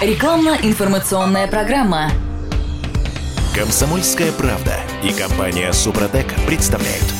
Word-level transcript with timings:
Рекламно-информационная 0.00 1.46
программа. 1.46 2.10
Комсомольская 3.54 4.30
правда 4.30 4.74
и 5.02 5.10
компания 5.10 5.72
Супротек 5.72 6.26
представляют. 6.46 7.15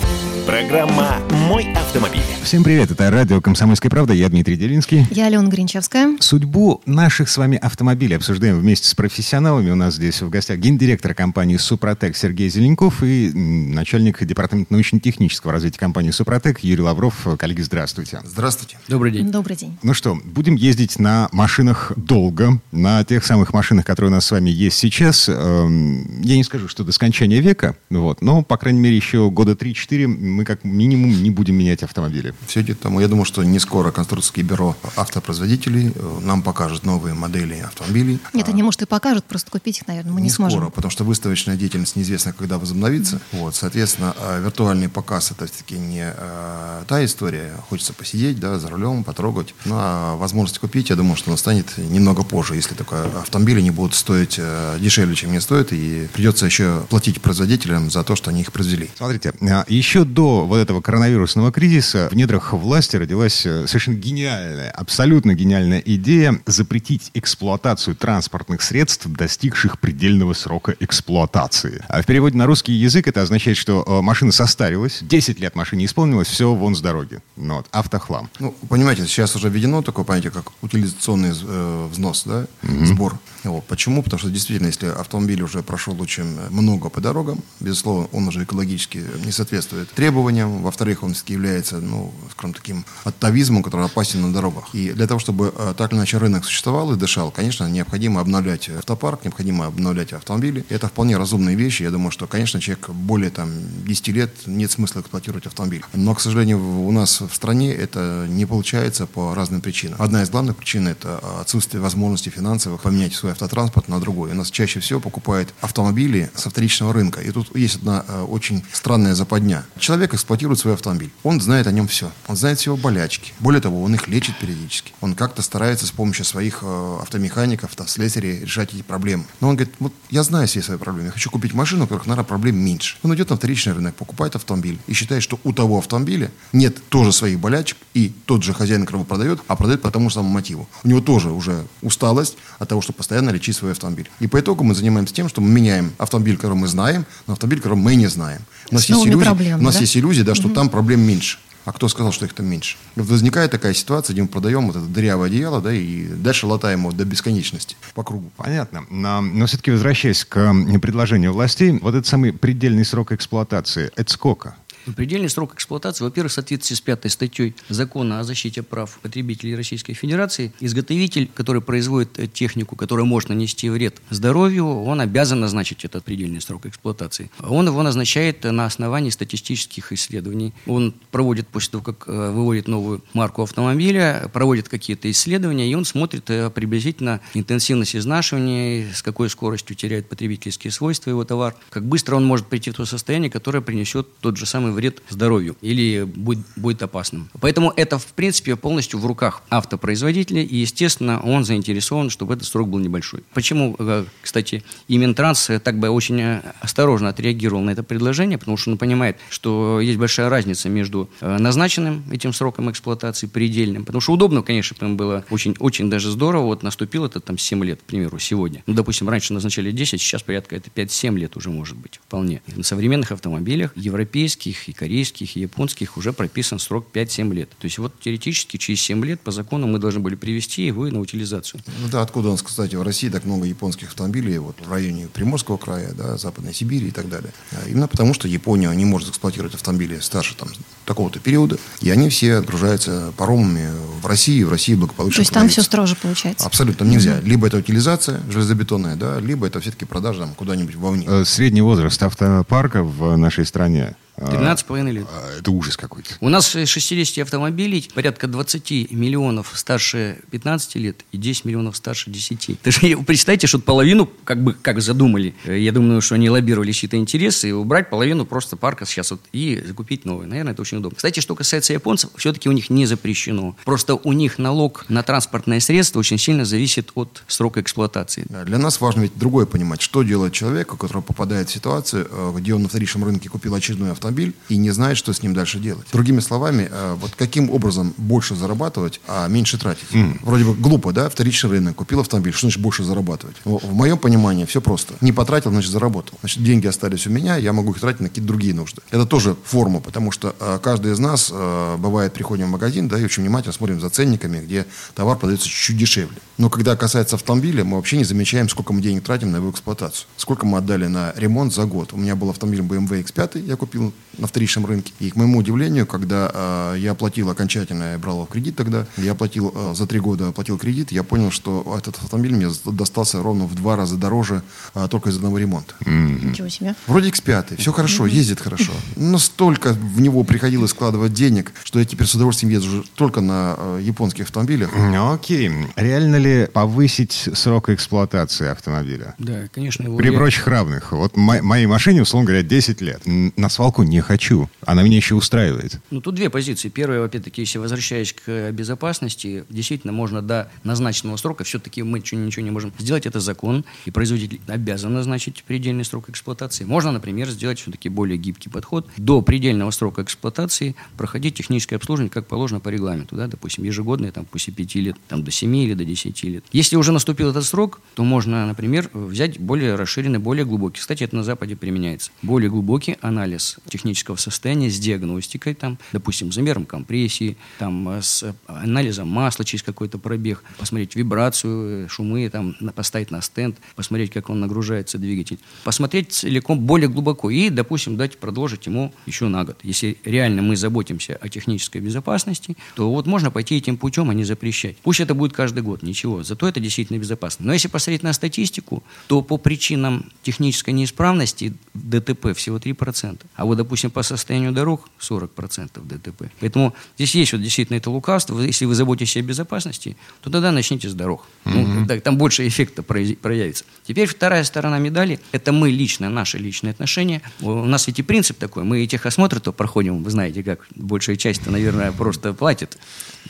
Программа 0.47 1.19
«Мой 1.49 1.73
автомобиль». 1.73 2.21
Всем 2.45 2.63
привет, 2.63 2.93
это 2.93 3.11
радио 3.11 3.41
«Комсомольская 3.41 3.91
правда», 3.91 4.13
я 4.15 4.29
Дмитрий 4.29 4.57
Делинский. 4.57 5.05
Я 5.11 5.27
Алена 5.27 5.49
Гринчевская. 5.49 6.17
Судьбу 6.21 6.81
наших 6.87 7.29
с 7.29 7.37
вами 7.37 7.59
автомобилей 7.59 8.15
обсуждаем 8.15 8.61
вместе 8.61 8.87
с 8.87 8.95
профессионалами. 8.95 9.71
У 9.71 9.75
нас 9.75 9.97
здесь 9.97 10.23
в 10.23 10.31
гостях 10.31 10.59
гендиректор 10.59 11.15
компании 11.15 11.57
«Супротек» 11.57 12.17
Сергей 12.17 12.49
Зеленков 12.49 13.03
и 13.03 13.33
начальник 13.33 14.25
департамента 14.25 14.73
научно-технического 14.73 15.53
развития 15.53 15.81
компании 15.81 16.13
«Супротек» 16.13 16.61
Юрий 16.61 16.83
Лавров. 16.83 17.27
Коллеги, 17.39 17.63
здравствуйте. 17.63 18.21
Здравствуйте. 18.25 18.79
Добрый 18.87 19.11
день. 19.11 19.33
Добрый 19.33 19.57
день. 19.57 19.77
Ну 19.83 19.95
что, 19.95 20.17
будем 20.25 20.55
ездить 20.55 21.01
на 21.01 21.29
машинах 21.33 21.93
долго, 21.97 22.61
на 22.71 23.03
тех 23.03 23.25
самых 23.27 23.53
машинах, 23.53 23.85
которые 23.85 24.13
у 24.13 24.15
нас 24.15 24.27
с 24.27 24.31
вами 24.31 24.51
есть 24.51 24.77
сейчас. 24.79 25.29
Эм, 25.29 26.23
Я 26.23 26.37
не 26.37 26.45
скажу, 26.45 26.69
что 26.69 26.85
до 26.85 26.93
скончания 26.93 27.41
века, 27.41 27.77
вот, 27.91 28.23
но, 28.23 28.43
по 28.43 28.57
крайней 28.57 28.81
мере, 28.81 28.95
еще 28.95 29.29
года 29.31 29.53
3-4 29.53 30.36
мы 30.37 30.45
как 30.45 30.65
минимум 30.65 31.11
не 31.23 31.31
будем 31.31 31.57
менять 31.57 31.83
автомобили. 31.83 32.35
Все 32.47 32.61
идет 32.61 32.79
к 32.79 32.81
тому. 32.83 33.01
Я 33.01 33.09
думаю, 33.09 33.25
что 33.25 33.43
не 33.43 33.59
скоро 33.59 33.91
конструкторские 33.91 34.45
бюро 34.45 34.77
автопроизводителей 34.97 35.93
э, 35.95 36.19
нам 36.23 36.43
покажут 36.43 36.85
новые 36.85 37.15
модели 37.15 37.55
автомобилей. 37.61 38.19
Нет, 38.35 38.49
они, 38.49 38.63
может, 38.63 38.83
и 38.83 38.87
покажут, 38.87 39.25
просто 39.25 39.51
купить 39.51 39.79
их, 39.79 39.87
наверное, 39.87 40.13
мы 40.13 40.21
не, 40.21 40.31
сможем. 40.31 40.59
скоро, 40.61 40.71
потому 40.71 40.91
что 40.91 41.05
выставочная 41.05 41.57
деятельность 41.57 41.97
неизвестно, 41.97 42.33
когда 42.33 42.59
возобновится. 42.59 43.21
Вот, 43.33 43.55
соответственно, 43.55 44.15
э, 44.19 44.43
виртуальный 44.45 44.89
показ 44.89 45.31
это 45.31 45.47
все-таки 45.47 45.79
не 45.79 46.13
э, 46.15 46.83
та 46.87 47.05
история. 47.05 47.55
Хочется 47.69 47.95
посидеть, 47.95 48.39
да, 48.39 48.59
за 48.59 48.69
рулем, 48.69 49.05
потрогать. 49.05 49.55
Ну, 49.65 49.75
а 49.79 50.17
возможность 50.17 50.59
купить, 50.59 50.91
я 50.91 50.97
думаю, 50.97 51.17
что 51.17 51.31
настанет 51.31 51.79
немного 51.79 52.23
позже, 52.23 52.57
если 52.57 52.75
только 52.75 53.05
автомобили 53.21 53.63
не 53.63 53.71
будут 53.71 53.95
стоить 53.95 54.37
э, 54.39 54.79
дешевле, 54.81 55.15
чем 55.15 55.31
они 55.31 55.41
стоят, 55.41 55.73
и 55.73 56.09
придется 56.13 56.45
еще 56.45 56.83
платить 56.91 57.23
производителям 57.23 57.91
за 57.91 58.05
то, 58.05 58.17
что 58.17 58.31
они 58.31 58.43
их 58.43 58.53
произвели. 58.53 58.91
Смотрите, 58.97 59.33
а, 59.41 59.65
еще 59.69 60.05
до 60.05 60.26
вот 60.27 60.59
этого 60.59 60.81
коронавирусного 60.81 61.53
кризиса 61.53 62.09
в 62.11 62.17
недрах 62.17 62.53
власти 62.53 62.97
родилась 62.97 63.47
э, 63.47 63.67
совершенно 63.67 63.97
гениальная, 63.97 64.71
абсолютно 64.71 65.35
гениальная 65.35 65.83
идея 65.85 66.41
запретить 66.47 67.11
эксплуатацию 67.15 67.97
транспортных 67.97 68.63
средств, 68.63 69.07
достигших 69.07 69.79
предельного 69.81 70.33
срока 70.33 70.75
эксплуатации. 70.81 71.85
А 71.89 72.03
в 72.03 72.07
переводе 72.07 72.37
на 72.37 72.47
русский 72.47 72.73
язык 72.73 73.09
это 73.09 73.23
означает, 73.23 73.57
что 73.57 73.85
э, 73.87 74.01
машина 74.03 74.33
состарилась, 74.33 74.99
10 75.03 75.41
лет 75.41 75.55
машине 75.55 75.85
исполнилось, 75.85 76.29
все, 76.29 76.55
вон 76.55 76.75
с 76.75 76.81
дороги. 76.81 77.21
Ну, 77.37 77.57
вот, 77.57 77.67
автохлам. 77.71 78.29
Ну, 78.39 78.55
понимаете, 78.69 79.07
сейчас 79.07 79.37
уже 79.37 79.49
введено 79.49 79.83
такое 79.83 80.05
понятие, 80.05 80.33
как 80.33 80.53
утилизационный 80.63 81.33
э, 81.41 81.89
взнос, 81.91 82.25
да, 82.25 82.47
сбор. 82.63 83.19
Вот. 83.51 83.65
Почему? 83.65 84.03
Потому 84.03 84.19
что 84.19 84.31
действительно, 84.31 84.67
если 84.67 84.87
автомобиль 84.87 85.43
уже 85.43 85.63
прошел 85.63 86.01
очень 86.01 86.39
много 86.51 86.89
по 86.89 87.01
дорогам, 87.01 87.43
безусловно, 87.61 88.09
он 88.13 88.29
уже 88.29 88.45
экологически 88.45 89.05
не 89.25 89.33
соответствует 89.33 89.91
требованиям. 89.91 90.63
Во-вторых, 90.63 91.03
он 91.03 91.15
является, 91.27 91.81
ну, 91.81 92.13
скажем, 92.33 92.55
таким 92.55 92.85
атовизмом, 93.05 93.63
который 93.63 93.87
опасен 93.87 94.23
на 94.23 94.33
дорогах. 94.33 94.69
И 94.73 94.93
для 94.93 95.07
того, 95.07 95.21
чтобы 95.21 95.53
э, 95.57 95.75
так 95.77 95.93
или 95.93 95.99
иначе 95.99 96.19
рынок 96.19 96.45
существовал 96.45 96.93
и 96.93 96.97
дышал, 96.97 97.31
конечно, 97.31 97.69
необходимо 97.69 98.21
обновлять 98.21 98.69
автопарк, 98.69 99.25
необходимо 99.25 99.67
обновлять 99.67 100.13
автомобили. 100.13 100.65
Это 100.69 100.89
вполне 100.89 101.17
разумные 101.17 101.57
вещи. 101.57 101.83
Я 101.83 101.91
думаю, 101.91 102.11
что, 102.11 102.27
конечно, 102.27 102.61
человек 102.61 102.91
более 102.91 103.31
там 103.31 103.51
10 103.87 104.09
лет 104.09 104.33
нет 104.47 104.71
смысла 104.71 105.01
эксплуатировать 105.01 105.47
автомобиль. 105.47 105.85
Но, 105.95 106.15
к 106.15 106.21
сожалению, 106.21 106.59
у 106.59 106.93
нас 106.93 107.21
в 107.21 107.35
стране 107.35 107.73
это 107.73 108.27
не 108.29 108.47
получается 108.47 109.07
по 109.07 109.35
разным 109.35 109.61
причинам. 109.61 110.01
Одна 110.01 110.23
из 110.23 110.31
главных 110.31 110.57
причин– 110.57 110.89
это 110.89 111.19
отсутствие 111.41 111.81
возможности 111.81 112.29
финансовых 112.29 112.83
поменять 112.83 113.15
свой 113.15 113.33
автотранспорт 113.37 113.89
на 113.89 114.01
другой. 114.01 114.33
У 114.33 114.35
нас 114.35 114.51
чаще 114.51 114.81
всего 114.81 115.01
покупают 115.01 115.55
автомобили 115.61 116.31
со 116.35 116.51
вторичного 116.51 116.93
рынка. 116.93 117.21
И 117.21 117.31
тут 117.31 117.55
есть 117.57 117.77
одна 117.77 118.05
э, 118.07 118.23
очень 118.23 118.65
странная 118.73 119.15
западня. 119.15 119.65
Человек 119.79 120.15
эксплуатирует 120.15 120.59
свой 120.59 120.75
автомобиль. 120.75 121.11
Он 121.23 121.41
знает 121.41 121.67
о 121.67 121.73
нем 121.73 121.87
все. 121.89 122.11
Он 122.27 122.37
знает 122.37 122.59
все 122.59 122.71
его 122.71 122.77
болячки. 122.77 123.33
Более 123.41 123.61
того, 123.61 123.83
он 123.83 123.95
их 123.95 124.09
лечит 124.09 124.39
периодически. 124.39 124.93
Он 125.01 125.15
как-то 125.15 125.43
старается 125.43 125.87
с 125.87 125.91
помощью 125.91 126.25
своих 126.25 126.61
э, 126.63 126.99
автомехаников, 127.03 127.71
автослесарей 127.71 128.41
решать 128.41 128.75
эти 128.75 128.83
проблемы. 128.83 129.25
Но 129.41 129.49
он 129.49 129.57
говорит, 129.57 129.75
вот 129.79 129.93
я 130.11 130.23
знаю 130.23 130.49
все 130.49 130.63
свои 130.63 130.79
проблемы. 130.79 131.07
Я 131.07 131.13
хочу 131.13 131.31
купить 131.31 131.55
машину, 131.55 131.85
у 131.85 131.87
которых, 131.87 132.07
наверное, 132.07 132.27
проблем 132.27 132.57
меньше. 132.57 132.97
Он 133.03 133.15
идет 133.15 133.31
на 133.31 133.37
вторичный 133.37 133.75
рынок, 133.75 133.95
покупает 133.95 134.35
автомобиль 134.35 134.79
и 134.87 134.93
считает, 134.93 135.23
что 135.23 135.39
у 135.45 135.53
того 135.53 135.79
автомобиля 135.79 136.31
нет 136.53 136.77
тоже 136.89 137.13
своих 137.13 137.39
болячек, 137.39 137.77
и 137.95 138.13
тот 138.25 138.43
же 138.43 138.55
хозяин, 138.55 138.83
который 138.83 138.99
его 138.99 139.05
продает, 139.05 139.41
а 139.47 139.57
продает 139.57 139.83
по 139.83 139.91
тому 139.91 140.09
же 140.09 140.15
самому 140.15 140.35
мотиву. 140.35 140.69
У 140.85 140.89
него 140.89 141.01
тоже 141.01 141.31
уже 141.31 141.67
усталость 141.83 142.37
от 142.59 142.69
того, 142.69 142.81
что 142.81 142.93
постоянно 142.93 143.26
лечить 143.31 143.57
свой 143.57 143.73
автомобиль. 143.73 144.11
И 144.21 144.27
по 144.27 144.41
итогу 144.41 144.65
мы 144.65 144.75
занимаемся 144.75 145.15
тем, 145.15 145.29
что 145.29 145.41
мы 145.41 145.49
меняем 145.49 145.93
автомобиль, 145.99 146.37
который 146.37 146.57
мы 146.57 146.69
знаем, 146.69 147.07
на 147.27 147.35
автомобиль, 147.35 147.61
который 147.61 147.79
мы 147.79 147.95
не 147.95 148.07
знаем. 148.07 148.43
У 148.71 148.75
нас, 148.75 148.89
есть 148.89 149.07
иллюзия, 149.07 149.25
проблемами, 149.25 149.61
у 149.61 149.65
нас 149.65 149.75
да? 149.75 149.81
есть 149.81 149.97
иллюзия, 149.97 150.25
да, 150.25 150.35
что 150.35 150.49
там 150.49 150.69
проблем 150.69 151.01
меньше. 151.01 151.39
А 151.67 151.73
кто 151.73 151.89
сказал, 151.89 152.13
что 152.13 152.25
их 152.25 152.33
там 152.33 152.47
меньше? 152.47 152.77
Вот 152.95 153.09
возникает 153.09 153.51
такая 153.51 153.75
ситуация, 153.75 154.15
где 154.15 154.23
мы 154.23 154.29
продаем 154.29 154.69
вот 154.69 154.77
это 154.77 154.87
дырявое 154.87 155.27
одеяло, 155.27 155.61
да, 155.61 155.75
и 155.75 156.07
дальше 156.07 156.47
латаем 156.47 156.81
его 156.81 156.93
до 156.93 157.05
бесконечности 157.05 157.77
по 157.95 158.05
кругу. 158.05 158.31
Понятно. 158.37 158.85
Но, 158.89 159.21
но 159.21 159.47
все-таки 159.47 159.73
возвращаясь 159.73 160.25
к 160.25 160.55
предложению 160.81 161.33
властей, 161.33 161.73
вот 161.83 161.97
этот 161.97 162.07
самый 162.07 162.33
предельный 162.33 162.85
срок 162.85 163.11
эксплуатации, 163.11 163.91
это 163.97 164.13
сколько? 164.13 164.55
Предельный 164.95 165.29
срок 165.29 165.55
эксплуатации, 165.55 166.05
во-первых, 166.05 166.33
в 166.33 166.35
соответствии 166.35 166.75
с 166.75 166.81
пятой 166.81 167.11
статьей 167.11 167.55
Закона 167.69 168.21
о 168.21 168.25
защите 168.25 168.63
прав 168.63 168.99
потребителей 169.03 169.57
Российской 169.57 169.95
Федерации, 169.95 170.53
изготовитель, 170.61 171.29
который 171.35 171.61
производит 171.61 172.19
э, 172.19 172.27
технику, 172.29 172.77
которая 172.77 173.05
может 173.05 173.29
нанести 173.29 173.69
вред 173.69 174.01
здоровью, 174.11 174.83
он 174.83 175.01
обязан 175.01 175.41
назначить 175.41 175.85
этот 175.85 176.05
предельный 176.05 176.41
срок 176.41 176.67
эксплуатации. 176.67 177.31
Он 177.41 177.67
его 177.67 177.83
назначает 177.83 178.45
на 178.45 178.67
основании 178.67 179.11
статистических 179.11 179.93
исследований. 179.93 180.53
Он 180.67 180.95
проводит, 181.11 181.49
после 181.49 181.73
того, 181.73 181.83
как 181.83 182.05
э, 182.07 182.31
выводит 182.31 182.69
новую 182.69 183.03
марку 183.13 183.43
автомобиля, 183.43 184.31
проводит 184.33 184.69
какие-то 184.69 185.11
исследования, 185.11 185.71
и 185.71 185.75
он 185.75 185.85
смотрит 185.85 186.31
э, 186.31 186.51
приблизительно 186.51 187.21
интенсивность 187.35 187.97
изнашивания, 187.97 188.93
с 188.95 189.03
какой 189.03 189.31
скоростью 189.31 189.75
теряет 189.75 190.09
потребительские 190.09 190.71
свойства 190.71 191.11
его 191.11 191.25
товар, 191.25 191.57
как 191.71 191.85
быстро 191.85 192.17
он 192.17 192.25
может 192.25 192.47
прийти 192.47 192.71
в 192.71 192.75
то 192.75 192.85
состояние, 192.85 193.31
которое 193.31 193.61
принесет 193.61 194.07
тот 194.21 194.37
же 194.37 194.47
самый 194.47 194.73
вред 194.77 195.03
здоровью 195.09 195.57
или 195.61 196.05
будет, 196.05 196.47
будет 196.55 196.83
опасным. 196.83 197.29
Поэтому 197.41 197.73
это, 197.75 197.99
в 197.99 198.07
принципе, 198.07 198.55
полностью 198.57 199.01
в 199.01 199.07
руках 199.07 199.43
автопроизводителя, 199.51 200.43
и, 200.43 200.57
естественно, 200.57 201.21
он 201.21 201.45
заинтересован, 201.45 202.11
чтобы 202.11 202.35
этот 202.35 202.47
срок 202.47 202.69
был 202.69 202.79
небольшой. 202.79 203.25
Почему, 203.35 203.75
э, 203.79 204.05
кстати, 204.23 204.63
и 204.87 204.97
Минтранс 204.97 205.51
так 205.65 205.79
бы 205.79 205.89
очень 205.89 206.21
э, 206.21 206.43
осторожно 206.61 207.09
отреагировал 207.09 207.63
на 207.63 207.71
это 207.71 207.83
предложение, 207.83 208.39
потому 208.39 208.57
что 208.57 208.71
он 208.71 208.79
понимает, 208.79 209.17
что 209.31 209.81
есть 209.81 209.99
большая 209.99 210.29
разница 210.29 210.69
между 210.69 211.11
э, 211.21 211.39
назначенным 211.39 212.05
этим 212.11 212.33
сроком 212.33 212.71
эксплуатации, 212.71 213.27
предельным, 213.27 213.85
потому 213.85 214.01
что 214.01 214.13
удобно, 214.13 214.43
конечно, 214.43 214.77
прям 214.77 214.97
было 214.97 215.25
очень, 215.31 215.57
очень 215.59 215.91
даже 215.91 216.11
здорово, 216.11 216.45
вот 216.45 216.63
наступил 216.63 217.05
это 217.05 217.21
там 217.21 217.39
7 217.39 217.65
лет, 217.65 217.81
к 217.81 217.85
примеру, 217.85 218.19
сегодня. 218.19 218.63
Ну, 218.67 218.75
допустим, 218.75 219.09
раньше 219.09 219.33
назначали 219.33 219.71
10, 219.73 220.01
сейчас 220.01 220.23
порядка 220.23 220.57
это 220.57 220.71
5-7 220.71 221.17
лет 221.19 221.37
уже 221.37 221.51
может 221.57 221.77
быть, 221.77 222.01
вполне. 222.07 222.43
На 222.55 222.63
современных 222.63 223.13
автомобилях, 223.13 223.73
европейских, 223.77 224.66
и 224.69 224.73
корейских, 224.73 225.37
и 225.37 225.41
японских 225.41 225.97
уже 225.97 226.13
прописан 226.13 226.59
срок 226.59 226.87
5-7 226.93 227.35
лет. 227.35 227.51
То 227.51 227.65
есть 227.67 227.79
вот 227.79 227.99
теоретически 228.01 228.57
через 228.57 228.81
7 228.83 229.05
лет 229.05 229.21
по 229.21 229.31
закону 229.31 229.67
мы 229.67 229.79
должны 229.79 230.01
были 230.01 230.15
привести 230.15 230.67
его 230.67 230.87
на 230.87 231.01
утилизацию. 231.01 231.61
Ну 231.83 231.89
да, 231.89 232.03
откуда 232.03 232.29
у 232.29 232.31
нас, 232.33 232.43
кстати, 232.43 232.75
в 232.77 232.83
России 232.83 233.09
так 233.09 233.25
много 233.25 233.47
японских 233.47 233.89
автомобилей, 233.89 234.39
вот 234.39 234.57
в 234.61 234.71
районе 234.71 235.09
Приморского 235.09 235.57
края, 235.57 235.93
да, 235.97 236.17
Западной 236.17 236.55
Сибири 236.55 236.89
и 236.89 236.91
так 236.91 237.09
далее. 237.09 237.33
А 237.53 237.69
Именно 237.69 237.89
потому, 237.89 238.15
что 238.15 238.29
Япония 238.29 238.71
не 238.71 238.85
может 238.85 239.11
эксплуатировать 239.11 239.55
автомобили 239.55 239.99
старше 240.01 240.35
там 240.37 240.49
такого-то 240.85 241.19
периода, 241.19 241.59
и 241.81 241.91
они 241.91 242.09
все 242.09 242.37
отгружаются 242.37 243.13
паромами 243.17 243.69
в 244.01 244.07
России, 244.07 244.43
в 244.43 244.51
России 244.51 244.75
благополучно 244.75 245.17
То 245.17 245.23
есть 245.23 245.33
там 245.33 245.49
все 245.49 245.63
строже 245.63 245.97
получается. 245.97 246.47
Абсолютно 246.47 246.85
нельзя. 246.85 247.21
Либо 247.21 247.47
это 247.47 247.59
утилизация 247.59 248.23
железобетонная, 248.31 248.97
да, 248.97 249.19
либо 249.21 249.47
это 249.47 249.61
все-таки 249.61 249.85
продажа 249.85 250.21
там, 250.21 250.35
куда-нибудь 250.35 250.77
вовне. 250.77 251.07
Э, 251.09 251.25
Средний 251.25 251.63
возраст 251.63 252.03
автопарка 252.03 252.83
в 252.83 253.17
нашей 253.17 253.45
стране. 253.45 253.95
Э, 254.17 254.25
13,5 254.25 254.91
лет. 254.93 255.07
э, 255.11 255.39
Это 255.41 255.51
ужас 255.51 255.77
какой-то. 255.77 256.15
У 256.21 256.29
нас 256.29 256.55
из 256.57 256.69
60 256.69 257.19
автомобилей 257.25 257.89
порядка 257.95 258.27
20 258.27 258.91
миллионов 258.93 259.53
старше 259.55 260.19
15 260.31 260.77
лет 260.77 261.05
и 261.13 261.17
10 261.19 261.45
миллионов 261.45 261.77
старше 261.77 262.11
10. 262.11 262.61
Ты 262.61 262.71
же 262.71 262.97
представьте, 263.07 263.47
что 263.47 263.59
половину, 263.59 264.11
как 264.25 264.43
бы, 264.43 264.55
как 264.55 264.81
задумали, 264.81 265.35
э, 265.45 265.59
я 265.59 265.73
думаю, 265.73 266.01
что 266.01 266.15
они 266.15 266.31
лоббировали 266.31 266.73
чьи-то 266.73 266.97
интересы, 266.97 267.49
и 267.49 267.53
убрать 267.53 267.91
половину 267.91 268.27
просто 268.27 268.57
парка 268.57 268.87
сейчас 268.87 269.11
вот 269.11 269.21
и 269.33 269.63
закупить 269.67 270.05
новый. 270.05 270.27
Наверное, 270.27 270.53
это 270.53 270.63
очень 270.63 270.79
удобно. 270.79 270.97
Кстати, 270.97 271.21
что 271.21 271.35
касается 271.35 271.73
японцев, 271.73 272.11
все-таки 272.17 272.49
у 272.49 272.53
них 272.53 272.71
не 272.71 272.87
запрещено. 272.87 273.57
Просто 273.65 273.95
у 273.95 274.13
них 274.13 274.39
налог 274.39 274.85
на 274.89 275.03
транспортное 275.03 275.61
средство 275.61 275.99
очень 276.01 276.19
сильно 276.19 276.45
зависит 276.45 276.91
от 276.95 277.23
срока 277.27 277.61
эксплуатации. 277.61 278.25
Для 278.45 278.59
нас 278.59 278.81
важно 278.81 279.03
ведь 279.03 279.17
другое 279.17 279.47
понимать, 279.47 279.81
что 279.83 280.03
делает 280.03 280.33
человек, 280.33 280.73
у 280.73 280.77
которого 280.77 281.03
попадает 281.03 281.49
в 281.49 281.53
ситуацию, 281.53 282.09
э, 282.11 282.33
где 282.37 282.55
он 282.55 282.63
на 282.63 282.69
вторичном 282.69 283.05
рынке 283.05 283.29
купил 283.29 283.55
очередной 283.55 283.91
автомобиль, 283.93 284.06
автомобиль 284.07 284.35
и 284.49 284.57
не 284.57 284.71
знает, 284.71 284.97
что 284.97 285.13
с 285.13 285.23
ним 285.23 285.35
дальше 285.35 285.59
делать. 285.59 285.87
Другими 285.93 286.21
словами, 286.21 286.69
э, 286.71 286.97
вот 287.01 287.13
каким 287.17 287.51
образом 287.51 287.95
больше 287.97 288.35
зарабатывать, 288.35 289.01
а 289.09 289.29
меньше 289.29 289.59
тратить? 289.59 289.89
Mm. 289.93 290.19
Вроде 290.23 290.45
бы 290.45 290.55
глупо, 290.55 290.93
да? 290.93 291.09
Вторичный 291.09 291.51
рынок, 291.51 291.77
купил 291.77 292.01
автомобиль, 292.01 292.33
что 292.33 292.47
значит 292.47 292.63
больше 292.63 292.85
зарабатывать? 292.85 293.37
В 293.45 293.73
моем 293.73 293.99
понимании 293.99 294.45
все 294.45 294.61
просто. 294.61 294.95
Не 295.01 295.13
потратил, 295.13 295.51
значит 295.51 295.71
заработал. 295.71 296.17
Значит, 296.21 296.43
деньги 296.43 296.67
остались 296.67 297.07
у 297.07 297.11
меня, 297.11 297.37
я 297.37 297.53
могу 297.53 297.73
их 297.73 297.81
тратить 297.81 298.01
на 298.01 298.09
какие-то 298.09 298.29
другие 298.29 298.55
нужды. 298.55 298.83
Это 298.91 299.07
тоже 299.07 299.37
форма, 299.45 299.81
потому 299.81 300.13
что 300.13 300.35
э, 300.39 300.59
каждый 300.63 300.93
из 300.93 300.99
нас, 300.99 301.31
э, 301.33 301.77
бывает, 301.79 302.13
приходим 302.13 302.47
в 302.47 302.51
магазин, 302.51 302.89
да, 302.89 302.99
и 302.99 303.05
очень 303.05 303.23
внимательно 303.23 303.53
смотрим 303.53 303.81
за 303.81 303.91
ценниками, 303.91 304.39
где 304.39 304.67
товар 304.95 305.19
продается 305.19 305.49
чуть-чуть 305.49 305.77
дешевле. 305.77 306.19
Но 306.39 306.51
когда 306.51 306.77
касается 306.77 307.17
автомобиля, 307.17 307.65
мы 307.65 307.77
вообще 307.77 307.97
не 307.97 308.05
замечаем, 308.05 308.49
сколько 308.49 308.73
мы 308.73 308.81
денег 308.81 309.03
тратим 309.03 309.33
на 309.33 309.37
его 309.37 309.51
эксплуатацию. 309.51 310.07
Сколько 310.17 310.47
мы 310.47 310.59
отдали 310.59 310.87
на 310.87 311.13
ремонт 311.17 311.55
за 311.55 311.65
год. 311.65 311.93
У 311.93 311.97
меня 311.97 312.15
был 312.15 312.31
автомобиль 312.31 312.61
BMW 312.61 313.05
X5, 313.05 313.47
я 313.47 313.57
купил 313.57 313.93
на 314.19 314.27
вторичном 314.27 314.67
рынке. 314.67 314.93
И, 314.99 315.11
к 315.11 315.17
моему 315.17 315.39
удивлению, 315.39 315.87
когда 315.87 316.31
э, 316.33 316.77
я 316.79 316.93
оплатил 316.93 317.31
окончательно, 317.31 317.93
я 317.93 317.99
брал 317.99 318.17
его 318.17 318.27
в 318.27 318.29
кредит 318.29 318.57
тогда, 318.57 318.87
я 318.97 319.13
оплатил 319.13 319.53
э, 319.55 319.75
за 319.75 319.87
три 319.87 320.01
года 320.01 320.29
оплатил 320.29 320.59
кредит, 320.59 320.93
я 320.93 321.03
понял, 321.03 321.31
что 321.31 321.77
этот 321.79 321.97
автомобиль 322.03 322.35
мне 322.35 322.49
достался 322.65 323.23
ровно 323.23 323.45
в 323.47 323.55
два 323.55 323.77
раза 323.77 323.97
дороже 323.97 324.43
э, 324.75 324.89
только 324.91 325.11
из 325.11 325.17
одного 325.17 325.39
ремонта. 325.39 325.75
Mm-hmm. 325.81 326.31
Ничего 326.31 326.49
себе. 326.49 326.75
Вроде 326.87 327.11
X5, 327.11 327.59
все 327.59 327.73
хорошо, 327.73 328.07
mm-hmm. 328.07 328.11
ездит 328.11 328.41
хорошо. 328.41 328.73
Но 328.97 329.19
столько 329.19 329.73
в 329.73 330.01
него 330.01 330.25
приходилось 330.25 330.71
складывать 330.71 331.13
денег, 331.13 331.53
что 331.65 331.79
я 331.79 331.85
теперь 331.85 332.07
с 332.07 332.15
удовольствием 332.15 332.53
езжу 332.53 332.85
только 332.95 333.21
на 333.21 333.55
э, 333.59 333.81
японских 333.83 334.25
автомобилях. 334.25 334.71
Окей. 335.13 335.51
Реально 335.77 336.17
ли 336.17 336.49
повысить 336.53 337.29
срок 337.35 337.69
эксплуатации 337.69 338.49
автомобиля? 338.49 339.15
Да, 339.19 339.49
конечно. 339.53 339.85
Его 339.85 339.97
При 339.97 340.11
я... 340.11 340.19
прочих 340.19 340.47
равных. 340.47 340.93
Вот 340.93 341.17
мо- 341.17 341.43
моей 341.43 341.67
машине, 341.67 342.03
условно 342.03 342.27
говоря, 342.27 342.43
10 342.43 342.81
лет. 342.81 343.03
На 343.05 343.49
свалку 343.49 343.83
не 343.87 344.01
хочу. 344.01 344.49
Она 344.65 344.83
меня 344.83 344.97
еще 344.97 345.15
устраивает. 345.15 345.81
Ну, 345.91 346.01
тут 346.01 346.15
две 346.15 346.31
позиции. 346.31 346.69
Первая, 346.69 347.05
опять-таки, 347.05 347.43
если 347.43 347.59
возвращаясь 347.59 348.13
к 348.13 348.53
безопасности, 348.53 349.45
действительно 349.49 349.93
можно 349.93 350.23
до 350.23 350.51
назначенного 350.65 351.17
срока, 351.17 351.45
все-таки 351.45 351.83
мы 351.83 351.99
ничего 352.01 352.45
не 352.45 352.51
можем 352.51 352.73
сделать, 352.79 353.07
это 353.07 353.21
закон, 353.21 353.65
и 353.85 353.91
производитель 353.91 354.41
обязан 354.47 354.95
назначить 354.95 355.45
предельный 355.45 355.85
срок 355.85 356.11
эксплуатации. 356.11 356.65
Можно, 356.65 356.93
например, 356.93 357.29
сделать 357.31 357.59
все-таки 357.59 357.89
более 357.89 358.19
гибкий 358.19 358.51
подход. 358.51 358.89
До 358.97 359.23
предельного 359.23 359.71
срока 359.71 360.03
эксплуатации 360.03 360.75
проходить 360.97 361.35
техническое 361.35 361.77
обслуживание, 361.77 362.11
как 362.11 362.27
положено 362.27 362.61
по 362.61 362.69
регламенту, 362.69 363.17
да, 363.17 363.27
допустим, 363.27 363.65
ежегодное, 363.65 364.13
там, 364.13 364.25
после 364.25 364.53
5 364.53 364.75
лет, 364.77 364.97
там, 365.09 365.23
до 365.23 365.31
7 365.31 365.57
или 365.57 365.75
до 365.75 365.85
10 365.85 366.25
лет. 366.25 366.45
Если 366.53 366.77
уже 366.77 366.93
наступил 366.93 367.31
этот 367.31 367.45
срок, 367.45 367.81
то 367.95 368.05
можно, 368.05 368.47
например, 368.47 368.91
взять 368.93 369.39
более 369.39 369.75
расширенный, 369.75 370.19
более 370.19 370.45
глубокий. 370.45 370.81
Кстати, 370.81 371.05
это 371.05 371.17
на 371.17 371.23
Западе 371.23 371.57
применяется. 371.57 372.11
Более 372.23 372.51
глубокий 372.51 372.97
анализ 373.01 373.59
технического 373.77 374.17
состояния 374.17 374.71
с 374.71 374.79
диагностикой, 374.79 375.55
там, 375.55 375.79
допустим, 375.93 376.33
замером 376.33 376.65
компрессии, 376.65 377.37
там, 377.59 377.89
э, 377.91 378.03
с 378.03 378.35
анализом 378.47 379.09
масла 379.09 379.45
через 379.45 379.63
какой-то 379.63 379.99
пробег, 379.99 380.43
посмотреть 380.59 380.97
вибрацию, 380.97 381.89
шумы, 381.91 382.29
там, 382.31 382.57
поставить 382.75 383.11
на 383.11 383.21
стенд, 383.21 383.59
посмотреть, 383.75 384.11
как 384.13 384.31
он 384.31 384.41
нагружается, 384.41 384.97
двигатель. 384.97 385.39
Посмотреть 385.65 386.13
целиком 386.13 386.61
более 386.61 386.89
глубоко 386.89 387.31
и, 387.31 387.51
допустим, 387.51 387.97
дать 387.97 388.17
продолжить 388.19 388.67
ему 388.67 388.95
еще 389.05 389.29
на 389.29 389.45
год. 389.45 389.59
Если 389.63 389.99
реально 390.05 390.41
мы 390.41 390.57
заботимся 390.57 391.19
о 391.21 391.29
технической 391.29 391.83
безопасности, 391.83 392.57
то 392.75 392.91
вот 392.91 393.07
можно 393.07 393.31
пойти 393.31 393.57
этим 393.57 393.77
путем, 393.77 394.09
а 394.09 394.15
не 394.15 394.25
запрещать. 394.25 394.77
Пусть 394.79 395.01
это 395.01 395.15
будет 395.15 395.35
каждый 395.35 395.63
год, 395.63 395.83
ничего, 395.83 396.23
зато 396.23 396.49
это 396.49 396.61
действительно 396.61 396.99
безопасно. 396.99 397.47
Но 397.47 397.53
если 397.53 397.69
посмотреть 397.69 398.03
на 398.03 398.15
статистику, 398.15 398.83
то 399.07 399.21
по 399.21 399.37
причинам 399.37 400.11
технической 400.23 400.73
неисправности 400.73 401.53
ДТП 401.75 402.35
всего 402.35 402.57
3%. 402.57 403.21
А 403.35 403.45
вот, 403.45 403.66
допустим, 403.67 403.91
по 403.91 404.03
состоянию 404.03 404.53
дорог 404.53 404.89
40% 405.01 405.85
ДТП. 405.85 406.31
Поэтому 406.41 406.73
здесь 406.97 407.15
есть 407.17 407.33
вот 407.33 407.43
действительно 407.43 407.77
это 407.77 407.91
лукавство. 407.91 408.41
Если 408.41 408.65
вы 408.65 408.77
заботитесь 408.77 409.17
о 409.17 409.23
безопасности, 409.23 409.97
то 410.23 410.31
тогда 410.31 410.53
начните 410.53 410.89
с 410.89 410.95
дорог. 410.95 411.27
Mm-hmm. 411.45 411.67
Ну, 411.67 411.87
да, 411.87 412.01
там 412.01 412.17
больше 412.17 412.47
эффекта 412.47 412.83
проявится. 412.83 413.65
Теперь 413.85 414.07
вторая 414.07 414.45
сторона 414.45 414.79
медали– 414.79 415.19
это 415.33 415.51
мы 415.51 415.71
лично, 415.71 416.09
наши 416.09 416.39
личные 416.39 416.71
отношения. 416.71 417.23
У 417.41 417.65
нас 417.65 417.89
ведь 417.89 417.99
и 417.99 418.03
принцип 418.03 418.39
такой. 418.39 418.63
Мы 418.63 418.85
и 418.85 418.87
техосмотры 418.87 419.41
то 419.41 419.53
проходим, 419.53 420.05
вы 420.05 420.11
знаете, 420.11 420.45
как 420.45 420.67
большая 420.75 421.17
часть-то, 421.17 421.51
наверное, 421.51 421.91
просто 421.91 422.33
платит. 422.33 422.79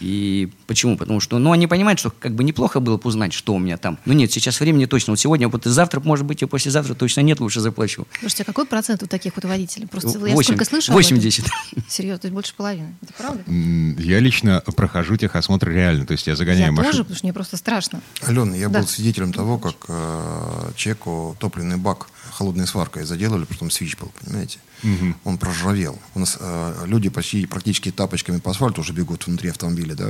И 0.00 0.50
почему? 0.66 0.96
Потому 0.98 1.20
что, 1.20 1.38
ну, 1.38 1.52
они 1.52 1.66
понимают, 1.66 1.98
что 1.98 2.10
как 2.10 2.34
бы 2.34 2.44
неплохо 2.44 2.80
было 2.80 2.98
бы 2.98 3.08
узнать, 3.08 3.32
что 3.32 3.54
у 3.54 3.58
меня 3.58 3.78
там. 3.78 3.98
Ну, 4.04 4.12
нет, 4.12 4.30
сейчас 4.30 4.60
времени 4.60 4.84
точно. 4.84 5.12
Вот 5.12 5.20
сегодня, 5.20 5.48
вот 5.48 5.66
и 5.66 5.70
завтра, 5.70 6.00
может 6.00 6.26
быть, 6.26 6.42
и 6.42 6.46
послезавтра 6.46 6.94
точно 6.94 7.22
нет, 7.22 7.40
лучше 7.40 7.60
заплачу. 7.60 8.06
Слушайте, 8.20 8.42
а 8.42 8.46
какой 8.46 8.66
процент 8.66 9.02
у 9.02 9.06
таких 9.06 9.34
вот 9.36 9.44
водителей? 9.44 9.86
Просто 9.86 10.18
8, 10.34 10.38
я 10.38 10.44
сколько 10.44 10.64
слышал 10.64 10.94
80. 10.94 11.44
Серьезно, 11.88 12.18
то 12.18 12.26
есть 12.26 12.34
больше 12.34 12.54
половины. 12.54 12.94
Это 13.02 13.12
правда? 13.12 13.42
Я 13.50 14.20
лично 14.20 14.60
прохожу 14.76 15.16
техосмотр 15.16 15.68
реально. 15.70 16.06
То 16.06 16.12
есть 16.12 16.26
я 16.26 16.36
загоняю 16.36 16.66
я 16.66 16.72
машину. 16.72 16.92
тоже, 16.92 17.04
потому 17.04 17.16
что 17.16 17.26
мне 17.26 17.32
просто 17.32 17.56
страшно. 17.56 18.00
Алена, 18.22 18.56
я 18.56 18.68
да. 18.68 18.80
был 18.80 18.86
свидетелем 18.86 19.32
того, 19.32 19.58
как 19.58 19.76
э, 19.88 20.70
человеку 20.76 21.36
топливный 21.38 21.76
бак 21.76 22.08
холодной 22.36 22.66
сваркой 22.66 23.04
заделали, 23.04 23.44
потом 23.44 23.70
свич 23.70 23.96
был, 23.96 24.12
понимаете? 24.20 24.58
Угу. 24.82 25.14
Он 25.24 25.38
проржавел. 25.38 25.98
У 26.14 26.20
нас 26.20 26.36
э, 26.38 26.84
люди 26.86 27.08
почти 27.08 27.46
практически 27.46 27.90
тапочками 27.90 28.38
по 28.38 28.50
асфальту 28.50 28.82
уже 28.82 28.92
бегут 28.92 29.26
внутри 29.26 29.50
автомобиля, 29.50 29.94
да, 29.94 30.08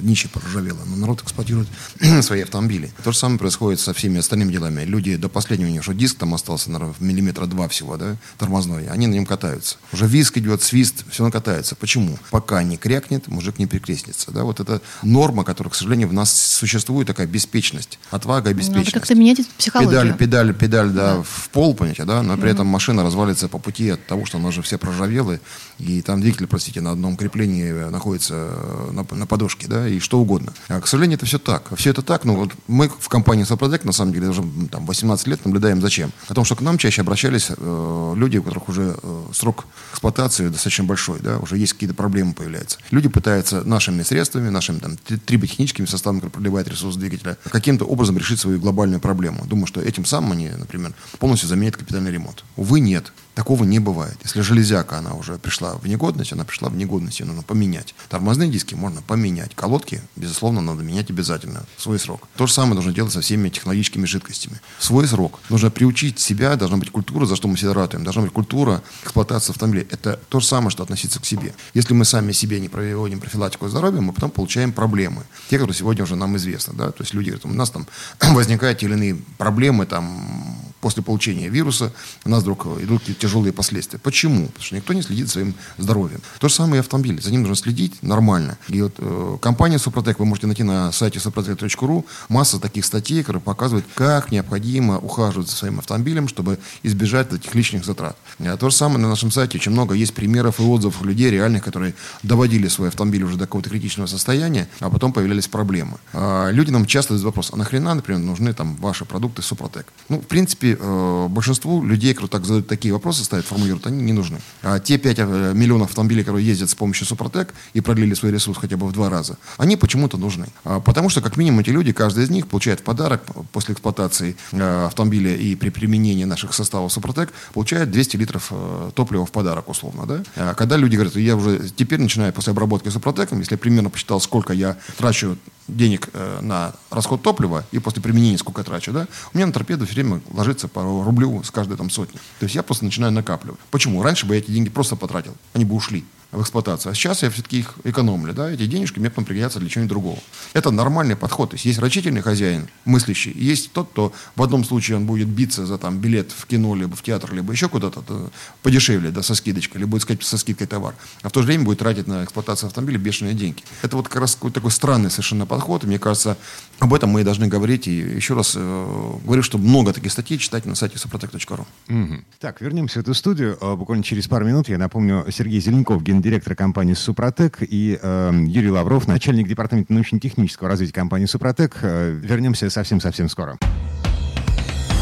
ничи 0.00 0.28
проржавело. 0.28 0.80
Но 0.86 0.96
народ 0.96 1.22
эксплуатирует 1.22 1.68
свои 2.22 2.42
автомобили. 2.42 2.90
То 3.04 3.12
же 3.12 3.18
самое 3.18 3.38
происходит 3.38 3.80
со 3.80 3.94
всеми 3.94 4.18
остальными 4.18 4.52
делами. 4.52 4.82
Люди 4.82 5.16
до 5.16 5.28
последнего, 5.28 5.68
у 5.68 5.72
них 5.72 5.82
что 5.82 5.94
диск 5.94 6.18
там 6.18 6.34
остался, 6.34 6.70
наверное, 6.70 6.94
миллиметра 6.98 7.46
два 7.46 7.68
всего, 7.68 7.96
да, 7.96 8.16
тормозной, 8.38 8.88
они 8.88 9.06
на 9.06 9.14
нем 9.14 9.26
катаются. 9.26 9.76
Уже 9.92 10.06
виск 10.06 10.38
идет, 10.38 10.62
свист, 10.62 11.04
все 11.10 11.24
он 11.24 11.30
катается. 11.30 11.76
Почему? 11.76 12.18
Пока 12.30 12.62
не 12.62 12.76
крякнет, 12.76 13.28
мужик 13.28 13.58
не 13.58 13.66
прикреснется, 13.66 14.32
да, 14.32 14.44
вот 14.44 14.60
это 14.60 14.82
норма, 15.02 15.44
которая, 15.44 15.70
к 15.70 15.74
сожалению, 15.74 16.08
в 16.08 16.12
нас 16.12 16.32
существует, 16.32 17.06
такая 17.06 17.26
беспечность, 17.26 17.98
отвага, 18.10 18.52
беспечность. 18.52 18.86
Надо 18.94 19.00
как-то 19.00 19.14
менять 19.14 19.46
психологию. 19.56 19.90
Педаль, 19.90 20.16
педаль, 20.16 20.54
педаль, 20.54 20.90
да, 20.90 21.16
да. 21.16 21.22
в 21.22 21.48
пол, 21.50 21.67
понимаете, 21.74 22.04
да, 22.04 22.22
но 22.22 22.36
при 22.36 22.50
этом 22.50 22.66
машина 22.66 23.02
развалится 23.02 23.48
по 23.48 23.58
пути 23.58 23.90
от 23.90 24.06
того, 24.06 24.26
что 24.26 24.38
она 24.38 24.48
уже 24.48 24.62
все 24.62 24.78
проржавела, 24.78 25.38
и 25.78 26.02
там 26.02 26.20
двигатель, 26.20 26.46
простите, 26.46 26.80
на 26.80 26.92
одном 26.92 27.16
креплении 27.16 27.70
находится 27.90 28.34
э, 28.34 28.90
на, 28.92 29.06
на 29.16 29.26
подушке, 29.26 29.66
да, 29.68 29.88
и 29.88 29.98
что 29.98 30.18
угодно. 30.18 30.52
А, 30.68 30.80
к 30.80 30.86
сожалению, 30.86 31.16
это 31.16 31.26
все 31.26 31.38
так. 31.38 31.70
Все 31.76 31.90
это 31.90 32.02
так, 32.02 32.24
ну, 32.24 32.36
вот 32.36 32.52
мы 32.66 32.88
в 32.88 33.08
компании 33.08 33.44
Сопродек, 33.44 33.84
на 33.84 33.92
самом 33.92 34.12
деле, 34.12 34.28
уже 34.28 34.42
там 34.70 34.86
18 34.86 35.26
лет 35.26 35.44
наблюдаем 35.44 35.80
зачем. 35.80 36.12
О 36.28 36.34
том, 36.34 36.44
что 36.44 36.56
к 36.56 36.60
нам 36.60 36.78
чаще 36.78 37.02
обращались 37.02 37.50
э, 37.56 38.14
люди, 38.16 38.38
у 38.38 38.42
которых 38.42 38.68
уже 38.68 38.96
э, 39.00 39.24
срок 39.32 39.66
эксплуатации 39.92 40.48
достаточно 40.48 40.84
большой, 40.84 41.20
да, 41.20 41.38
уже 41.38 41.58
есть 41.58 41.74
какие-то 41.74 41.94
проблемы 41.94 42.34
появляются. 42.34 42.78
Люди 42.90 43.08
пытаются 43.08 43.62
нашими 43.64 44.02
средствами, 44.02 44.48
нашими 44.48 44.78
там 44.78 44.96
триботехническими 44.96 45.86
составами, 45.86 46.18
которые 46.20 46.32
продлевают 46.32 46.68
ресурс 46.68 46.96
двигателя, 46.96 47.36
каким-то 47.50 47.84
образом 47.84 48.18
решить 48.18 48.40
свою 48.40 48.58
глобальную 48.58 49.00
проблему. 49.00 49.44
Думаю, 49.46 49.66
что 49.66 49.80
этим 49.80 50.04
самым 50.04 50.32
они, 50.32 50.48
например, 50.48 50.92
полностью 51.18 51.48
заменят 51.48 51.57
капитальный 51.76 52.10
ремонт. 52.10 52.44
Увы, 52.56 52.80
нет. 52.80 53.12
Такого 53.38 53.62
не 53.62 53.78
бывает. 53.78 54.16
Если 54.24 54.40
железяка, 54.40 54.98
она 54.98 55.14
уже 55.14 55.38
пришла 55.38 55.76
в 55.76 55.86
негодность, 55.86 56.32
она 56.32 56.44
пришла 56.44 56.68
в 56.70 56.76
негодность, 56.76 57.20
ее 57.20 57.26
нужно 57.26 57.44
поменять. 57.44 57.94
Тормозные 58.08 58.50
диски 58.50 58.74
можно 58.74 59.00
поменять. 59.00 59.54
Колодки, 59.54 60.02
безусловно, 60.16 60.60
надо 60.60 60.82
менять 60.82 61.08
обязательно 61.10 61.62
в 61.76 61.82
свой 61.82 62.00
срок. 62.00 62.26
То 62.36 62.48
же 62.48 62.52
самое 62.52 62.74
нужно 62.74 62.92
делать 62.92 63.12
со 63.12 63.20
всеми 63.20 63.48
технологическими 63.48 64.06
жидкостями. 64.06 64.60
В 64.80 64.84
свой 64.84 65.06
срок. 65.06 65.38
Нужно 65.50 65.70
приучить 65.70 66.18
себя, 66.18 66.56
должна 66.56 66.78
быть 66.78 66.90
культура, 66.90 67.26
за 67.26 67.36
что 67.36 67.46
мы 67.46 67.54
всегда 67.54 67.74
ратуем, 67.74 68.02
должна 68.02 68.22
быть 68.22 68.32
культура 68.32 68.82
эксплуатации 69.04 69.52
автомобиля. 69.52 69.86
Это 69.88 70.18
то 70.28 70.40
же 70.40 70.46
самое, 70.46 70.70
что 70.70 70.82
относиться 70.82 71.20
к 71.20 71.24
себе. 71.24 71.54
Если 71.74 71.94
мы 71.94 72.04
сами 72.04 72.32
себе 72.32 72.58
не 72.58 72.68
проводим 72.68 73.20
профилактику 73.20 73.68
здоровья, 73.68 74.00
мы 74.00 74.12
потом 74.12 74.32
получаем 74.32 74.72
проблемы. 74.72 75.22
Те, 75.48 75.58
которые 75.58 75.76
сегодня 75.76 76.02
уже 76.02 76.16
нам 76.16 76.36
известны. 76.38 76.74
Да? 76.74 76.90
То 76.90 77.04
есть 77.04 77.14
люди 77.14 77.30
говорят, 77.30 77.44
у 77.44 77.54
нас 77.54 77.70
там 77.70 77.86
возникают 78.34 78.82
или 78.82 78.94
иные 78.94 79.14
проблемы, 79.36 79.86
там, 79.86 80.58
после 80.80 81.02
получения 81.02 81.48
вируса 81.48 81.92
у 82.24 82.30
нас 82.30 82.42
вдруг 82.42 82.66
идут 82.80 83.02
тяжелые 83.18 83.52
последствия. 83.52 83.98
Почему? 83.98 84.46
Потому 84.46 84.64
что 84.64 84.76
никто 84.76 84.92
не 84.92 85.02
следит 85.02 85.26
за 85.26 85.32
своим 85.32 85.54
здоровьем. 85.76 86.20
То 86.38 86.48
же 86.48 86.54
самое 86.54 86.76
и 86.76 86.80
автомобиль. 86.80 87.20
За 87.20 87.30
ним 87.30 87.42
нужно 87.42 87.56
следить 87.56 88.02
нормально. 88.02 88.58
И 88.68 88.82
вот 88.82 88.94
э, 88.98 89.38
компания 89.40 89.78
Супротек, 89.78 90.18
вы 90.18 90.26
можете 90.26 90.46
найти 90.46 90.62
на 90.62 90.92
сайте 90.92 91.18
suprotec.ru 91.18 92.04
масса 92.28 92.60
таких 92.60 92.84
статей, 92.84 93.22
которые 93.22 93.42
показывают, 93.42 93.86
как 93.94 94.30
необходимо 94.30 94.98
ухаживать 94.98 95.48
за 95.48 95.56
своим 95.56 95.78
автомобилем, 95.78 96.28
чтобы 96.28 96.58
избежать 96.82 97.32
этих 97.32 97.54
лишних 97.54 97.84
затрат. 97.84 98.16
А 98.38 98.56
то 98.56 98.70
же 98.70 98.76
самое 98.76 98.98
на 99.00 99.08
нашем 99.08 99.30
сайте. 99.30 99.58
Очень 99.58 99.72
много 99.72 99.94
есть 99.94 100.14
примеров 100.14 100.60
и 100.60 100.62
отзывов 100.62 101.02
людей 101.02 101.30
реальных, 101.30 101.64
которые 101.64 101.94
доводили 102.22 102.68
свой 102.68 102.88
автомобиль 102.88 103.22
уже 103.22 103.36
до 103.36 103.46
какого-то 103.46 103.70
критичного 103.70 104.06
состояния, 104.06 104.68
а 104.80 104.90
потом 104.90 105.12
появлялись 105.12 105.48
проблемы. 105.48 105.98
А 106.12 106.50
люди 106.50 106.70
нам 106.70 106.86
часто 106.86 107.14
задают 107.14 107.26
вопрос, 107.26 107.50
а 107.52 107.56
нахрена, 107.56 107.94
например, 107.94 108.20
нужны 108.20 108.52
там 108.52 108.76
ваши 108.76 109.04
продукты 109.04 109.42
Супротек? 109.42 109.86
Ну, 110.08 110.20
в 110.20 110.26
принципе, 110.26 110.67
принципе, 110.68 110.78
э, 110.80 111.26
большинству 111.28 111.84
людей, 111.84 112.14
которые 112.14 112.30
так 112.30 112.44
задают 112.44 112.66
такие 112.66 112.92
вопросы, 112.92 113.24
ставят, 113.24 113.46
формулируют, 113.46 113.86
они 113.86 114.02
не 114.02 114.12
нужны. 114.12 114.38
А 114.62 114.78
те 114.78 114.98
5 114.98 115.18
э, 115.18 115.52
миллионов 115.54 115.88
автомобилей, 115.90 116.24
которые 116.24 116.46
ездят 116.46 116.70
с 116.70 116.74
помощью 116.74 117.06
Супротек 117.06 117.54
и 117.74 117.80
продлили 117.80 118.14
свой 118.14 118.32
ресурс 118.32 118.58
хотя 118.58 118.76
бы 118.76 118.86
в 118.86 118.92
два 118.92 119.10
раза, 119.10 119.36
они 119.56 119.76
почему-то 119.76 120.16
нужны. 120.16 120.46
А, 120.64 120.80
потому 120.80 121.08
что, 121.08 121.20
как 121.20 121.36
минимум, 121.36 121.60
эти 121.60 121.70
люди, 121.70 121.92
каждый 121.92 122.24
из 122.24 122.30
них 122.30 122.46
получает 122.46 122.80
в 122.80 122.82
подарок 122.82 123.22
после 123.52 123.74
эксплуатации 123.74 124.36
э, 124.52 124.86
автомобиля 124.86 125.34
и 125.34 125.54
при 125.54 125.70
применении 125.70 126.24
наших 126.24 126.54
составов 126.54 126.92
Супротек, 126.92 127.32
получает 127.54 127.90
200 127.90 128.16
литров 128.16 128.52
топлива 128.94 129.26
в 129.26 129.30
подарок, 129.30 129.68
условно. 129.68 130.06
Да? 130.06 130.22
А 130.36 130.54
когда 130.54 130.76
люди 130.76 130.96
говорят, 130.96 131.16
я 131.16 131.36
уже 131.36 131.68
теперь 131.76 132.00
начинаю 132.00 132.32
после 132.32 132.52
обработки 132.52 132.88
Супротеком, 132.88 133.38
если 133.38 133.54
я 133.54 133.58
примерно 133.58 133.90
посчитал, 133.90 134.20
сколько 134.20 134.52
я 134.52 134.76
трачу 134.96 135.36
денег 135.68 136.08
э, 136.12 136.40
на 136.40 136.72
расход 136.90 137.22
топлива 137.22 137.64
и 137.70 137.78
после 137.78 138.02
применения 138.02 138.38
сколько 138.38 138.64
трачу, 138.64 138.92
да, 138.92 139.06
у 139.32 139.36
меня 139.36 139.46
на 139.46 139.52
торпеду 139.52 139.86
все 139.86 139.94
время 139.94 140.20
ложится 140.32 140.66
по 140.68 140.82
рублю 140.82 141.42
с 141.42 141.50
каждой 141.50 141.76
там 141.76 141.90
сотни. 141.90 142.18
То 142.40 142.44
есть 142.44 142.54
я 142.54 142.62
просто 142.62 142.84
начинаю 142.84 143.12
накапливать. 143.12 143.60
Почему? 143.70 144.02
Раньше 144.02 144.26
бы 144.26 144.34
я 144.34 144.40
эти 144.40 144.50
деньги 144.50 144.70
просто 144.70 144.96
потратил, 144.96 145.34
они 145.52 145.64
бы 145.64 145.74
ушли 145.74 146.04
в 146.30 146.42
эксплуатацию. 146.42 146.92
А 146.92 146.94
сейчас 146.94 147.22
я 147.22 147.30
все-таки 147.30 147.60
их 147.60 147.74
экономлю. 147.84 148.34
Да? 148.34 148.50
Эти 148.50 148.66
денежки 148.66 148.98
мне 148.98 149.08
потом 149.08 149.24
пригодятся 149.24 149.60
для 149.60 149.68
чего-нибудь 149.68 149.90
другого. 149.90 150.18
Это 150.52 150.70
нормальный 150.70 151.16
подход. 151.16 151.50
То 151.50 151.54
есть 151.54 151.64
есть 151.64 151.78
рачительный 151.78 152.20
хозяин, 152.20 152.68
мыслящий. 152.84 153.32
Есть 153.32 153.72
тот, 153.72 153.88
кто 153.90 154.12
в 154.36 154.42
одном 154.42 154.64
случае 154.64 154.98
он 154.98 155.06
будет 155.06 155.28
биться 155.28 155.64
за 155.64 155.78
там, 155.78 155.98
билет 155.98 156.32
в 156.32 156.46
кино, 156.46 156.74
либо 156.74 156.94
в 156.94 157.02
театр, 157.02 157.32
либо 157.32 157.52
еще 157.52 157.68
куда-то 157.68 158.04
да, 158.06 158.14
подешевле, 158.62 159.10
да, 159.10 159.22
со 159.22 159.34
скидочкой, 159.34 159.80
либо 159.80 159.92
будет 159.92 160.02
сказать 160.02 160.22
со 160.22 160.36
скидкой 160.36 160.66
товар. 160.66 160.94
А 161.22 161.30
в 161.30 161.32
то 161.32 161.40
же 161.40 161.46
время 161.46 161.64
будет 161.64 161.78
тратить 161.78 162.06
на 162.06 162.24
эксплуатацию 162.24 162.68
автомобиля 162.68 162.98
бешеные 162.98 163.34
деньги. 163.34 163.62
Это 163.82 163.96
вот 163.96 164.08
как 164.08 164.20
раз 164.20 164.34
какой-то 164.34 164.56
такой 164.56 164.70
странный 164.70 165.10
совершенно 165.10 165.46
подход. 165.46 165.84
И 165.84 165.86
мне 165.86 165.98
кажется, 165.98 166.36
об 166.78 166.92
этом 166.92 167.10
мы 167.10 167.22
и 167.22 167.24
должны 167.24 167.48
говорить. 167.48 167.88
И 167.88 167.96
еще 167.96 168.34
раз 168.34 168.52
э, 168.54 169.12
говорю, 169.24 169.42
что 169.42 169.56
много 169.56 169.94
таких 169.94 170.12
статей 170.12 170.36
читать 170.36 170.66
на 170.66 170.74
сайте 170.74 170.96
suprotec.ru. 170.96 171.64
Угу. 171.88 172.14
Так, 172.38 172.60
вернемся 172.60 172.98
в 172.98 173.02
эту 173.02 173.14
студию. 173.14 173.56
А, 173.60 173.76
буквально 173.76 174.04
через 174.04 174.28
пару 174.28 174.44
минут 174.44 174.68
я 174.68 174.76
напомню 174.76 175.24
Сергей 175.30 175.60
Зеленков, 175.60 176.02
гендиректор 176.18 176.56
компании 176.56 176.94
«Супротек», 176.94 177.58
и 177.60 177.98
э, 178.00 178.32
Юрий 178.46 178.70
Лавров, 178.70 179.06
начальник 179.06 179.46
департамента 179.46 179.92
научно-технического 179.92 180.68
развития 180.68 180.92
компании 180.92 181.26
«Супротек». 181.26 181.76
Э, 181.82 182.10
вернемся 182.10 182.68
совсем-совсем 182.70 183.28
скоро. 183.28 183.56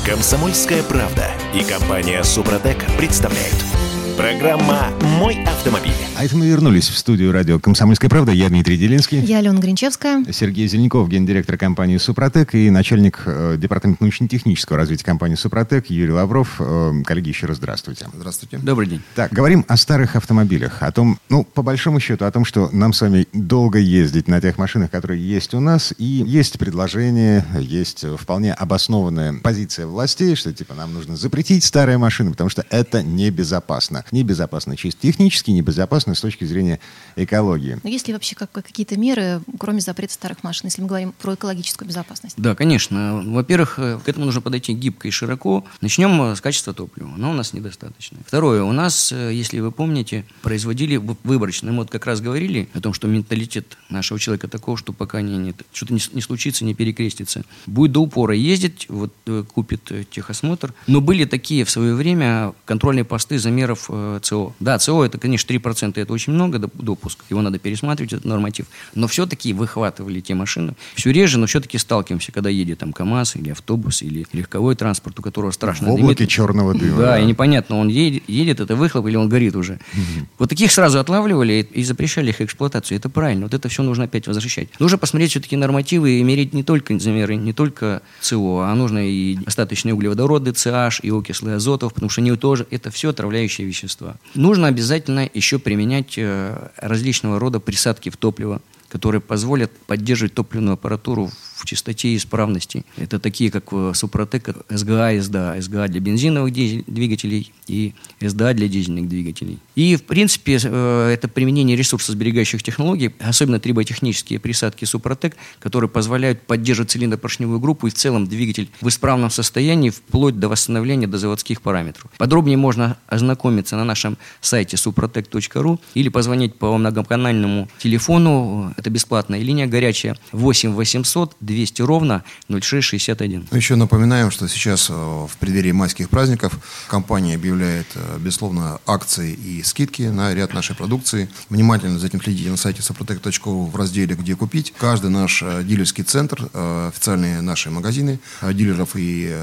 Комсомольская 0.04 0.82
правда 0.82 1.26
и 1.54 1.64
компания 1.64 2.23
«Супротек» 2.23 2.76
представляют– 2.99 3.64
Программа 4.16 4.88
«Мой 5.18 5.44
автомобиль». 5.44 5.92
А 6.16 6.25
это 6.25 6.35
мы 6.38 6.46
вернулись 6.46 6.88
в 6.88 6.96
студию 6.96 7.32
радио 7.32 7.58
«Комсомольская 7.58 8.08
правда». 8.08 8.32
Я 8.32 8.49
Дмитрий 8.49 8.78
Делинский. 8.78 9.20
Я 9.20 9.38
Алена 9.38 9.61
Гринчевская. 9.61 10.25
Сергей 10.32 10.66
Зеленков, 10.68 11.06
гендиректор 11.11 11.58
компании 11.58 11.99
«Супротек» 11.99 12.54
и 12.54 12.70
начальник 12.70 13.20
э, 13.26 13.56
департамента 13.58 14.02
научно-технического 14.02 14.78
развития 14.78 15.04
компании 15.04 15.35
«Супротек» 15.35 15.90
Юрий 15.90 16.12
Лавров. 16.12 16.56
Э, 16.61 16.94
коллеги, 17.04 17.28
еще 17.28 17.46
раз 17.46 17.58
здравствуйте. 17.58 18.06
Здравствуйте. 18.14 18.56
Добрый 18.56 18.88
день. 18.88 19.02
Так, 19.14 19.30
говорим 19.35 19.66
о 19.68 19.76
старых 19.76 20.16
автомобилях, 20.16 20.82
о 20.82 20.90
том, 20.92 21.18
ну, 21.28 21.44
по 21.44 21.61
большому 21.61 22.00
счету, 22.00 22.25
о 22.25 22.30
том, 22.30 22.46
что 22.46 22.70
нам 22.73 22.94
с 22.94 23.02
вами 23.02 23.28
долго 23.35 23.78
ездить 23.78 24.28
на 24.28 24.40
тех 24.40 24.56
машинах, 24.56 24.90
которые 24.90 25.23
есть 25.23 25.52
у 25.52 25.61
нас, 25.61 25.92
и 25.99 26.04
есть 26.26 26.58
предложение, 26.58 27.44
есть 27.61 28.06
вполне 28.18 28.54
обоснованная 28.54 29.35
позиция 29.42 29.87
властей, 29.87 30.37
что, 30.37 30.54
типа, 30.54 30.73
нам 30.73 30.94
нужно 30.94 31.16
запретить 31.16 31.64
старые 31.64 31.99
машины, 31.99 32.30
потому 32.30 32.49
что 32.49 32.64
это 32.70 33.02
небезопасно 33.02 34.05
небезопасно 34.12 34.76
чисто 34.76 35.02
технически, 35.02 35.50
небезопасно 35.50 36.14
с 36.14 36.20
точки 36.20 36.44
зрения 36.44 36.80
экологии. 37.16 37.78
Но 37.82 37.88
есть 37.88 38.08
ли 38.08 38.14
вообще 38.14 38.34
как, 38.34 38.52
какие-то 38.52 38.98
меры, 38.98 39.40
кроме 39.58 39.80
запрета 39.80 40.14
старых 40.14 40.42
машин, 40.42 40.66
если 40.66 40.82
мы 40.82 40.88
говорим 40.88 41.12
про 41.12 41.34
экологическую 41.34 41.88
безопасность? 41.88 42.34
Да, 42.36 42.54
конечно. 42.54 43.22
Во-первых, 43.25 43.78
э, 43.78 43.98
к 44.04 44.08
этому 44.08 44.26
нужно 44.26 44.40
подойти 44.40 44.72
гибко 44.72 45.08
и 45.08 45.10
широко. 45.10 45.64
Начнем 45.80 46.20
э, 46.22 46.36
с 46.36 46.40
качества 46.40 46.75
топлива. 46.75 47.14
Оно 47.14 47.30
у 47.30 47.34
нас 47.34 47.52
недостаточно. 47.52 48.18
Второе. 48.26 48.62
У 48.62 48.72
нас, 48.72 49.12
э, 49.12 49.32
если 49.32 49.60
вы 49.60 49.72
помните, 49.72 50.25
производили 50.42 50.96
выборочно. 50.96 51.72
Мы 51.72 51.78
вот 51.78 51.90
как 51.90 52.06
раз 52.06 52.20
говорили 52.20 52.68
о 52.75 52.80
том, 52.80 52.92
что 52.92 53.08
менталитет 53.08 53.78
нашего 53.88 54.18
человека 54.18 54.48
такого, 54.48 54.76
что 54.76 54.92
пока 54.92 55.20
не, 55.20 55.36
не, 55.36 55.54
что-то 55.72 55.94
не, 55.94 56.00
не 56.12 56.20
случится, 56.20 56.64
не 56.64 56.75
перекрестится. 56.75 57.44
Будет 57.66 57.92
до 57.92 58.00
упора 58.00 58.34
ездить, 58.34 58.86
вот 58.88 59.12
купит 59.52 59.90
техосмотр. 60.10 60.75
Но 60.86 61.00
были 61.00 61.25
такие 61.25 61.64
в 61.64 61.70
свое 61.70 61.94
время 61.94 62.52
контрольные 62.64 63.04
посты 63.04 63.38
замеров 63.38 63.88
ЦО. 64.23 64.53
Да, 64.61 64.79
ЦО 64.79 65.05
это, 65.05 65.19
конечно, 65.19 65.53
3%, 65.53 66.00
это 66.00 66.12
очень 66.12 66.33
много 66.33 66.59
допуск, 66.59 67.21
его 67.31 67.43
надо 67.43 67.59
пересматривать, 67.59 68.12
этот 68.12 68.25
норматив. 68.25 68.67
Но 68.95 69.07
все-таки 69.09 69.53
выхватывали 69.53 70.21
те 70.21 70.35
машины. 70.35 70.75
Все 70.95 71.12
реже, 71.12 71.38
но 71.38 71.47
все-таки 71.47 71.79
сталкиваемся, 71.79 72.33
когда 72.33 72.50
едет 72.50 72.79
там 72.79 72.93
КАМАЗ 72.93 73.37
или 73.37 73.50
автобус, 73.50 74.03
или 74.03 74.26
легковой 74.33 74.75
транспорт, 74.76 75.19
у 75.19 75.23
которого 75.23 75.50
страшно 75.50 75.88
В 75.88 75.95
облаке 75.95 76.19
дымит. 76.19 76.31
черного 76.31 76.75
дыма. 76.75 76.99
Да, 76.99 77.07
да, 77.07 77.19
и 77.19 77.25
непонятно, 77.25 77.79
он 77.79 77.88
едет, 77.88 78.23
едет, 78.29 78.61
это 78.61 78.76
выхлоп 78.76 79.07
или 79.07 79.17
он 79.17 79.29
горит 79.29 79.57
уже. 79.57 79.75
Угу. 79.75 80.26
Вот 80.38 80.49
таких 80.50 80.73
сразу 80.73 80.99
отлавливали 80.99 81.67
и 81.73 81.85
запрещали 81.85 82.31
их 82.31 82.41
эксплуатацию. 82.41 82.99
Это 82.99 83.09
правильно. 83.09 83.45
Вот 83.45 83.55
это 83.55 83.69
все 83.69 83.83
нужно 83.83 84.05
опять 84.05 84.26
возвращать. 84.26 84.69
Нужно 84.79 84.99
посмотреть 84.99 85.31
все-таки 85.31 85.57
нормативы 85.57 86.19
и 86.19 86.23
мерить 86.23 86.53
не 86.53 86.62
только 86.62 86.99
замеры, 86.99 87.37
не 87.37 87.53
только 87.53 88.03
ЦО, 88.21 88.61
а 88.61 88.75
нужно 88.75 89.09
и 89.09 89.38
остаточные 89.47 89.95
углеводороды, 89.95 90.50
CH, 90.50 91.00
и 91.03 91.11
окислы 91.11 91.55
азотов, 91.55 91.95
потому 91.95 92.11
что 92.11 92.21
они 92.21 92.37
тоже, 92.37 92.67
это 92.71 92.91
все 92.91 93.11
отравляющие 93.11 93.67
вещества. 93.67 93.86
Нужно 94.35 94.69
обязательно 94.69 95.28
еще 95.33 95.59
применять 95.59 96.14
э, 96.16 96.71
различного 96.76 97.38
рода 97.38 97.61
присадки 97.61 98.11
в 98.11 98.16
топливо, 98.16 98.61
которые 98.88 99.21
позволят 99.21 99.73
поддерживать 99.87 100.35
топливную 100.35 100.75
аппаратуру 100.75 101.31
чистоте 101.66 102.08
и 102.08 102.16
исправности. 102.16 102.85
Это 102.96 103.18
такие, 103.18 103.50
как 103.50 103.64
э, 103.73 103.92
Супротек, 103.94 104.56
СГА, 104.70 105.20
СДА. 105.20 105.61
СГА 105.61 105.88
для 105.88 106.00
бензиновых 106.00 106.52
двигателей 106.52 107.52
и 107.66 107.92
СДА 108.20 108.54
для 108.54 108.68
дизельных 108.68 109.08
двигателей. 109.08 109.58
И, 109.75 109.96
в 109.96 110.04
принципе, 110.04 110.58
э, 110.62 111.11
это 111.12 111.28
применение 111.28 111.76
ресурсосберегающих 111.76 112.62
технологий, 112.62 113.12
особенно 113.20 113.61
триботехнические 113.61 114.38
присадки 114.38 114.85
Супротек, 114.85 115.37
которые 115.58 115.90
позволяют 115.90 116.42
поддерживать 116.42 116.90
цилиндропоршневую 116.92 117.61
группу 117.61 117.87
и 117.87 117.90
в 117.90 117.94
целом 117.94 118.26
двигатель 118.26 118.68
в 118.80 118.88
исправном 118.88 119.30
состоянии 119.30 119.90
вплоть 119.90 120.38
до 120.38 120.49
восстановления 120.49 121.06
до 121.06 121.18
заводских 121.18 121.61
параметров. 121.61 122.11
Подробнее 122.16 122.56
можно 122.56 122.96
ознакомиться 123.06 123.76
на 123.76 123.85
нашем 123.85 124.16
сайте 124.40 124.76
suprotec.ru 124.76 125.80
или 125.94 126.08
позвонить 126.08 126.54
по 126.54 126.76
многоканальному 126.76 127.68
телефону, 127.78 128.73
это 128.76 128.90
бесплатная 128.90 129.40
линия 129.40 129.66
горячая, 129.66 130.16
8 130.32 130.73
800 130.73 131.37
200 131.40 131.55
ровно 131.80 132.25
0661. 132.48 133.48
Еще 133.52 133.76
напоминаем, 133.76 134.30
что 134.30 134.48
сейчас 134.48 134.90
э, 134.90 134.92
в 134.92 135.30
преддверии 135.38 135.72
майских 135.72 136.08
праздников 136.10 136.58
компания 136.88 137.34
объявляет, 137.34 137.86
э, 137.94 138.18
безусловно, 138.18 138.80
акции 138.86 139.32
и 139.32 139.62
скидки 139.62 140.02
на 140.02 140.34
ряд 140.34 140.54
нашей 140.54 140.76
продукции. 140.76 141.28
Внимательно 141.48 141.98
за 141.98 142.06
этим 142.06 142.22
следите 142.22 142.50
на 142.50 142.56
сайте 142.56 142.82
soprotec.ru 142.82 143.70
в 143.70 143.76
разделе 143.76 144.14
«Где 144.14 144.36
купить». 144.36 144.72
Каждый 144.78 145.10
наш 145.10 145.42
э, 145.42 145.62
дилерский 145.64 146.04
центр, 146.04 146.48
официальные 146.52 147.40
наши 147.40 147.70
магазины, 147.70 148.18
дилеров 148.42 148.90
и 148.94 149.34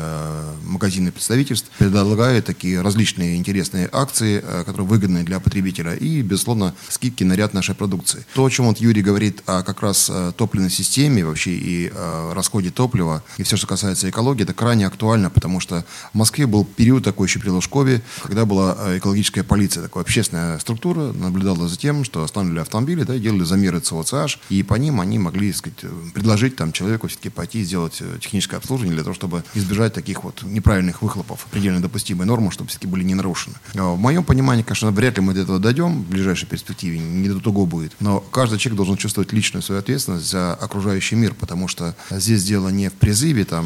магазины 0.63 1.11
представительств 1.11 1.69
предлагают 1.77 2.45
такие 2.45 2.81
различные 2.81 3.37
интересные 3.37 3.89
акции, 3.91 4.43
которые 4.65 4.87
выгодны 4.87 5.23
для 5.23 5.39
потребителя 5.39 5.93
и, 5.93 6.21
безусловно, 6.21 6.73
скидки 6.89 7.23
на 7.23 7.33
ряд 7.33 7.53
нашей 7.53 7.75
продукции. 7.75 8.25
То, 8.33 8.45
о 8.45 8.49
чем 8.49 8.65
вот 8.65 8.79
Юрий 8.79 9.01
говорит 9.01 9.43
о 9.45 9.63
как 9.63 9.81
раз 9.81 10.11
топливной 10.37 10.69
системе 10.69 11.25
вообще 11.25 11.51
и 11.51 11.92
расходе 12.33 12.69
топлива 12.69 13.23
и 13.37 13.43
все, 13.43 13.57
что 13.57 13.67
касается 13.67 14.09
экологии, 14.09 14.43
это 14.43 14.53
крайне 14.53 14.87
актуально, 14.87 15.29
потому 15.29 15.59
что 15.59 15.85
в 16.13 16.17
Москве 16.17 16.47
был 16.47 16.65
период 16.65 17.03
такой 17.03 17.27
еще 17.27 17.39
при 17.39 17.49
Лужкове, 17.49 18.01
когда 18.23 18.45
была 18.45 18.75
э, 18.77 18.97
экологическая 18.97 19.43
полиция, 19.43 19.83
такая 19.83 20.03
общественная 20.03 20.59
структура, 20.59 21.11
наблюдала 21.13 21.67
за 21.67 21.77
тем, 21.77 22.03
что 22.03 22.23
останавливали 22.23 22.61
автомобили, 22.61 23.03
да, 23.03 23.17
делали 23.17 23.43
замеры 23.43 23.79
ЦОЦH, 23.79 24.39
и 24.49 24.63
по 24.63 24.75
ним 24.75 25.01
они 25.01 25.19
могли, 25.19 25.51
сказать, 25.53 25.79
предложить 26.13 26.55
там 26.55 26.71
человеку 26.71 27.07
все-таки 27.07 27.29
пойти 27.29 27.61
и 27.61 27.63
сделать 27.63 27.97
э, 28.01 28.17
техническое 28.19 28.57
обслуживание 28.57 28.95
для 28.95 29.03
того, 29.03 29.13
чтобы 29.13 29.43
избежать 29.53 29.93
таких 29.93 30.23
вот 30.23 30.43
неправильных 30.43 31.01
выхлопов, 31.01 31.47
предельно 31.51 31.81
допустимые 31.81 32.27
нормы, 32.27 32.51
чтобы 32.51 32.69
все-таки 32.69 32.87
были 32.87 33.03
не 33.03 33.15
нарушены. 33.15 33.55
В 33.73 33.97
моем 33.97 34.23
понимании, 34.23 34.63
конечно, 34.63 34.91
вряд 34.91 35.17
ли 35.17 35.23
мы 35.23 35.33
до 35.33 35.41
этого 35.41 35.59
дойдем 35.59 36.03
в 36.03 36.09
ближайшей 36.09 36.47
перспективе, 36.47 36.99
не 36.99 37.29
до 37.29 37.39
того 37.39 37.65
будет, 37.65 37.93
но 37.99 38.19
каждый 38.19 38.59
человек 38.59 38.77
должен 38.77 38.97
чувствовать 38.97 39.33
личную 39.33 39.63
свою 39.63 39.79
ответственность 39.79 40.29
за 40.29 40.53
окружающий 40.53 41.15
мир, 41.15 41.33
потому 41.33 41.67
что 41.67 41.82
что 41.91 42.19
здесь 42.19 42.43
дело 42.43 42.69
не 42.69 42.89
в 42.89 42.93
призыве 42.93 43.45
там, 43.45 43.65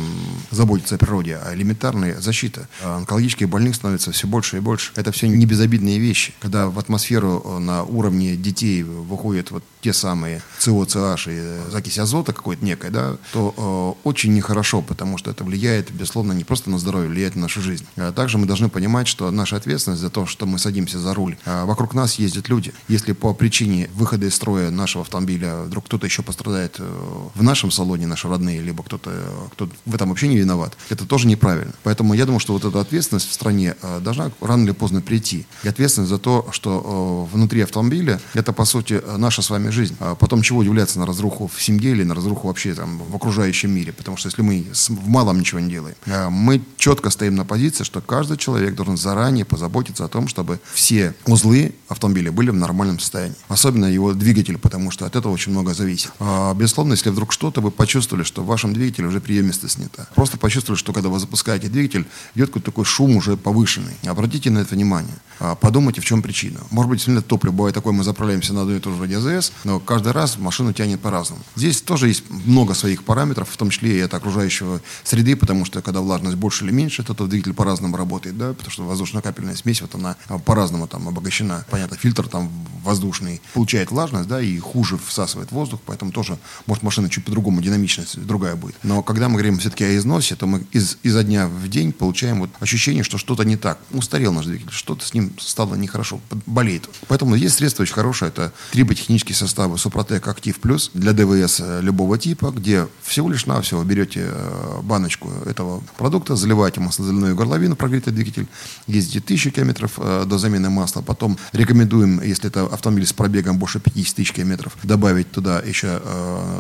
заботиться 0.52 0.96
о 0.96 0.98
природе, 0.98 1.40
а 1.44 1.54
элементарная 1.54 2.20
защита. 2.20 2.68
А 2.84 2.98
онкологических 2.98 3.50
больных 3.50 3.76
становится 3.76 4.12
все 4.12 4.28
больше 4.28 4.58
и 4.58 4.60
больше. 4.60 4.92
Это 4.96 5.12
все 5.12 5.28
не 5.28 5.46
безобидные 5.46 6.00
вещи. 6.00 6.34
Когда 6.40 6.68
в 6.68 6.80
атмосферу 6.80 7.44
э, 7.46 7.60
на 7.60 7.84
уровне 7.84 8.36
детей 8.36 8.84
выходят 8.84 9.52
вот 9.52 9.64
те 9.82 9.94
самые 9.94 10.42
СО, 10.60 10.84
CH 10.84 11.68
и 11.68 11.72
закись 11.72 12.00
азота 12.00 12.34
какой-то 12.34 12.64
некой, 12.64 12.90
да, 12.90 13.18
то 13.32 13.98
э, 14.04 14.08
очень 14.08 14.34
нехорошо, 14.34 14.82
потому 14.82 15.18
что 15.18 15.32
это 15.32 15.44
влияет, 15.44 15.92
безусловно, 15.92 16.34
не 16.34 16.44
просто 16.44 16.70
на 16.70 16.80
здоровье, 16.80 17.10
влияет 17.10 17.36
на 17.36 17.44
нашу 17.44 17.62
жизнь. 17.62 17.86
А 17.96 18.12
также 18.12 18.38
мы 18.38 18.46
должны 18.46 18.70
понимать, 18.70 19.08
что 19.08 19.30
наша 19.32 19.56
ответственность 19.56 20.02
за 20.02 20.10
то, 20.10 20.26
что 20.26 20.46
мы 20.46 20.60
садимся 20.60 21.00
за 21.00 21.14
руль, 21.14 21.38
а 21.46 21.66
вокруг 21.66 21.94
нас 21.94 22.16
ездят 22.16 22.50
люди. 22.50 22.74
Если 22.88 23.14
по 23.14 23.34
причине 23.34 23.90
выхода 23.94 24.26
из 24.26 24.36
строя 24.36 24.70
нашего 24.72 25.04
автомобиля 25.04 25.28
автомобиля 25.28 25.64
вдруг 25.64 25.86
кто-то 25.86 26.06
еще 26.06 26.22
пострадает 26.22 26.76
э, 26.80 27.30
в 27.34 27.44
нашем 27.44 27.72
салоне, 27.72 28.07
наши 28.08 28.28
родные, 28.28 28.62
либо 28.62 28.84
кто-то 28.84 29.12
кто 29.54 29.70
в 29.86 29.96
этом 29.96 30.10
вообще 30.10 30.28
не 30.28 30.38
виноват, 30.38 30.78
это 30.90 31.06
тоже 31.06 31.28
неправильно. 31.28 31.74
Поэтому 31.84 32.14
я 32.14 32.26
думаю, 32.26 32.40
что 32.40 32.54
вот 32.54 32.66
эта 32.66 32.80
ответственность 32.80 33.30
в 33.30 33.34
стране 33.34 33.76
э, 33.82 34.00
должна 34.00 34.32
рано 34.42 34.64
или 34.64 34.72
поздно 34.72 35.02
прийти. 35.02 35.46
И 35.64 35.68
ответственность 35.68 36.10
за 36.10 36.18
то, 36.18 36.48
что 36.52 37.28
внутри 37.32 37.62
автомобиля 37.62 38.20
это, 38.34 38.54
по 38.54 38.66
сути, 38.66 39.02
наша 39.18 39.42
с 39.42 39.50
вами 39.50 39.70
жизнь. 39.70 39.96
А 40.00 40.16
потом 40.16 40.42
чего 40.42 40.60
удивляться 40.60 41.00
на 41.00 41.06
разруху 41.06 41.48
в 41.48 41.62
семье 41.62 41.92
или 41.92 42.04
на 42.04 42.16
разруху 42.16 42.48
вообще 42.48 42.74
там 42.74 43.00
в 43.00 43.16
окружающем 43.16 43.72
мире? 43.72 43.94
Потому 43.94 44.18
что 44.18 44.28
если 44.28 44.42
мы 44.42 44.66
в 44.74 45.08
малом 45.08 45.40
ничего 45.40 45.60
не 45.60 45.70
делаем, 45.70 45.96
мы 46.32 46.62
четко 46.78 47.10
стоим 47.10 47.36
на 47.36 47.46
позиции, 47.46 47.84
что 47.84 48.02
каждый 48.02 48.38
человек 48.38 48.76
должен 48.76 48.98
заранее 48.98 49.46
позаботиться 49.46 50.06
о 50.06 50.08
том, 50.08 50.28
чтобы 50.28 50.60
все 50.74 51.14
узлы 51.26 51.74
автомобиля 51.88 52.32
были 52.32 52.50
в 52.50 52.56
нормальном 52.56 53.00
состоянии. 53.00 53.36
Особенно 53.48 53.86
его 53.86 54.14
двигатель, 54.14 54.58
потому 54.58 54.92
что 54.92 55.06
от 55.06 55.16
этого 55.16 55.32
очень 55.32 55.52
много 55.52 55.74
зависит. 55.74 56.12
А, 56.20 56.54
безусловно, 56.54 56.94
если 56.94 57.10
вдруг 57.10 57.32
что-то 57.32 57.62
вы 57.62 57.72
почувствовали, 57.98 58.24
что 58.24 58.44
в 58.44 58.46
вашем 58.46 58.74
двигателе 58.74 59.08
уже 59.08 59.20
приемисто 59.20 59.68
снято. 59.68 60.08
Просто 60.14 60.38
почувствовали, 60.38 60.78
что 60.78 60.94
когда 60.94 61.10
вы 61.10 61.20
запускаете 61.20 61.68
двигатель, 61.68 62.06
идет 62.36 62.50
какой-то 62.50 62.68
такой 62.68 62.86
шум 62.86 63.16
уже 63.16 63.38
повышенный. 63.38 63.96
Обратите 64.06 64.52
на 64.52 64.60
это 64.60 64.76
внимание. 64.76 65.16
А, 65.40 65.56
подумайте, 65.56 66.00
в 66.02 66.06
чем 66.06 66.22
причина. 66.22 66.60
Может 66.70 66.90
быть, 66.90 66.98
действительно 67.00 67.24
топливо 67.24 67.54
бывает 67.54 67.74
такое, 67.74 67.94
мы 67.94 68.04
заправляемся 68.04 68.54
на 68.54 68.62
одну 68.62 68.76
и 68.76 68.80
ту 68.80 68.96
же 68.96 69.18
АЗС, 69.18 69.52
но 69.64 69.80
каждый 69.80 70.12
раз 70.12 70.38
машину 70.38 70.74
тянет 70.74 71.00
по-разному. 71.00 71.42
Здесь 71.56 71.82
тоже 71.82 72.08
есть 72.08 72.24
много 72.30 72.76
своих 72.76 73.04
параметров, 73.04 73.50
в 73.50 73.58
том 73.58 73.72
числе 73.72 73.98
и 73.98 74.02
от 74.02 74.14
окружающего 74.14 74.80
среды, 75.04 75.36
потому 75.36 75.66
что 75.66 75.82
когда 75.82 76.02
влажность 76.02 76.38
больше 76.38 76.66
или 76.66 76.72
меньше, 76.72 77.04
то 77.04 77.14
двигатель 77.26 77.54
по-разному 77.54 77.98
работает, 77.98 78.38
да, 78.38 78.54
потому 78.54 78.72
что 78.72 78.84
воздушно-капельная 78.84 79.56
смесь, 79.56 79.82
вот 79.82 79.96
она 79.96 80.18
а, 80.28 80.38
по-разному 80.38 80.88
там 80.88 81.08
обогащена. 81.08 81.66
Понятно, 81.72 81.98
фильтр 81.98 82.28
там 82.28 82.52
воздушный 82.84 83.42
получает 83.54 83.90
влажность, 83.90 84.28
да, 84.28 84.40
и 84.40 84.60
хуже 84.60 84.98
всасывает 84.98 85.52
воздух, 85.52 85.80
поэтому 85.86 86.12
тоже, 86.12 86.38
может, 86.68 86.84
машина 86.84 87.10
чуть 87.10 87.26
по-другому, 87.26 87.62
динамичность 87.88 88.26
другая 88.26 88.56
будет. 88.56 88.76
Но 88.84 89.02
когда 89.02 89.30
мы 89.30 89.36
говорим 89.36 89.60
все-таки 89.60 89.84
о 89.84 89.98
износе, 89.98 90.36
то 90.36 90.46
мы 90.46 90.66
из, 90.72 90.98
изо 91.04 91.24
дня 91.24 91.48
в 91.48 91.68
день 91.68 91.92
получаем 91.92 92.40
вот 92.40 92.50
ощущение, 92.60 93.04
что 93.04 93.18
что-то 93.18 93.44
не 93.44 93.58
так. 93.58 93.80
Устарел 93.92 94.34
наш 94.34 94.46
двигатель, 94.46 94.72
что-то 94.72 95.06
с 95.06 95.14
ним 95.14 95.32
стало 95.40 95.76
нехорошо, 95.76 96.20
болеет. 96.46 96.90
Поэтому 97.08 97.36
есть 97.36 97.56
средство 97.56 97.84
очень 97.84 97.94
хорошее, 97.94 98.30
это 98.30 98.52
триботехнические 98.72 99.36
составы 99.36 99.78
Супротек 99.78 100.28
Актив 100.28 100.60
Плюс 100.60 100.92
для 100.94 101.14
ДВС 101.14 101.60
э, 101.60 101.82
любого 101.82 102.18
типа, 102.18 102.52
где 102.52 102.88
всего 103.02 103.30
лишь 103.30 103.46
навсего 103.46 103.84
берете 103.84 104.28
э, 104.32 104.80
баночку 104.84 105.32
этого 105.46 105.82
продукта, 105.98 106.36
заливаете 106.36 106.82
маслозаливную 106.82 107.36
горловину, 107.36 107.76
прогретый 107.76 108.14
двигатель, 108.14 108.48
ездите 108.88 109.20
тысячу 109.20 109.52
километров 109.52 109.94
э, 109.98 110.26
до 110.26 110.38
замены 110.38 110.70
масла, 110.70 111.02
потом 111.02 111.38
рекомендуем, 111.54 112.22
если 112.22 112.48
это 112.48 112.66
автомобиль 112.66 113.06
с 113.06 113.14
пробегом 113.14 113.58
больше 113.58 113.80
50 113.80 114.16
тысяч 114.16 114.34
километров, 114.34 114.78
добавить 114.84 115.32
туда 115.32 115.60
еще 115.60 116.02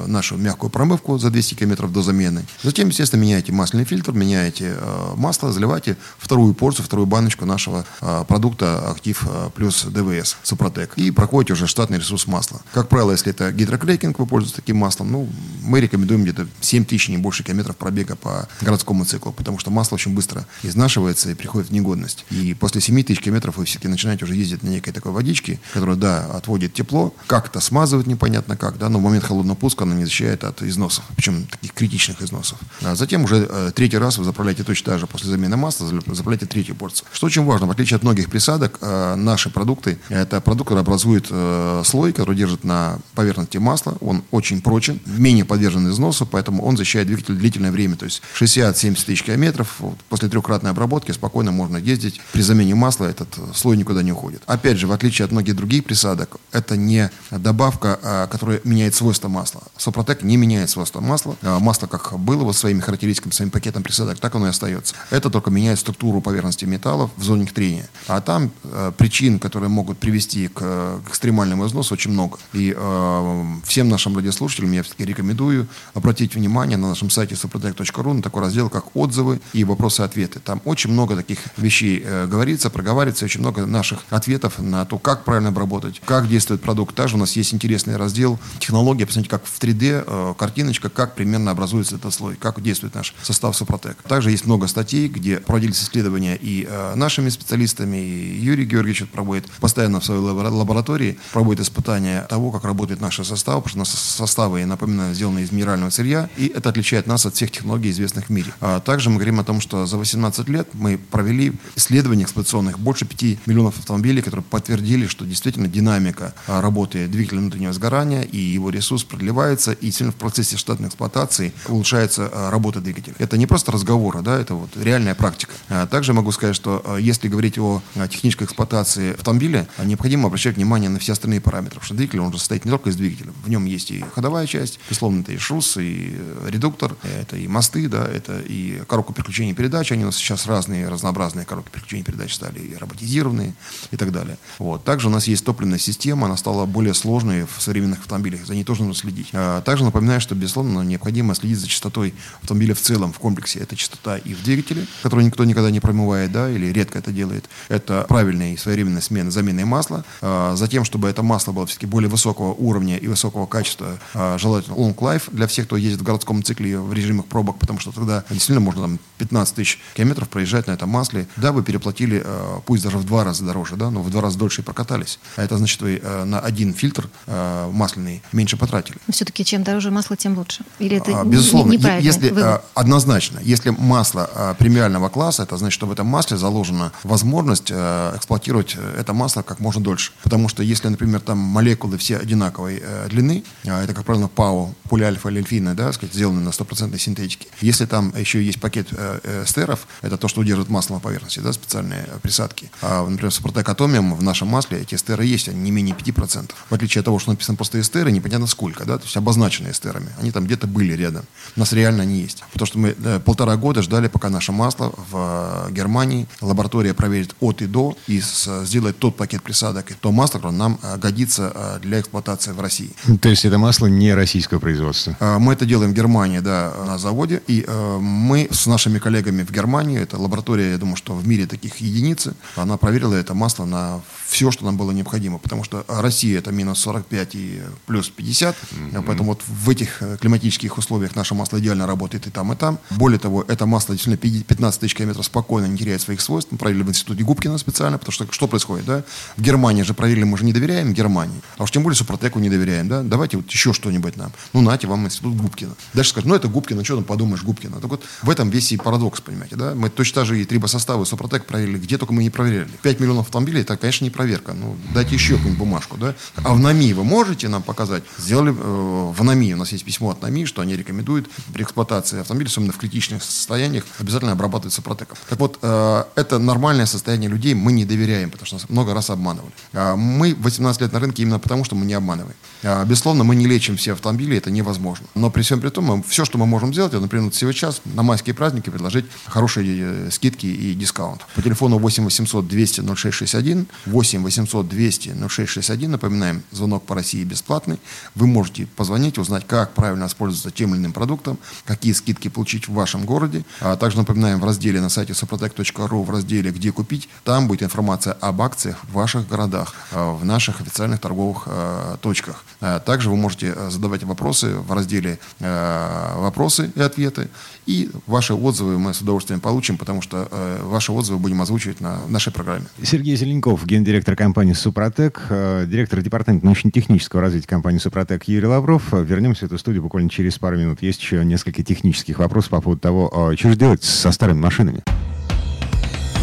нашу 0.08 0.38
мягкую 0.38 0.70
промывку 0.70 1.17
за 1.22 1.30
200 1.30 1.56
километров 1.56 1.92
до 1.92 2.02
замены. 2.02 2.46
Затем, 2.64 2.90
естественно, 2.90 3.22
меняете 3.22 3.52
масляный 3.52 3.86
фильтр, 3.86 4.12
меняете 4.12 4.76
э, 4.78 5.14
масло, 5.16 5.52
заливаете 5.52 5.98
вторую 6.18 6.54
порцию, 6.54 6.86
вторую 6.86 7.06
баночку 7.06 7.46
нашего 7.46 7.86
э, 8.02 8.26
продукта 8.28 8.90
Актив 8.90 9.24
э, 9.28 9.50
плюс 9.56 9.84
ДВС 9.86 10.38
Супротек 10.44 10.94
и 10.96 11.12
проходите 11.12 11.54
уже 11.54 11.68
штатный 11.68 11.98
ресурс 11.98 12.28
масла. 12.28 12.62
Как 12.74 12.90
правило, 12.90 13.12
если 13.12 13.32
это 13.32 13.52
гидрокрекинг, 13.52 14.20
вы 14.20 14.26
пользуетесь 14.26 14.56
таким 14.56 14.78
маслом, 14.78 15.12
ну, 15.12 15.30
мы 15.64 15.80
рекомендуем 15.82 16.24
где-то 16.24 16.48
7 16.62 16.86
тысяч, 16.86 17.10
не 17.10 17.18
больше 17.18 17.44
километров 17.44 17.76
пробега 17.78 18.16
по 18.16 18.48
городскому 18.62 19.06
циклу, 19.06 19.32
потому 19.32 19.60
что 19.60 19.72
масло 19.72 19.96
очень 19.96 20.14
быстро 20.14 20.46
изнашивается 20.64 21.32
и 21.32 21.34
приходит 21.34 21.70
в 21.70 21.74
негодность. 21.74 22.26
И 22.30 22.54
после 22.54 22.82
7 22.82 23.04
тысяч 23.04 23.22
километров 23.22 23.58
вы 23.58 23.66
все-таки 23.66 23.88
начинаете 23.88 24.26
уже 24.26 24.36
ездить 24.36 24.64
на 24.64 24.70
некой 24.70 24.94
такой 24.94 25.12
водичке, 25.12 25.60
которая, 25.74 25.96
да, 25.96 26.26
отводит 26.26 26.74
тепло, 26.74 27.14
как-то 27.28 27.60
смазывает 27.60 28.08
непонятно 28.08 28.58
как, 28.58 28.78
да, 28.78 28.90
но 28.90 29.00
в 29.00 29.02
момент 29.02 29.26
холодного 29.26 29.56
пуска 29.56 29.84
она 29.84 29.96
не 29.96 30.06
защищает 30.06 30.44
от 30.44 30.62
износов, 30.62 31.04
причем 31.16 31.46
таких 31.46 31.74
критичных 31.74 32.22
износов. 32.22 32.60
А 32.82 32.96
затем 32.96 33.24
уже 33.24 33.48
э, 33.50 33.72
третий 33.76 33.98
раз 33.98 34.18
вы 34.18 34.24
заправляете 34.24 34.64
точно 34.64 34.92
так 34.92 35.00
же 35.00 35.08
после 35.08 35.30
замены 35.30 35.58
масла, 35.58 35.88
заправляете 35.88 36.46
третью 36.46 36.76
порцию. 36.76 37.08
Что 37.12 37.28
очень 37.28 37.44
важно, 37.44 37.68
в 37.68 37.72
отличие 37.72 37.98
от 37.98 38.04
многих 38.04 38.30
присадок, 38.30 38.78
э, 38.82 39.16
наши 39.16 39.50
продукты, 39.50 40.00
это 40.10 40.42
продукт, 40.42 40.70
который 40.70 40.82
образует 40.82 41.28
э, 41.30 41.82
слой, 41.86 42.14
который 42.14 42.36
держит 42.36 42.64
на 42.64 43.00
поверхности 43.16 43.58
масла, 43.58 43.98
он 44.02 44.24
очень 44.32 44.62
прочен, 44.62 45.00
менее 45.06 45.46
подвержен 45.46 45.90
износу, 45.90 46.26
поэтому 46.26 46.64
он 46.64 46.78
защищает 46.78 47.08
двигатель 47.08 47.36
длительное 47.36 47.72
время, 47.72 47.96
то 47.96 48.06
есть 48.06 48.22
60-70 48.40 49.06
тысяч 49.06 49.24
километров, 49.24 49.76
вот, 49.80 49.98
после 50.10 50.30
трехкратной 50.30 50.72
обработки 50.72 51.12
спокойно 51.12 51.52
можно 51.52 51.78
ездить, 51.78 52.22
при 52.34 52.42
замене 52.42 52.76
масла 52.76 53.06
этот 53.06 53.38
э, 53.38 53.42
слой 53.54 53.78
никуда 53.78 54.04
не 54.04 54.12
уходит. 54.12 54.44
Опять 54.46 54.78
же, 54.78 54.88
в 54.88 54.92
отличие 54.92 55.26
от 55.26 55.32
многих 55.32 55.56
других 55.56 55.84
присадок, 55.84 56.38
это 56.52 56.78
не 56.78 57.12
добавка, 57.32 58.00
а, 58.04 58.28
которая 58.28 58.62
меняет 58.64 58.96
свойства 58.96 59.28
масла. 59.28 59.62
Сопротек 59.78 60.24
не 60.24 60.38
меняет 60.38 60.70
свойства 60.70 60.97
масла. 61.02 61.36
А, 61.42 61.60
масло 61.60 61.88
как 61.88 62.18
было 62.20 62.44
вот 62.44 62.56
своими 62.56 62.80
характеристиками, 62.80 63.32
своим 63.32 63.52
пакетом 63.52 63.84
присадок, 63.84 64.20
так 64.20 64.36
оно 64.36 64.48
и 64.48 64.50
остается. 64.50 64.96
Это 65.10 65.30
только 65.30 65.52
меняет 65.52 65.80
структуру 65.80 66.22
поверхности 66.22 66.66
металлов 66.66 67.12
в 67.18 67.24
зоне 67.24 67.46
трения. 67.46 67.88
А 68.08 68.22
там 68.22 68.52
э, 68.64 68.92
причин, 68.98 69.40
которые 69.40 69.70
могут 69.70 69.98
привести 69.98 70.48
к, 70.48 70.60
к 70.60 71.10
экстремальному 71.10 71.66
износу, 71.68 71.94
очень 71.94 72.12
много. 72.12 72.38
И 72.54 72.74
э, 72.76 73.44
всем 73.66 73.90
нашим 73.90 74.16
радиослушателям 74.16 74.72
я 74.72 74.84
все-таки 74.84 75.06
рекомендую 75.06 75.68
обратить 75.94 76.36
внимание 76.36 76.78
на 76.78 76.90
нашем 76.90 77.10
сайте 77.10 77.36
suprotec.ru 77.36 78.14
на 78.14 78.22
такой 78.22 78.42
раздел, 78.42 78.70
как 78.70 78.96
отзывы 78.96 79.40
и 79.54 79.64
вопросы-ответы. 79.64 80.40
Там 80.40 80.62
очень 80.66 80.92
много 80.92 81.16
таких 81.16 81.40
вещей 81.58 82.02
э, 82.04 82.28
говорится, 82.28 82.70
проговаривается, 82.70 83.26
очень 83.26 83.42
много 83.42 83.66
наших 83.66 84.00
ответов 84.10 84.60
на 84.60 84.86
то, 84.86 85.00
как 85.00 85.24
правильно 85.24 85.50
обработать, 85.50 86.02
как 86.06 86.28
действует 86.28 86.62
продукт. 86.62 86.96
Также 86.96 87.16
у 87.16 87.20
нас 87.20 87.36
есть 87.36 87.54
интересный 87.54 87.98
раздел 87.98 88.40
технология, 88.60 89.06
посмотрите, 89.06 89.30
как 89.30 89.46
в 89.46 89.60
3D 89.60 90.04
э, 90.06 90.34
картиночка, 90.78 90.90
как 90.90 91.16
примерно 91.16 91.52
образуется 91.52 91.96
этот 91.96 92.14
слой, 92.14 92.36
как 92.36 92.62
действует 92.62 92.96
наш 92.96 93.14
состав 93.22 93.56
Супротек. 93.56 93.98
Также 94.04 94.32
есть 94.32 94.46
много 94.46 94.68
статей, 94.68 95.08
где 95.08 95.38
проводились 95.38 95.82
исследования 95.82 96.38
и 96.40 96.68
э, 96.70 96.96
нашими 96.96 97.30
специалистами, 97.30 97.98
и 97.98 98.40
Юрий 98.40 98.66
Георгиевич 98.66 99.10
проводит 99.10 99.50
постоянно 99.60 100.00
в 100.00 100.06
своей 100.06 100.22
лаборатории, 100.22 101.18
проводит 101.34 101.62
испытания 101.62 102.26
того, 102.30 102.52
как 102.52 102.64
работает 102.64 103.02
наш 103.02 103.16
состав, 103.16 103.64
потому 103.64 103.70
что 103.70 103.78
наши 103.80 103.98
составы, 103.98 104.66
напоминаю, 104.66 105.14
сделаны 105.16 105.40
из 105.40 105.52
минерального 105.52 105.90
сырья, 105.90 106.30
и 106.38 106.48
это 106.48 106.70
отличает 106.70 107.08
нас 107.08 107.26
от 107.26 107.36
всех 107.36 107.52
технологий, 107.52 107.90
известных 107.90 108.28
в 108.28 108.30
мире. 108.30 108.54
А 108.62 108.80
также 108.80 109.10
мы 109.10 109.16
говорим 109.16 109.40
о 109.40 109.44
том, 109.44 109.62
что 109.62 109.86
за 109.86 109.98
18 109.98 110.50
лет 110.50 110.68
мы 110.74 110.98
провели 110.98 111.54
исследования 111.76 112.24
эксплуатационных 112.24 112.80
больше 112.80 113.06
5 113.06 113.48
миллионов 113.48 113.80
автомобилей, 113.80 114.22
которые 114.22 114.44
подтвердили, 114.44 115.08
что 115.08 115.26
действительно 115.26 115.68
динамика 115.68 116.34
а, 116.48 116.62
работы 116.62 117.08
двигателя 117.08 117.40
внутреннего 117.40 117.74
сгорания 117.74 118.22
и 118.22 118.38
его 118.38 118.70
ресурс 118.70 119.04
продлевается, 119.04 119.72
и 119.72 119.92
сильно 119.92 120.12
в 120.12 120.16
процессе 120.16 120.58
штатной 120.68 120.90
эксплуатации 120.90 121.54
улучшается 121.70 122.30
а, 122.32 122.52
работа 122.52 122.82
двигателя. 122.82 123.16
Это 123.20 123.38
не 123.38 123.48
просто 123.48 123.72
разговоры, 123.72 124.22
да, 124.22 124.38
это 124.38 124.54
вот 124.54 124.70
реальная 124.76 125.16
практика. 125.16 125.54
Также 125.90 126.14
могу 126.14 126.32
сказать, 126.34 126.56
что 126.56 126.98
если 127.00 127.30
говорить 127.30 127.58
о 127.58 127.82
технической 128.10 128.46
эксплуатации 128.46 129.14
автомобиля, 129.14 129.68
необходимо 129.84 130.28
обращать 130.28 130.58
внимание 130.58 130.90
на 130.90 131.00
все 131.00 131.14
остальные 131.14 131.40
параметры, 131.40 131.76
потому 131.76 131.86
что 131.86 131.96
двигатель, 131.96 132.20
он 132.20 132.34
же 132.34 132.40
состоит 132.40 132.66
не 132.66 132.72
только 132.72 132.90
из 132.90 132.98
двигателя, 132.98 133.32
в 133.46 133.50
нем 133.50 133.66
есть 133.66 133.92
и 133.92 134.04
ходовая 134.14 134.46
часть, 134.46 134.80
безусловно, 134.90 135.22
это 135.22 135.32
и 135.32 135.38
шрус, 135.38 135.78
и 135.78 136.18
э, 136.18 136.50
редуктор, 136.50 136.96
это 137.04 137.38
и 137.38 137.48
мосты, 137.48 137.88
да, 137.88 138.06
это 138.06 138.40
и 138.40 138.82
коробка 138.88 139.14
переключения 139.14 139.54
передач, 139.54 139.92
они 139.94 140.04
у 140.04 140.08
нас 140.08 140.18
сейчас 140.18 140.48
разные, 140.48 140.90
разнообразные 140.90 141.46
коробки 141.46 141.72
переключения 141.72 142.04
передач 142.04 142.34
стали 142.34 142.60
и 142.60 142.76
роботизированные 142.76 143.54
и 143.92 143.98
так 143.98 144.12
далее. 144.12 144.38
Вот. 144.60 144.84
Также 144.84 145.08
у 145.08 145.12
нас 145.12 145.28
есть 145.28 145.46
топливная 145.46 145.80
система, 145.80 146.26
она 146.26 146.36
стала 146.36 146.66
более 146.66 146.94
сложной 146.94 147.46
в 147.46 147.62
современных 147.62 148.00
автомобилях, 148.00 148.46
за 148.46 148.54
ней 148.54 148.66
тоже 148.66 148.84
нужно 148.84 149.00
следить. 149.00 149.32
Также 149.64 149.86
напоминаю, 149.86 150.20
что, 150.20 150.36
безусловно, 150.64 150.88
необходимо 150.88 151.36
следить 151.36 151.60
за 151.60 151.68
частотой 151.68 152.14
автомобиля 152.42 152.74
в 152.74 152.80
целом, 152.80 153.14
в 153.14 153.20
комплексе. 153.20 153.60
Это 153.60 153.76
частота 153.76 154.18
и 154.18 154.34
в 154.34 154.44
двигателе, 154.44 154.86
которую 155.04 155.26
никто 155.26 155.44
никогда 155.46 155.70
не 155.70 155.80
промывает, 155.80 156.32
да, 156.32 156.50
или 156.50 156.68
редко 156.68 157.00
это 157.00 157.12
делает. 157.12 157.46
Это 157.70 158.06
правильная 158.08 158.54
и 158.54 158.58
своевременная 158.58 159.02
смена, 159.02 159.32
замена 159.32 159.66
масла. 159.66 160.04
А 160.22 160.56
затем, 160.56 160.84
чтобы 160.84 161.10
это 161.10 161.24
масло 161.24 161.52
было 161.52 161.66
все-таки 161.66 161.86
более 161.86 162.10
высокого 162.10 162.54
уровня 162.54 162.98
и 162.98 163.08
высокого 163.08 163.46
качества, 163.46 164.00
а 164.14 164.38
желательно 164.38 164.76
long 164.76 164.96
life 164.96 165.24
для 165.32 165.48
всех, 165.48 165.66
кто 165.66 165.78
ездит 165.78 166.02
в 166.02 166.04
городском 166.04 166.44
цикле 166.44 166.80
в 166.80 166.94
режимах 166.94 167.26
пробок, 167.26 167.60
потому 167.60 167.80
что 167.80 167.92
тогда 167.92 168.24
действительно 168.30 168.62
можно 168.62 168.82
там 168.84 169.00
15 169.18 169.56
тысяч 169.56 169.80
километров 169.96 170.30
проезжать 170.30 170.68
на 170.68 170.72
этом 170.72 170.90
масле. 170.90 171.28
Да, 171.36 171.52
вы 171.52 171.64
переплатили, 171.64 172.22
а, 172.24 172.62
пусть 172.66 172.84
даже 172.84 172.98
в 172.98 173.06
два 173.06 173.24
раза 173.24 173.44
дороже, 173.44 173.76
да, 173.76 173.92
но 173.92 174.02
в 174.02 174.10
два 174.10 174.22
раза 174.22 174.38
дольше 174.38 174.62
и 174.62 174.64
прокатались. 174.64 175.20
А 175.36 175.44
это 175.44 175.58
значит, 175.58 175.82
вы 175.82 176.02
а, 176.04 176.26
на 176.26 176.40
один 176.40 176.74
фильтр 176.74 177.10
масляный 177.28 178.22
меньше 178.32 178.58
потратили. 178.58 178.98
Но 179.08 179.14
все-таки 179.14 179.44
чем 179.44 179.64
дороже 179.64 179.92
масло, 179.92 180.16
тем 180.16 180.38
лучше? 180.38 180.47
Или 180.80 180.98
это 180.98 181.24
Безусловно, 181.24 181.74
если 182.00 182.30
вывод? 182.30 182.64
однозначно, 182.74 183.40
если 183.44 183.70
масло 183.70 184.56
премиального 184.60 185.10
класса, 185.10 185.44
это 185.44 185.58
значит, 185.58 185.74
что 185.74 185.88
в 185.88 185.92
этом 185.92 186.08
масле 186.08 186.38
заложена 186.38 186.92
возможность 187.04 187.72
эксплуатировать 188.18 188.76
э, 188.78 189.00
это 189.00 189.14
масло 189.14 189.42
как 189.42 189.60
можно 189.60 189.82
дольше. 189.82 190.12
Потому 190.24 190.50
что 190.50 190.64
если, 190.64 190.88
например, 190.88 191.22
там 191.22 191.38
молекулы 191.38 191.98
все 191.98 192.18
одинаковой 192.18 192.82
э, 192.84 193.08
длины, 193.10 193.44
а 193.66 193.84
это, 193.84 193.94
как 193.94 194.06
правило, 194.06 194.28
ПАО, 194.28 194.74
полиальфа 194.90 195.30
или 195.30 195.40
эльфина, 195.40 195.76
да, 195.76 195.92
сказать, 195.94 196.14
сделаны 196.14 196.42
на 196.42 196.52
стопроцентной 196.52 197.00
синтетике. 197.00 197.48
Если 197.62 197.86
там 197.86 198.14
еще 198.18 198.44
есть 198.44 198.60
пакет 198.60 198.88
э, 198.92 199.20
э, 199.24 199.44
эстеров, 199.44 199.88
это 200.02 200.18
то, 200.18 200.28
что 200.28 200.42
удерживает 200.42 200.70
масло 200.70 200.96
на 200.96 201.00
поверхности, 201.00 201.40
да, 201.40 201.54
специальные 201.54 202.06
э, 202.08 202.20
присадки. 202.22 202.72
А, 202.82 203.08
например, 203.08 203.32
в 203.32 203.34
Супротек 203.34 203.68
Атомиум 203.70 204.16
в 204.16 204.24
нашем 204.24 204.48
масле 204.48 204.80
эти 204.80 204.96
эстеры 204.96 205.26
есть, 205.26 205.50
они 205.50 205.62
не 205.62 205.72
менее 205.72 205.96
5%. 205.96 206.52
В 206.70 206.74
отличие 206.74 207.02
от 207.02 207.06
того, 207.06 207.20
что 207.20 207.32
написано 207.32 207.56
просто 207.56 207.80
эстеры, 207.80 208.12
непонятно 208.12 208.48
сколько, 208.48 208.86
да, 208.86 208.98
то 208.98 209.04
есть 209.04 209.18
обозначенные 209.18 209.72
эстерами. 209.72 210.10
Они 210.20 210.32
там 210.38 210.46
где-то 210.46 210.68
были 210.68 210.94
рядом. 210.94 211.26
У 211.56 211.60
нас 211.60 211.74
реально 211.74 212.04
они 212.04 212.22
есть. 212.22 212.44
Потому 212.54 212.68
что 212.68 212.78
мы 212.78 212.96
э, 213.04 213.20
полтора 213.20 213.56
года 213.56 213.82
ждали, 213.82 214.08
пока 214.08 214.30
наше 214.30 214.52
масло 214.52 214.94
в 215.10 215.68
э, 215.68 215.72
Германии, 215.72 216.28
лаборатория 216.42 216.94
проверит 216.94 217.36
от 217.40 217.64
и 217.64 217.66
до 217.66 217.98
и 218.06 218.22
с, 218.22 218.66
сделает 218.66 219.00
тот 219.00 219.18
пакет 219.18 219.42
присадок 219.42 219.90
и 219.90 219.96
то 219.96 220.12
масло, 220.12 220.38
которое 220.38 220.54
нам 220.54 220.80
э, 220.84 220.98
годится 220.98 221.52
э, 221.56 221.80
для 221.82 222.02
эксплуатации 222.02 222.52
в 222.52 222.62
России. 222.62 222.92
То 223.20 223.30
есть 223.30 223.46
это 223.46 223.58
масло 223.58 223.88
не 223.88 224.14
российского 224.14 224.60
производства? 224.60 225.18
Э, 225.20 225.40
мы 225.40 225.54
это 225.54 225.66
делаем 225.66 225.92
в 225.92 225.96
Германии, 225.96 226.38
да, 226.38 226.72
на 226.86 227.00
заводе. 227.00 227.42
И 227.48 227.66
э, 227.68 227.98
мы 228.00 228.48
с 228.52 228.68
нашими 228.68 229.00
коллегами 229.00 229.42
в 229.42 229.52
Германии, 229.52 230.00
это 230.00 230.20
лаборатория, 230.20 230.74
я 230.74 230.78
думаю, 230.78 230.98
что 230.98 231.16
в 231.16 231.28
мире 231.28 231.48
таких 231.48 231.78
единицы, 231.78 232.36
она 232.56 232.78
проверила 232.78 233.16
это 233.16 233.34
масло 233.34 233.66
на 233.66 234.02
все, 234.28 234.52
что 234.52 234.66
нам 234.66 234.78
было 234.78 234.92
необходимо. 234.92 235.40
Потому 235.40 235.64
что 235.64 235.84
Россия 235.88 236.38
это 236.38 236.52
минус 236.52 236.80
45 236.82 237.36
и 237.36 237.62
плюс 237.88 238.10
50. 238.10 238.56
Mm-hmm. 238.56 239.04
Поэтому 239.08 239.30
вот 239.30 239.42
в 239.48 239.70
этих 239.70 240.04
э, 240.04 240.18
климатических 240.28 240.78
условиях 240.78 241.16
наше 241.16 241.36
масло 241.36 241.58
идеально 241.60 241.88
работает 241.88 242.28
и 242.28 242.30
там, 242.30 242.52
и 242.52 242.56
там. 242.56 242.80
Более 242.90 243.18
того, 243.18 243.46
это 243.48 243.66
масло 243.66 243.96
действительно 243.96 244.44
15 244.44 244.82
тысяч 244.82 244.94
километров 244.94 245.26
спокойно 245.26 245.68
не 245.68 245.78
теряет 245.78 246.02
своих 246.02 246.20
свойств. 246.20 246.52
Мы 246.52 246.58
проверили 246.58 246.84
в 246.84 246.90
институте 246.90 247.24
Губкина 247.24 247.58
специально, 247.58 247.98
потому 247.98 248.12
что 248.12 248.28
что 248.30 248.48
происходит, 248.48 248.86
да? 248.86 249.04
В 249.38 249.42
Германии 249.42 249.84
же 249.84 249.94
проверили, 249.94 250.26
мы 250.26 250.38
же 250.38 250.44
не 250.44 250.52
доверяем 250.52 250.94
Германии. 250.94 251.40
А 251.58 251.64
уж 251.64 251.72
тем 251.72 251.84
более 251.84 251.96
Супротеку 251.96 252.40
не 252.40 252.50
доверяем, 252.50 252.90
да? 252.90 253.04
Давайте 253.04 253.38
вот 253.38 253.50
еще 253.50 253.72
что-нибудь 253.72 254.18
нам. 254.18 254.34
Ну, 254.52 254.60
нате 254.60 254.88
вам 254.88 255.06
институт 255.06 255.36
Губкина. 255.36 255.76
Дальше 255.94 256.12
скажут, 256.12 256.28
ну, 256.28 256.36
это 256.36 256.50
Губкина, 256.50 256.84
что 256.84 256.96
там 256.96 257.06
подумаешь, 257.06 257.44
Губкина. 257.44 257.80
Так 257.80 257.90
вот, 257.90 258.04
в 258.22 258.30
этом 258.30 258.50
весь 258.50 258.74
и 258.74 258.78
парадокс, 258.78 259.22
понимаете, 259.22 259.56
да? 259.56 259.76
Мы 259.76 259.90
точно 259.90 260.16
так 260.16 260.26
же 260.26 260.42
и 260.42 260.44
трибосоставы 260.44 261.06
Супротек 261.06 261.46
проверили, 261.46 261.78
где 261.78 261.98
только 261.98 262.14
мы 262.14 262.24
не 262.24 262.30
проверяли. 262.30 262.70
5 262.82 263.00
миллионов 263.00 263.28
автомобилей, 263.28 263.62
это, 263.62 263.78
конечно, 263.78 264.04
не 264.04 264.10
проверка. 264.10 264.54
Ну, 264.54 264.76
дайте 264.94 265.16
еще 265.16 265.36
какую-нибудь 265.36 265.60
бумажку, 265.60 265.98
да? 265.98 266.16
А 266.36 266.54
в 266.54 266.60
НАМИ 266.60 266.94
вы 266.94 267.06
можете 267.06 267.48
нам 267.48 267.64
показать? 267.64 268.04
Сделали 268.18 268.52
э, 268.52 269.12
в 269.14 269.24
НАМИ, 269.24 269.54
у 269.54 269.58
нас 269.58 269.72
есть 269.72 269.86
письмо 269.86 270.10
от 270.10 270.17
НАМИ, 270.22 270.46
что 270.46 270.62
они 270.62 270.76
рекомендуют 270.76 271.30
при 271.54 271.64
эксплуатации 271.64 272.20
автомобиля, 272.20 272.48
особенно 272.48 272.74
в 272.74 272.78
критичных 272.78 273.24
состояниях, 273.24 273.84
обязательно 274.00 274.32
обрабатывать 274.32 274.74
Супротеком. 274.74 275.18
Так 275.30 275.40
вот, 275.40 275.60
э, 275.62 276.04
это 276.16 276.40
нормальное 276.40 276.86
состояние 276.86 277.30
людей, 277.30 277.54
мы 277.54 277.72
не 277.72 277.86
доверяем, 277.86 278.30
потому 278.30 278.46
что 278.46 278.56
нас 278.56 278.70
много 278.70 278.94
раз 278.94 279.10
обманывали. 279.10 279.52
А 279.74 279.96
мы 279.96 280.36
18 280.36 280.82
лет 280.82 280.94
на 280.94 281.00
рынке 281.00 281.24
именно 281.24 281.40
потому, 281.40 281.64
что 281.64 281.76
мы 281.76 281.86
не 281.86 281.94
обманываем. 281.94 282.36
А, 282.64 282.84
безусловно, 282.86 283.24
мы 283.24 283.36
не 283.36 283.46
лечим 283.48 283.78
все 283.78 283.94
автомобили, 283.94 284.38
это 284.38 284.52
невозможно. 284.52 285.08
Но 285.16 285.30
при 285.30 285.42
всем 285.42 285.62
при 285.62 285.70
том, 285.70 286.04
все, 286.04 286.26
что 286.26 286.38
мы 286.38 286.46
можем 286.46 286.74
сделать, 286.74 286.94
это, 286.94 287.02
например, 287.02 287.26
вот 287.26 287.36
сейчас 287.36 287.82
на 287.86 288.04
майские 288.04 288.34
праздники 288.34 288.70
предложить 288.70 289.06
хорошие 289.26 290.08
э, 290.08 290.12
скидки 290.12 290.46
и 290.46 290.74
дискаунт. 290.74 291.26
По 291.36 291.42
телефону 291.42 291.78
8 291.78 292.04
800 292.04 292.48
200 292.48 292.82
0661, 292.96 293.68
8 293.86 294.24
800 294.24 294.68
200 294.68 295.10
0661, 295.30 295.92
напоминаем, 295.92 296.44
звонок 296.52 296.86
по 296.86 296.96
России 296.96 297.24
бесплатный. 297.24 297.80
Вы 298.16 298.28
можете 298.28 298.66
позвонить, 298.76 299.18
узнать, 299.18 299.46
как 299.48 299.74
правильно 299.74 300.06
воспользоваться 300.08 300.52
тем 300.52 300.74
или 300.74 300.82
иным 300.82 300.94
продуктом, 300.94 301.38
какие 301.66 301.94
скидки 301.94 302.30
получить 302.30 302.68
в 302.68 302.74
вашем 302.74 303.06
городе. 303.06 303.44
А 303.62 303.76
также 303.76 303.98
напоминаем, 303.98 304.40
в 304.40 304.46
разделе 304.46 304.82
на 304.82 304.90
сайте 304.90 305.14
suprotec.ru, 305.14 306.04
в 306.04 306.10
разделе 306.10 306.52
«Где 306.52 306.72
купить», 306.72 307.10
там 307.24 307.48
будет 307.48 307.64
информация 307.64 308.14
об 308.14 308.42
акциях 308.42 308.78
в 308.84 308.94
ваших 308.94 309.28
городах, 309.28 309.74
а, 309.92 310.14
в 310.14 310.26
наших 310.26 310.62
официальных 310.62 311.00
торговых 311.00 311.44
э, 311.46 311.98
точках. 312.02 312.44
А 312.62 312.80
также 312.80 313.10
вы 313.10 313.18
можете 313.18 313.54
э, 313.56 313.70
задавать 313.70 314.04
вопросы 314.04 314.56
в 314.56 314.72
разделе 314.72 315.20
э, 315.40 316.14
«Вопросы 316.16 316.72
и 316.76 316.82
ответы». 316.82 317.30
И 317.68 317.92
ваши 318.08 318.34
отзывы 318.34 318.80
мы 318.80 318.94
с 318.94 319.02
удовольствием 319.02 319.42
получим, 319.42 319.78
потому 319.78 320.02
что 320.02 320.28
э, 320.32 320.60
ваши 320.64 320.94
отзывы 320.94 321.20
будем 321.20 321.42
озвучивать 321.42 321.82
на 321.82 322.00
нашей 322.08 322.32
программе. 322.32 322.66
Сергей 322.82 323.16
Зеленков, 323.18 323.66
гендиректор 323.66 324.16
компании 324.16 324.54
«Супротек», 324.54 325.22
директор 325.30 326.02
департамента 326.02 326.46
научно-технического 326.46 327.22
развития 327.22 327.48
компании 327.48 327.80
«Супротек» 327.80 328.24
Юрий 328.24 328.48
Лавров. 328.48 328.94
Вернемся 328.94 329.42
в 329.42 329.48
эту 329.48 329.58
студию 329.58 329.84
буквально 329.84 330.10
через 330.10 330.40
пару 330.40 330.58
минут. 330.58 330.82
Есть 330.82 331.02
еще 331.02 331.26
несколько 331.26 331.62
технических 331.62 332.20
вопросов 332.20 332.52
по 332.52 332.62
поводу 332.62 332.80
того, 332.80 333.34
что 333.38 333.50
же 333.50 333.58
делать 333.58 333.84
со 333.84 334.12
старыми 334.14 334.40
машинами. 334.40 334.82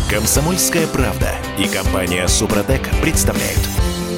Комсомольская 0.09 0.87
правда 0.87 1.31
и 1.59 1.69
компания 1.69 2.27
«Супротек» 2.27 2.89
представляют. 3.03 3.61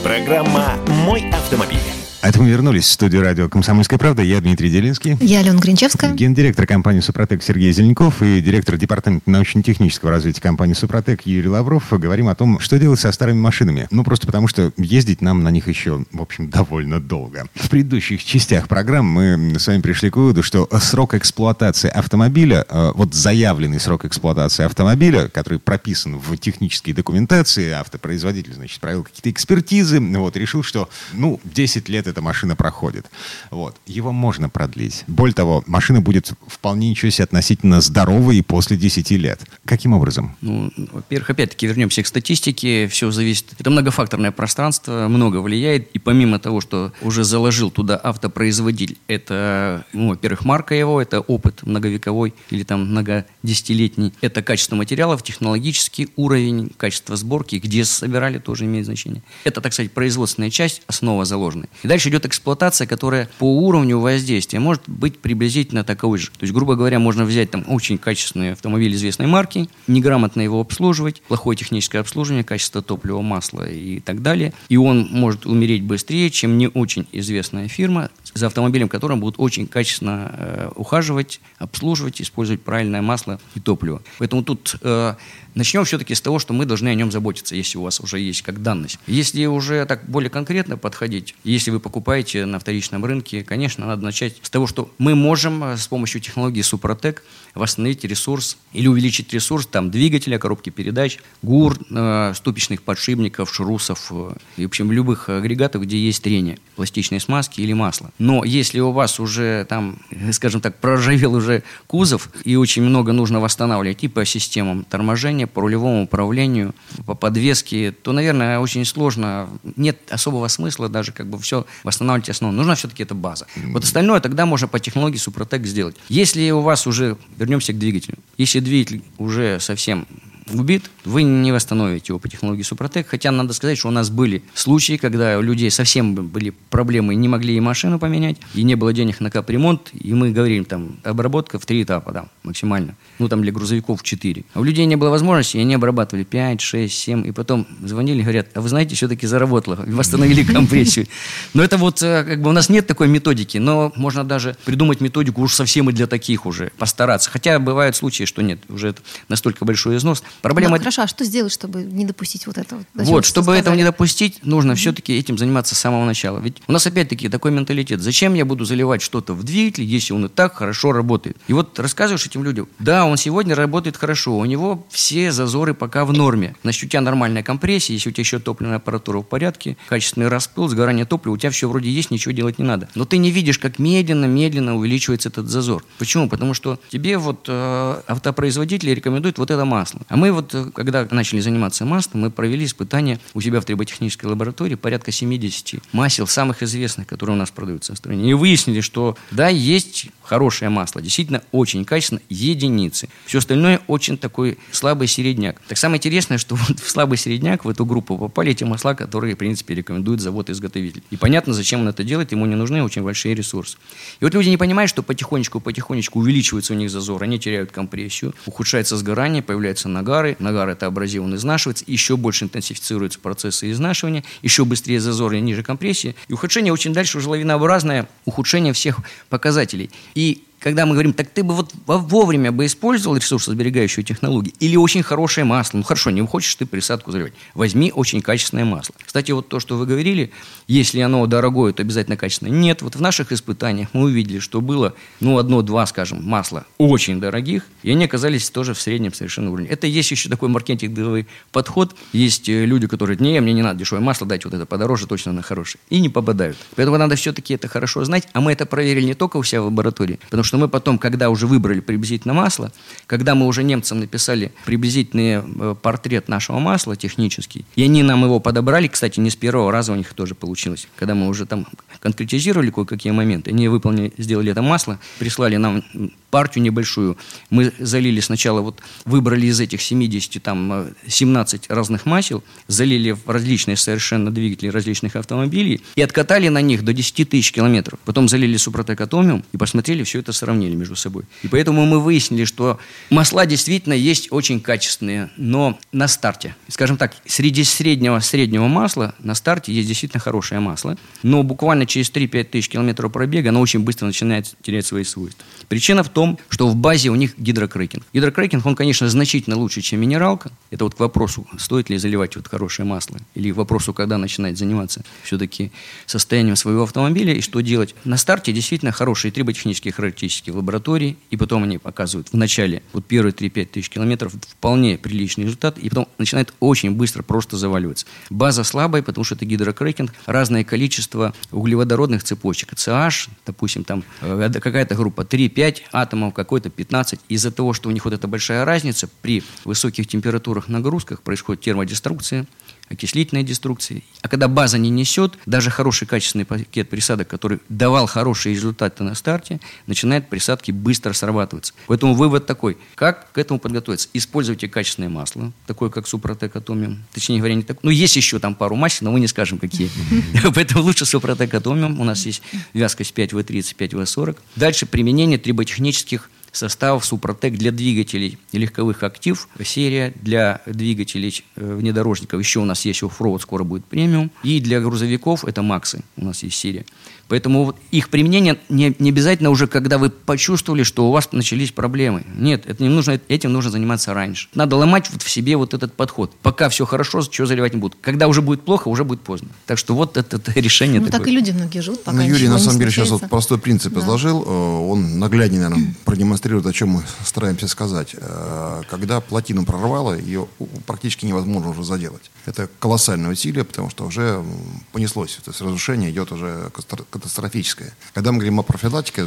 Программа 0.05 0.75
«Мой 1.05 1.29
автомобиль». 1.31 1.96
А 2.27 2.29
это 2.29 2.43
мы 2.43 2.49
вернулись 2.49 2.87
в 2.87 2.91
студию 2.91 3.23
радио 3.23 3.49
«Комсомольская 3.49 4.01
правда». 4.01 4.21
Я 4.21 4.41
Дмитрий 4.41 4.69
Делинский. 4.69 5.17
Я 5.21 5.39
Алена 5.39 5.61
Гринчевская. 5.61 6.13
Гендиректор 6.13 6.67
компании 6.67 6.99
«Супротек» 6.99 7.41
Сергей 7.41 7.71
Зеленков 7.71 8.21
и 8.21 8.41
директор 8.41 8.77
департамента 8.77 9.31
научно-технического 9.31 10.11
развития 10.11 10.41
компании 10.41 10.75
«Супротек» 10.75 11.25
Юрий 11.25 11.47
Лавров. 11.47 11.85
Говорим 11.93 12.27
о 12.27 12.35
том, 12.35 12.59
что 12.59 12.81
делать 12.81 12.99
со 12.99 13.13
старыми 13.13 13.39
машинами. 13.39 13.87
Ну, 13.93 14.03
просто 14.03 14.27
потому 14.27 14.49
что 14.49 14.73
ездить 14.77 15.23
нам 15.23 15.45
на 15.45 15.53
них 15.53 15.69
еще, 15.69 16.05
в 16.11 16.21
общем, 16.21 16.51
довольно 16.51 16.99
долго. 16.99 17.47
В 17.55 17.71
предыдущих 17.71 18.25
частях 18.25 18.67
программ 18.67 19.07
мы 19.07 19.57
с 19.57 19.69
вами 19.69 19.81
пришли 19.81 20.11
к 20.11 20.17
выводу, 20.17 20.43
что 20.43 20.69
срок 20.81 21.15
эксплуатации 21.15 21.89
автомобиля, 21.91 22.67
э, 22.69 22.91
вот 22.97 23.15
заявленный 23.15 23.79
срок 23.79 24.05
эксплуатации 24.05 24.65
автомобиля, 24.65 25.29
который 25.29 25.61
прописан 25.61 26.19
в 26.19 26.37
технической 26.39 26.93
документации, 26.93 27.71
автопроизводитель, 27.71 28.55
значит, 28.55 28.81
провел 28.81 29.05
какие-то 29.05 29.31
экспертизы, 29.31 30.01
вот, 30.01 30.37
решил, 30.37 30.65
что, 30.65 30.89
ну, 31.13 31.39
10 31.45 31.89
лет 31.89 32.16
эта 32.17 32.23
машина 32.23 32.57
проходит. 32.57 33.11
Вот. 33.51 33.77
Его 33.87 34.11
можно 34.11 34.49
продлить. 34.49 35.05
Более 35.07 35.35
того, 35.35 35.63
машина 35.67 36.01
будет 36.01 36.33
вполне 36.47 36.89
ничего 36.89 37.11
себе 37.11 37.25
относительно 37.25 37.83
здоровой 37.83 38.43
после 38.43 38.79
10 38.79 39.11
лет. 39.11 39.43
Каким 39.67 39.93
образом? 39.93 40.35
Ну, 40.41 40.73
во-первых, 40.93 41.29
опять-таки 41.29 41.67
вернемся 41.67 42.03
к 42.03 42.07
статистике. 42.07 42.89
Все 42.89 43.11
зависит. 43.11 43.53
Это 43.59 43.69
многофакторное 43.69 44.31
пространство, 44.31 45.09
много 45.09 45.43
влияет. 45.43 45.91
И 45.91 45.99
помимо 45.99 46.39
того, 46.39 46.63
что 46.63 46.93
уже 47.03 47.23
заложил 47.23 47.71
туда 47.71 48.01
автопроизводитель, 48.03 48.97
это, 49.09 49.85
ну, 49.93 50.09
во-первых, 50.09 50.47
марка 50.47 50.75
его, 50.75 51.03
это 51.03 51.21
опыт 51.21 51.65
многовековой 51.65 52.33
или 52.51 52.63
там 52.63 52.89
многодесятилетний. 52.89 54.15
Это 54.23 54.43
качество 54.43 54.75
материалов, 54.75 55.23
технологический 55.23 56.09
уровень, 56.17 56.73
качество 56.79 57.15
сборки, 57.17 57.57
где 57.57 57.85
собирали, 57.85 58.39
тоже 58.39 58.65
имеет 58.65 58.87
значение. 58.87 59.23
Это, 59.45 59.61
так 59.61 59.75
сказать, 59.75 59.93
производственная 59.93 60.49
часть, 60.49 60.81
основа 60.87 61.27
заложенная. 61.27 61.69
И 61.83 61.89
дальше 61.89 62.06
идет 62.07 62.27
эксплуатация, 62.27 62.87
которая 62.87 63.29
по 63.39 63.45
уровню 63.45 63.99
воздействия 63.99 64.61
может 64.61 64.83
быть 64.87 65.19
приблизительно 65.19 65.85
таковой 65.85 66.19
же. 66.19 66.29
То 66.29 66.43
есть, 66.43 66.53
грубо 66.53 66.75
говоря, 66.77 66.99
можно 66.99 67.25
взять 67.25 67.51
там 67.51 67.65
очень 67.69 67.99
качественный 67.99 68.53
автомобиль 68.53 68.95
известной 68.95 69.27
марки, 69.27 69.69
неграмотно 69.87 70.41
его 70.41 70.61
обслуживать, 70.61 71.23
плохое 71.23 71.57
техническое 71.57 71.99
обслуживание, 71.99 72.45
качество 72.45 72.83
топлива, 72.83 73.23
масла 73.23 73.69
и 73.69 74.01
так 74.01 74.23
далее. 74.23 74.53
И 74.69 74.77
он 74.77 75.09
может 75.11 75.47
умереть 75.47 75.83
быстрее, 75.83 76.31
чем 76.31 76.59
не 76.59 76.69
очень 76.69 77.07
известная 77.13 77.69
фирма, 77.69 78.11
за 78.37 78.47
автомобилем 78.47 78.89
которым 78.89 79.21
будут 79.21 79.37
очень 79.39 79.67
качественно 79.67 80.35
э, 80.37 80.71
ухаживать, 80.75 81.41
обслуживать, 81.59 82.21
использовать 82.21 82.63
правильное 82.63 83.03
масло 83.03 83.41
и 83.55 83.61
топливо. 83.61 84.03
Поэтому 84.19 84.43
тут 84.43 84.77
э, 84.83 85.15
Начнем 85.57 85.87
все-таки 85.87 86.15
с 86.15 86.21
того, 86.21 86.39
что 86.39 86.53
мы 86.53 86.67
должны 86.67 86.91
о 86.91 86.95
нем 86.95 87.11
заботиться, 87.11 87.57
если 87.57 87.79
у 87.79 87.83
вас 87.83 87.99
уже 88.01 88.21
есть 88.21 88.43
как 88.43 88.61
данность. 88.61 88.99
Если 89.07 89.47
уже 89.47 89.87
так 89.87 90.05
более 90.07 90.29
конкретно 90.29 90.77
подходить, 90.77 91.35
если 91.45 91.71
вы 91.71 91.81
покупаете 91.81 92.45
на 92.45 92.59
вторичном 92.59 93.03
рынке, 93.07 93.43
конечно, 93.43 93.87
надо 93.87 94.05
начать 94.05 94.37
с 94.43 94.51
того, 94.51 94.67
что 94.67 94.91
мы 94.99 95.15
можем 95.15 95.65
э, 95.65 95.79
с 95.79 95.89
помощью 95.89 96.21
технологии 96.21 96.61
Супротек 96.61 97.25
восстановить 97.55 98.05
ресурс 98.05 98.59
или 98.75 98.87
увеличить 98.87 99.33
ресурс 99.33 99.67
там, 99.67 99.91
двигателя, 99.91 100.39
коробки 100.39 100.69
передач, 100.69 101.21
ГУР, 101.41 101.79
э, 101.89 102.33
ступичных 102.37 102.83
подшипников, 102.83 103.55
шрусов 103.55 104.09
э, 104.11 104.35
и, 104.59 104.65
в 104.65 104.69
общем, 104.69 104.93
любых 104.93 105.31
агрегатов, 105.31 105.85
где 105.85 105.99
есть 105.99 106.23
трение, 106.23 106.59
пластичной 106.75 107.19
смазки 107.19 107.63
или 107.63 107.73
масла. 107.73 108.11
Но 108.27 108.43
если 108.45 108.81
у 108.81 108.91
вас 108.91 109.21
уже 109.21 109.65
там, 109.69 109.99
скажем 110.33 110.61
так, 110.61 110.79
проржавел 110.79 111.35
уже 111.35 111.63
кузов 111.87 112.29
и 112.45 112.57
очень 112.57 112.83
много 112.83 113.13
нужно 113.13 113.39
восстанавливать 113.39 114.03
и 114.03 114.09
по 114.09 114.25
системам 114.25 114.85
торможения, 114.85 115.47
по 115.47 115.61
рулевому 115.61 116.03
управлению, 116.03 116.75
по 117.07 117.15
подвеске, 117.15 117.93
то, 117.93 118.11
наверное, 118.11 118.59
очень 118.59 118.85
сложно. 118.85 119.49
Нет 119.77 119.99
особого 120.11 120.49
смысла 120.49 120.89
даже 120.89 121.13
как 121.13 121.29
бы 121.29 121.39
все 121.39 121.67
восстанавливать 121.85 122.31
основу. 122.31 122.53
Нужна 122.53 122.75
все-таки 122.75 123.05
эта 123.05 123.15
база. 123.15 123.47
Вот 123.73 123.85
остальное 123.85 124.19
тогда 124.19 124.45
можно 124.45 124.67
по 124.67 124.81
технологии 124.81 125.19
Супротек 125.19 125.65
сделать. 125.65 125.95
Если 126.09 126.51
у 126.51 126.63
вас 126.63 126.89
уже, 126.89 127.17
вернемся 127.37 127.73
к 127.73 127.79
двигателю, 127.79 128.17
если 128.39 128.59
двигатель 128.59 129.05
уже 129.19 129.61
совсем 129.61 130.09
убит, 130.53 130.91
вы 131.05 131.23
не 131.23 131.53
восстановите 131.53 132.07
его 132.09 132.19
по 132.19 132.29
технологии 132.29 132.63
Супротек. 132.63 133.09
Хотя 133.09 133.31
надо 133.31 133.53
сказать, 133.53 133.79
что 133.79 133.89
у 133.89 133.91
нас 133.91 134.11
были 134.11 134.43
случаи, 134.55 134.97
когда 134.97 135.39
у 135.39 135.43
людей 135.43 135.71
совсем 135.71 136.15
были 136.15 136.55
проблемы, 136.71 137.15
не 137.15 137.29
могли 137.29 137.57
и 137.57 137.61
машину 137.61 137.99
поменять, 137.99 138.37
и 138.55 138.63
не 138.63 138.75
было 138.75 138.93
денег 138.93 139.21
на 139.21 139.31
капремонт, 139.31 139.91
и 139.93 140.15
мы 140.15 140.31
говорим, 140.31 140.65
там, 140.65 140.97
обработка 141.05 141.59
в 141.59 141.67
три 141.67 141.83
этапа, 141.83 142.13
да, 142.13 142.29
максимально. 142.43 142.95
Ну, 143.19 143.29
там, 143.29 143.43
для 143.43 143.53
грузовиков 143.53 144.03
четыре. 144.03 144.45
А 144.55 144.61
у 144.61 144.65
людей 144.65 144.87
не 144.87 144.97
было 144.97 145.11
возможности, 145.11 145.57
и 145.57 145.61
они 145.61 145.75
обрабатывали 145.75 146.25
5, 146.25 146.61
6, 146.61 146.95
7, 146.95 147.27
и 147.27 147.33
потом 147.33 147.67
звонили, 147.83 148.23
говорят, 148.23 148.49
а 148.55 148.61
вы 148.61 148.69
знаете, 148.69 148.95
все-таки 148.95 149.27
заработало, 149.27 149.77
восстановили 149.87 150.43
компрессию. 150.45 151.07
Но 151.55 151.63
это 151.63 151.77
вот, 151.77 152.03
э, 152.03 152.25
как 152.25 152.43
бы, 152.43 152.51
у 152.51 152.53
нас 152.53 152.69
нет 152.69 152.87
такой 152.87 153.09
методики, 153.09 153.59
но 153.59 153.93
можно 153.97 154.25
даже 154.25 154.57
придумать 154.65 155.01
методику 155.01 155.43
уж 155.43 155.55
совсем 155.55 155.91
и 155.91 155.93
для 155.93 156.07
таких 156.07 156.47
уже, 156.47 156.71
постараться. 156.79 157.31
Хотя 157.31 157.59
бывают 157.59 157.97
случаи, 157.97 158.25
что 158.25 158.43
нет, 158.43 158.61
уже 158.69 158.95
настолько 159.29 159.65
большой 159.65 159.97
износ. 159.97 160.23
Проблема... 160.43 160.77
Ну, 160.77 160.79
хорошо, 160.79 161.03
а 161.03 161.07
что 161.07 161.25
сделать, 161.25 161.53
чтобы 161.53 161.83
не 161.83 162.05
допустить 162.05 162.47
вот 162.47 162.59
этого? 162.59 162.83
Вот, 162.95 163.25
чтобы 163.25 163.55
этого 163.55 163.75
не 163.75 163.85
допустить, 163.85 164.41
нужно 164.43 164.73
mm-hmm. 164.73 164.77
все-таки 164.77 165.17
этим 165.17 165.39
заниматься 165.39 165.75
с 165.75 165.79
самого 165.79 166.05
начала. 166.05 166.39
Ведь 166.39 166.57
у 166.67 166.73
нас 166.73 166.87
опять-таки 166.87 167.29
такой 167.29 167.51
менталитет. 167.51 168.01
Зачем 168.01 168.35
я 168.35 168.45
буду 168.45 168.65
заливать 168.65 169.03
что-то 169.03 169.35
в 169.35 169.43
двигатель, 169.43 169.85
если 169.85 170.13
он 170.13 170.27
и 170.27 170.29
так 170.29 170.55
хорошо 170.55 170.93
работает? 170.93 171.37
И 171.49 171.53
вот 171.53 171.79
рассказываешь 171.79 172.27
этим 172.27 172.45
людям, 172.45 172.69
да, 172.79 173.05
он 173.05 173.17
сегодня 173.17 173.55
работает 173.55 173.97
хорошо, 173.97 174.37
у 174.37 174.45
него 174.45 174.87
все 174.91 175.33
зазоры 175.33 175.75
пока 175.75 176.05
в 176.05 176.13
норме. 176.13 176.57
Значит, 176.63 176.85
у 176.85 176.89
тебя 176.89 177.01
нормальная 177.01 177.43
компрессия, 177.43 177.95
если 177.95 178.11
у 178.11 178.13
тебя 178.13 178.23
еще 178.23 178.39
топливная 178.39 178.77
аппаратура 178.77 179.19
в 179.19 179.23
порядке, 179.23 179.77
качественный 179.89 180.29
распыл, 180.29 180.69
сгорание 180.69 181.05
топлива, 181.05 181.35
у 181.35 181.37
тебя 181.37 181.51
все 181.51 181.69
вроде 181.69 181.91
есть, 181.91 182.11
ничего 182.11 182.33
делать 182.33 182.59
не 182.59 182.65
надо. 182.65 182.89
Но 182.95 183.05
ты 183.05 183.19
не 183.19 183.31
видишь, 183.31 183.59
как 183.59 183.79
медленно-медленно 183.79 184.77
увеличивается 184.77 185.29
этот 185.29 185.49
зазор. 185.49 185.85
Почему? 185.99 186.29
Потому 186.29 186.55
что 186.55 186.79
тебе 186.89 187.19
вот 187.19 187.47
э, 187.49 188.01
автопроизводители 188.07 188.91
рекомендуют 188.91 189.39
вот 189.39 189.51
это 189.51 189.65
масло. 189.65 190.01
А 190.09 190.17
мы 190.17 190.26
вот, 190.33 190.55
э, 190.55 190.71
когда 190.75 191.07
начали 191.11 191.41
заниматься 191.41 191.85
маслом, 191.85 192.23
мы 192.23 192.31
провели 192.31 192.65
испытания 192.65 193.19
у 193.35 193.41
себя 193.41 193.61
в 193.61 193.65
триботехнической 193.65 194.29
лаборатории 194.29 194.75
порядка 194.75 195.13
70 195.13 195.83
масел, 195.93 196.27
самых 196.27 196.63
известных, 196.63 197.07
которые 197.07 197.37
у 197.37 197.39
нас 197.39 197.51
продаются 197.51 197.95
в 197.95 197.97
стране. 197.97 198.31
И 198.31 198.35
выяснили, 198.35 198.81
что 198.81 199.17
да, 199.31 199.49
есть 199.49 200.09
хорошее 200.23 200.71
масло, 200.71 201.01
действительно 201.01 201.43
очень 201.53 201.85
качественно, 201.85 202.21
единицы. 202.29 203.09
Все 203.27 203.39
остальное 203.39 203.81
очень 203.87 204.19
такой 204.19 204.59
слабый 204.73 205.07
середняк. 205.07 205.61
Так 205.69 205.79
самое 205.79 205.99
интересное, 205.99 206.39
что 206.39 206.55
вот 206.69 206.81
в 206.81 206.91
слабый 206.91 207.19
середняк, 207.19 207.65
в 207.65 207.69
эту 207.69 207.85
группу 207.85 208.19
попали 208.19 208.53
эти 208.53 208.65
масла, 208.65 208.95
которые, 208.95 209.35
в 209.35 209.39
принципе, 209.39 209.75
рекомендует 209.75 210.21
завод-изготовитель. 210.21 211.03
И 211.11 211.17
понятно, 211.17 211.53
зачем 211.53 211.81
он 211.81 211.89
это 211.89 212.05
делает, 212.05 212.33
ему 212.33 212.47
не 212.47 212.57
нужны 212.57 212.83
очень 212.83 213.03
большие 213.03 213.35
ресурсы. 213.35 213.79
И 214.21 214.25
вот 214.25 214.35
люди 214.35 214.49
не 214.49 214.57
понимают, 214.57 214.91
что 214.91 215.03
потихонечку-потихонечку 215.03 216.19
увеличивается 216.19 216.73
у 216.73 216.77
них 216.77 216.91
зазор, 216.91 217.23
они 217.23 217.39
теряют 217.39 217.73
компрессию, 217.73 218.35
ухудшается 218.47 218.97
сгорание, 218.97 219.43
появляются 219.43 219.89
нагары, 220.17 220.37
нагар 220.39 220.69
это 220.71 220.87
абразив, 220.87 221.23
он 221.23 221.35
изнашивается, 221.35 221.85
еще 221.87 222.17
больше 222.17 222.45
интенсифицируются 222.45 223.19
процессы 223.19 223.71
изнашивания, 223.71 224.25
еще 224.43 224.65
быстрее 224.65 225.01
зазор 225.01 225.33
и 225.35 225.41
ниже 225.41 225.63
компрессии. 225.63 226.15
И 226.29 226.33
ухудшение 226.33 226.73
очень 226.73 226.93
дальше 226.93 227.19
уже 227.19 227.29
лавинообразное 227.29 228.09
ухудшение 228.25 228.73
всех 228.73 228.99
показателей. 229.29 229.91
И 230.15 230.45
когда 230.67 230.85
мы 230.85 230.95
говорим, 230.95 231.13
так 231.13 231.31
ты 231.31 231.45
бы 231.45 231.55
вот 231.55 231.71
вовремя 231.87 232.51
бы 232.51 232.67
использовал 232.67 233.17
ресурсосберегающую 233.17 234.05
технологию 234.05 234.53
или 234.59 234.75
очень 234.75 235.05
хорошее 235.05 235.45
масло. 235.45 235.79
Ну 235.79 235.85
хорошо, 235.85 236.11
не 236.11 236.27
хочешь 236.27 236.53
ты 236.57 236.67
присадку 236.67 237.13
заливать. 237.13 237.35
Возьми 237.55 237.93
очень 237.95 238.21
качественное 238.21 238.65
масло. 238.65 238.93
Кстати, 239.05 239.31
вот 239.31 239.47
то, 239.47 239.61
что 239.61 239.77
вы 239.77 239.87
говорили, 239.87 240.33
если 240.67 240.99
оно 240.99 241.25
дорогое, 241.29 241.73
то 241.73 241.83
обязательно 241.83 242.17
качественное. 242.17 242.53
Нет, 242.53 242.83
вот 242.83 242.97
в 242.97 243.01
наших 243.01 243.31
испытаниях 243.31 243.91
мы 243.93 244.07
увидели, 244.07 244.41
что 244.41 244.61
было, 244.61 244.95
ну, 245.21 245.39
одно-два, 245.39 245.87
скажем, 245.87 246.25
масла 246.25 246.67
очень 246.79 247.21
дорогих, 247.21 247.63
и 247.85 247.93
они 247.93 248.07
оказались 248.07 248.51
тоже 248.51 248.75
в 248.75 248.81
среднем 248.81 249.15
совершенно 249.15 249.53
уровне. 249.53 249.69
Это 249.69 249.87
есть 249.87 250.11
еще 250.11 250.29
такой 250.29 250.49
маркетинговый 250.49 251.29
подход. 251.53 251.95
Есть 252.13 252.49
э, 252.49 252.65
люди, 252.65 252.89
которые 252.89 253.17
не, 253.19 253.41
мне 253.41 253.53
не 253.53 253.63
надо 253.63 253.79
дешевое 253.79 254.03
масло, 254.03 254.27
дайте 254.27 254.49
вот 254.49 254.55
это 254.55 254.67
подороже, 254.67 255.07
точно 255.07 255.31
на 255.31 255.43
хорошее. 255.43 255.81
И 255.91 256.01
не 256.01 256.09
попадают. 256.09 256.57
Поэтому 256.75 256.99
надо 256.99 257.15
все-таки 257.15 257.55
это 257.55 257.69
хорошо 257.69 258.05
знать, 258.05 258.27
а 258.33 258.41
мы 258.41 258.51
это 258.51 258.67
проверили 258.67 259.05
не 259.05 259.15
только 259.15 259.37
у 259.37 259.45
себя 259.45 259.63
в 259.63 259.67
лаборатории, 259.67 260.19
потому 260.25 260.43
что 260.43 260.56
мы 260.57 260.69
потом, 260.69 260.99
когда 260.99 261.31
уже 261.31 261.47
выбрали 261.47 261.81
приблизительно 261.81 262.35
масло, 262.35 262.73
когда 263.07 263.35
мы 263.35 263.47
уже 263.47 263.63
немцам 263.63 264.01
написали 264.01 264.53
приблизительный 264.65 265.43
э, 265.43 265.75
портрет 265.81 266.29
нашего 266.29 266.59
масла 266.59 266.97
технический, 266.97 267.65
и 267.77 267.83
они 267.83 268.03
нам 268.03 268.25
его 268.25 268.41
подобрали, 268.41 268.89
кстати, 268.89 269.21
не 269.21 269.31
с 269.31 269.37
первого 269.37 269.73
раза 269.73 269.93
у 269.93 269.97
них 269.97 270.13
тоже 270.15 270.35
получилось. 270.35 270.89
Когда 270.97 271.15
мы 271.15 271.29
уже 271.29 271.47
там 271.47 271.67
конкретизировали 272.01 272.71
кое-какие 272.71 273.13
моменты, 273.13 273.51
они 273.51 273.69
выполнили, 273.69 274.13
сделали 274.19 274.53
это 274.53 274.63
масло, 274.63 274.99
прислали 275.19 275.57
нам 275.57 275.83
партию 276.31 276.65
небольшую. 276.65 277.17
Мы 277.51 277.73
залили 277.79 278.21
сначала, 278.21 278.61
вот 278.61 278.81
выбрали 279.05 279.47
из 279.47 279.59
этих 279.59 279.81
70, 279.81 280.43
там, 280.43 280.89
17 281.07 281.67
э, 281.69 281.75
разных 281.75 282.05
масел, 282.07 282.45
залили 282.69 283.13
в 283.13 283.29
различные 283.31 283.77
совершенно 283.77 284.31
двигатели 284.31 284.69
различных 284.69 285.17
автомобилей 285.17 285.81
и 285.95 286.03
откатали 286.03 286.49
на 286.49 286.61
них 286.61 286.85
до 286.85 286.93
10 286.93 287.29
тысяч 287.31 287.53
километров. 287.53 287.99
Потом 288.05 288.29
залили 288.29 288.57
супротек 288.57 289.01
атомиум 289.01 289.45
и 289.53 289.57
посмотрели, 289.57 290.03
все 290.03 290.19
это 290.19 290.33
сравнили 290.37 290.75
между 290.75 290.97
собой. 290.97 291.25
И 291.43 291.49
поэтому 291.49 291.85
мы 291.87 292.01
выяснили, 292.01 292.45
что 292.45 292.79
масла 293.11 293.47
действительно 293.47 293.95
есть 293.95 294.29
очень 294.31 294.61
качественные, 294.61 295.31
но 295.37 295.79
на 295.93 296.09
старте, 296.09 296.55
скажем 296.69 296.97
так, 296.97 297.15
среди 297.27 297.65
среднего 297.65 298.21
среднего 298.21 298.67
масла 298.67 299.15
на 299.19 299.35
старте 299.35 299.73
есть 299.73 299.89
действительно 299.89 300.21
хорошее 300.21 300.61
масло, 300.61 300.97
но 301.23 301.43
буквально 301.43 301.87
через 301.87 302.11
3-5 302.11 302.45
тысяч 302.45 302.69
километров 302.69 303.13
пробега 303.13 303.51
оно 303.51 303.61
очень 303.61 303.81
быстро 303.81 304.07
начинает 304.07 304.55
терять 304.63 304.87
свои 304.87 305.05
свойства. 305.05 305.45
Причина 305.69 306.03
в 306.03 306.09
том, 306.09 306.39
что 306.49 306.69
в 306.69 306.77
базе 306.77 307.09
у 307.11 307.15
них 307.15 307.39
гидрокрекинг. 307.39 308.05
Гидрокрекинг, 308.13 308.65
он, 308.67 308.77
конечно, 308.77 309.09
значительно 309.09 309.57
лучше, 309.57 309.81
чем 309.81 310.01
минералка. 310.01 310.51
Это 310.71 310.85
вот 310.85 310.95
к 310.95 311.01
вопросу, 311.01 311.47
стоит 311.59 311.91
ли 311.91 311.99
заливать 311.99 312.37
вот 312.37 312.49
хорошее 312.49 312.87
масло, 312.87 313.19
или 313.35 313.51
к 313.51 313.57
вопросу, 313.57 313.93
когда 313.93 314.19
начинать 314.19 314.59
заниматься 314.59 315.03
все-таки 315.23 315.73
состоянием 316.07 316.57
своего 316.57 316.85
автомобиля 316.85 317.35
и 317.35 317.41
что 317.41 317.61
делать. 317.61 317.95
На 318.05 318.17
старте 318.17 318.53
действительно 318.53 318.93
хорошие 318.93 319.33
триботехнические 319.33 319.93
характеристики 319.93 320.26
в 320.29 320.57
лаборатории, 320.57 321.17
и 321.31 321.37
потом 321.37 321.63
они 321.65 321.79
показывают 321.79 322.29
в 322.29 322.37
начале, 322.37 322.83
вот 322.93 323.07
первые 323.07 323.33
3-5 323.33 323.67
тысяч 323.67 323.89
километров, 323.89 324.33
вполне 324.49 324.99
приличный 324.99 325.45
результат, 325.45 325.79
и 325.79 325.89
потом 325.89 326.09
начинает 326.19 326.53
очень 326.61 326.93
быстро 326.93 327.23
просто 327.23 327.57
заваливаться. 327.57 328.07
База 328.31 328.65
слабая, 328.65 329.03
потому 329.03 329.25
что 329.25 329.35
это 329.35 329.45
гидрокрекинг, 329.45 330.13
разное 330.27 330.65
количество 330.65 331.35
углеводородных 331.53 332.23
цепочек. 332.25 332.73
CH, 332.75 333.29
допустим, 333.47 333.85
там 333.85 334.05
э, 334.21 334.51
какая-то 334.61 334.95
группа 334.95 335.23
3-5 335.23 335.83
атомов 335.93 336.17
атомов, 336.17 336.35
какой-то 336.35 336.71
15. 336.71 337.21
Из-за 337.29 337.51
того, 337.51 337.73
что 337.73 337.89
у 337.89 337.93
них 337.93 338.05
вот 338.05 338.15
эта 338.15 338.29
большая 338.29 338.65
разница, 338.65 339.09
при 339.23 339.43
высоких 339.65 340.07
температурах 340.07 340.69
нагрузках 340.69 341.23
происходит 341.23 341.63
термодеструкция, 341.63 342.47
окислительная 342.89 343.43
деструкция. 343.43 344.03
А 344.23 344.29
когда 344.29 344.49
база 344.49 344.79
не 344.79 344.91
несет, 344.91 345.35
даже 345.47 345.71
хороший 345.71 346.07
качественный 346.07 346.45
пакет 346.45 346.89
присадок, 346.89 347.29
который 347.29 347.61
давал 347.69 348.07
хорошие 348.07 348.55
результаты 348.55 349.03
на 349.03 349.15
старте, 349.15 349.61
начинает 349.87 350.29
присадки 350.29 350.71
быстро 350.71 351.13
срабатываться. 351.13 351.75
Поэтому 351.87 352.15
вывод 352.15 352.47
такой. 352.47 352.77
Как 352.95 353.33
к 353.33 353.39
этому 353.39 353.59
подготовиться? 353.59 354.09
Используйте 354.13 354.69
качественное 354.69 355.09
масло, 355.09 355.53
такое 355.67 355.91
как 355.91 356.07
Супротек 356.07 356.57
Атомиум. 356.57 357.05
Точнее 357.13 357.39
говоря, 357.39 357.55
не 357.55 357.63
так. 357.63 357.79
Ну, 357.83 357.91
есть 357.91 358.17
еще 358.17 358.39
там 358.39 358.55
пару 358.55 358.77
масел, 358.77 359.07
но 359.07 359.13
мы 359.13 359.21
не 359.21 359.29
скажем, 359.29 359.59
какие. 359.59 359.91
Поэтому 360.55 360.83
лучше 360.83 361.05
Супротек 361.05 361.53
Атомиум. 361.55 362.01
У 362.01 362.05
нас 362.05 362.25
есть 362.27 362.43
вязкость 362.73 363.13
5В30, 363.15 363.77
5В40. 363.77 364.37
Дальше 364.57 364.87
применение 364.87 365.39
триботехнических 365.39 366.31
составов 366.57 367.05
Супротек 367.05 367.55
для 367.55 367.71
двигателей 367.71 368.39
легковых 368.53 369.03
актив, 369.03 369.49
серия 369.63 370.13
для 370.23 370.63
двигателей 370.67 371.45
э, 371.57 371.75
внедорожников. 371.75 372.41
Еще 372.41 372.61
у 372.61 372.65
нас 372.65 372.85
есть 372.85 373.03
оффроуд, 373.03 373.43
скоро 373.43 373.65
будет 373.65 373.85
премиум. 373.85 374.31
И 374.43 374.61
для 374.61 374.81
грузовиков 374.81 375.45
это 375.45 375.63
Максы, 375.63 376.03
у 376.17 376.25
нас 376.25 376.43
есть 376.43 376.57
серия. 376.57 376.85
Поэтому 377.29 377.65
вот 377.65 377.77
их 377.91 378.09
применение 378.09 378.59
не, 378.69 378.95
не 378.99 379.11
обязательно 379.11 379.51
уже, 379.51 379.67
когда 379.67 379.99
вы 379.99 380.11
почувствовали, 380.11 380.85
что 380.85 381.09
у 381.09 381.13
вас 381.13 381.33
начались 381.33 381.73
проблемы. 381.73 382.25
Нет, 382.37 382.65
это 382.67 382.83
не 382.83 382.89
нужно, 382.89 383.21
этим 383.29 383.53
нужно 383.53 383.71
заниматься 383.71 384.15
раньше. 384.15 384.49
Надо 384.55 384.77
ломать 384.77 385.11
вот 385.11 385.23
в 385.23 385.31
себе 385.31 385.57
вот 385.57 385.75
этот 385.75 385.93
подход. 385.95 386.33
Пока 386.43 386.69
все 386.69 386.87
хорошо, 386.87 387.23
чего 387.23 387.47
заливать 387.47 387.75
не 387.75 387.81
будут. 387.81 387.99
Когда 388.01 388.29
уже 388.29 388.43
будет 388.43 388.63
плохо, 388.63 388.89
уже 388.89 389.05
будет 389.05 389.21
поздно. 389.23 389.49
Так 389.67 389.79
что 389.79 389.95
вот 389.95 390.17
это, 390.17 390.37
это 390.37 390.53
решение 390.53 391.01
ну, 391.01 391.07
такое. 391.07 391.21
так 391.21 391.29
и 391.29 391.31
люди 391.33 391.51
многие 391.51 391.81
живут, 391.81 392.05
пока 392.05 392.19
ну, 392.19 392.23
Юрий, 392.23 392.49
на 392.49 392.59
самом 392.59 392.79
деле, 392.79 392.91
сейчас 392.91 393.11
вот 393.11 393.29
простой 393.29 393.59
принцип 393.59 393.93
да. 393.93 394.01
изложил. 394.01 394.45
Э, 394.45 394.49
он 394.49 395.19
нагляднее, 395.19 395.63
наверное, 395.63 395.95
продемонстрирует, 396.05 396.67
о 396.67 396.73
чем 396.73 396.91
мы 396.91 397.03
стараемся 397.25 397.67
сказать. 397.67 398.15
Э, 398.19 398.83
когда 398.89 399.21
плотину 399.21 399.65
прорвало, 399.65 400.17
ее 400.17 400.47
практически 400.87 401.27
невозможно 401.27 401.71
уже 401.71 401.83
заделать. 401.83 402.31
Это 402.45 402.69
колоссальное 402.79 403.31
усилие, 403.31 403.65
потому 403.65 403.91
что 403.91 404.07
уже 404.07 404.45
понеслось. 404.93 405.39
То 405.45 405.51
есть 405.51 405.61
разрушение 405.61 406.11
идет 406.11 406.31
уже 406.31 406.71
катастрофическое. 407.19 407.95
Когда 408.15 408.33
мы 408.33 408.39
говорим 408.39 408.61
о 408.61 408.63
профилактике, 408.63 409.25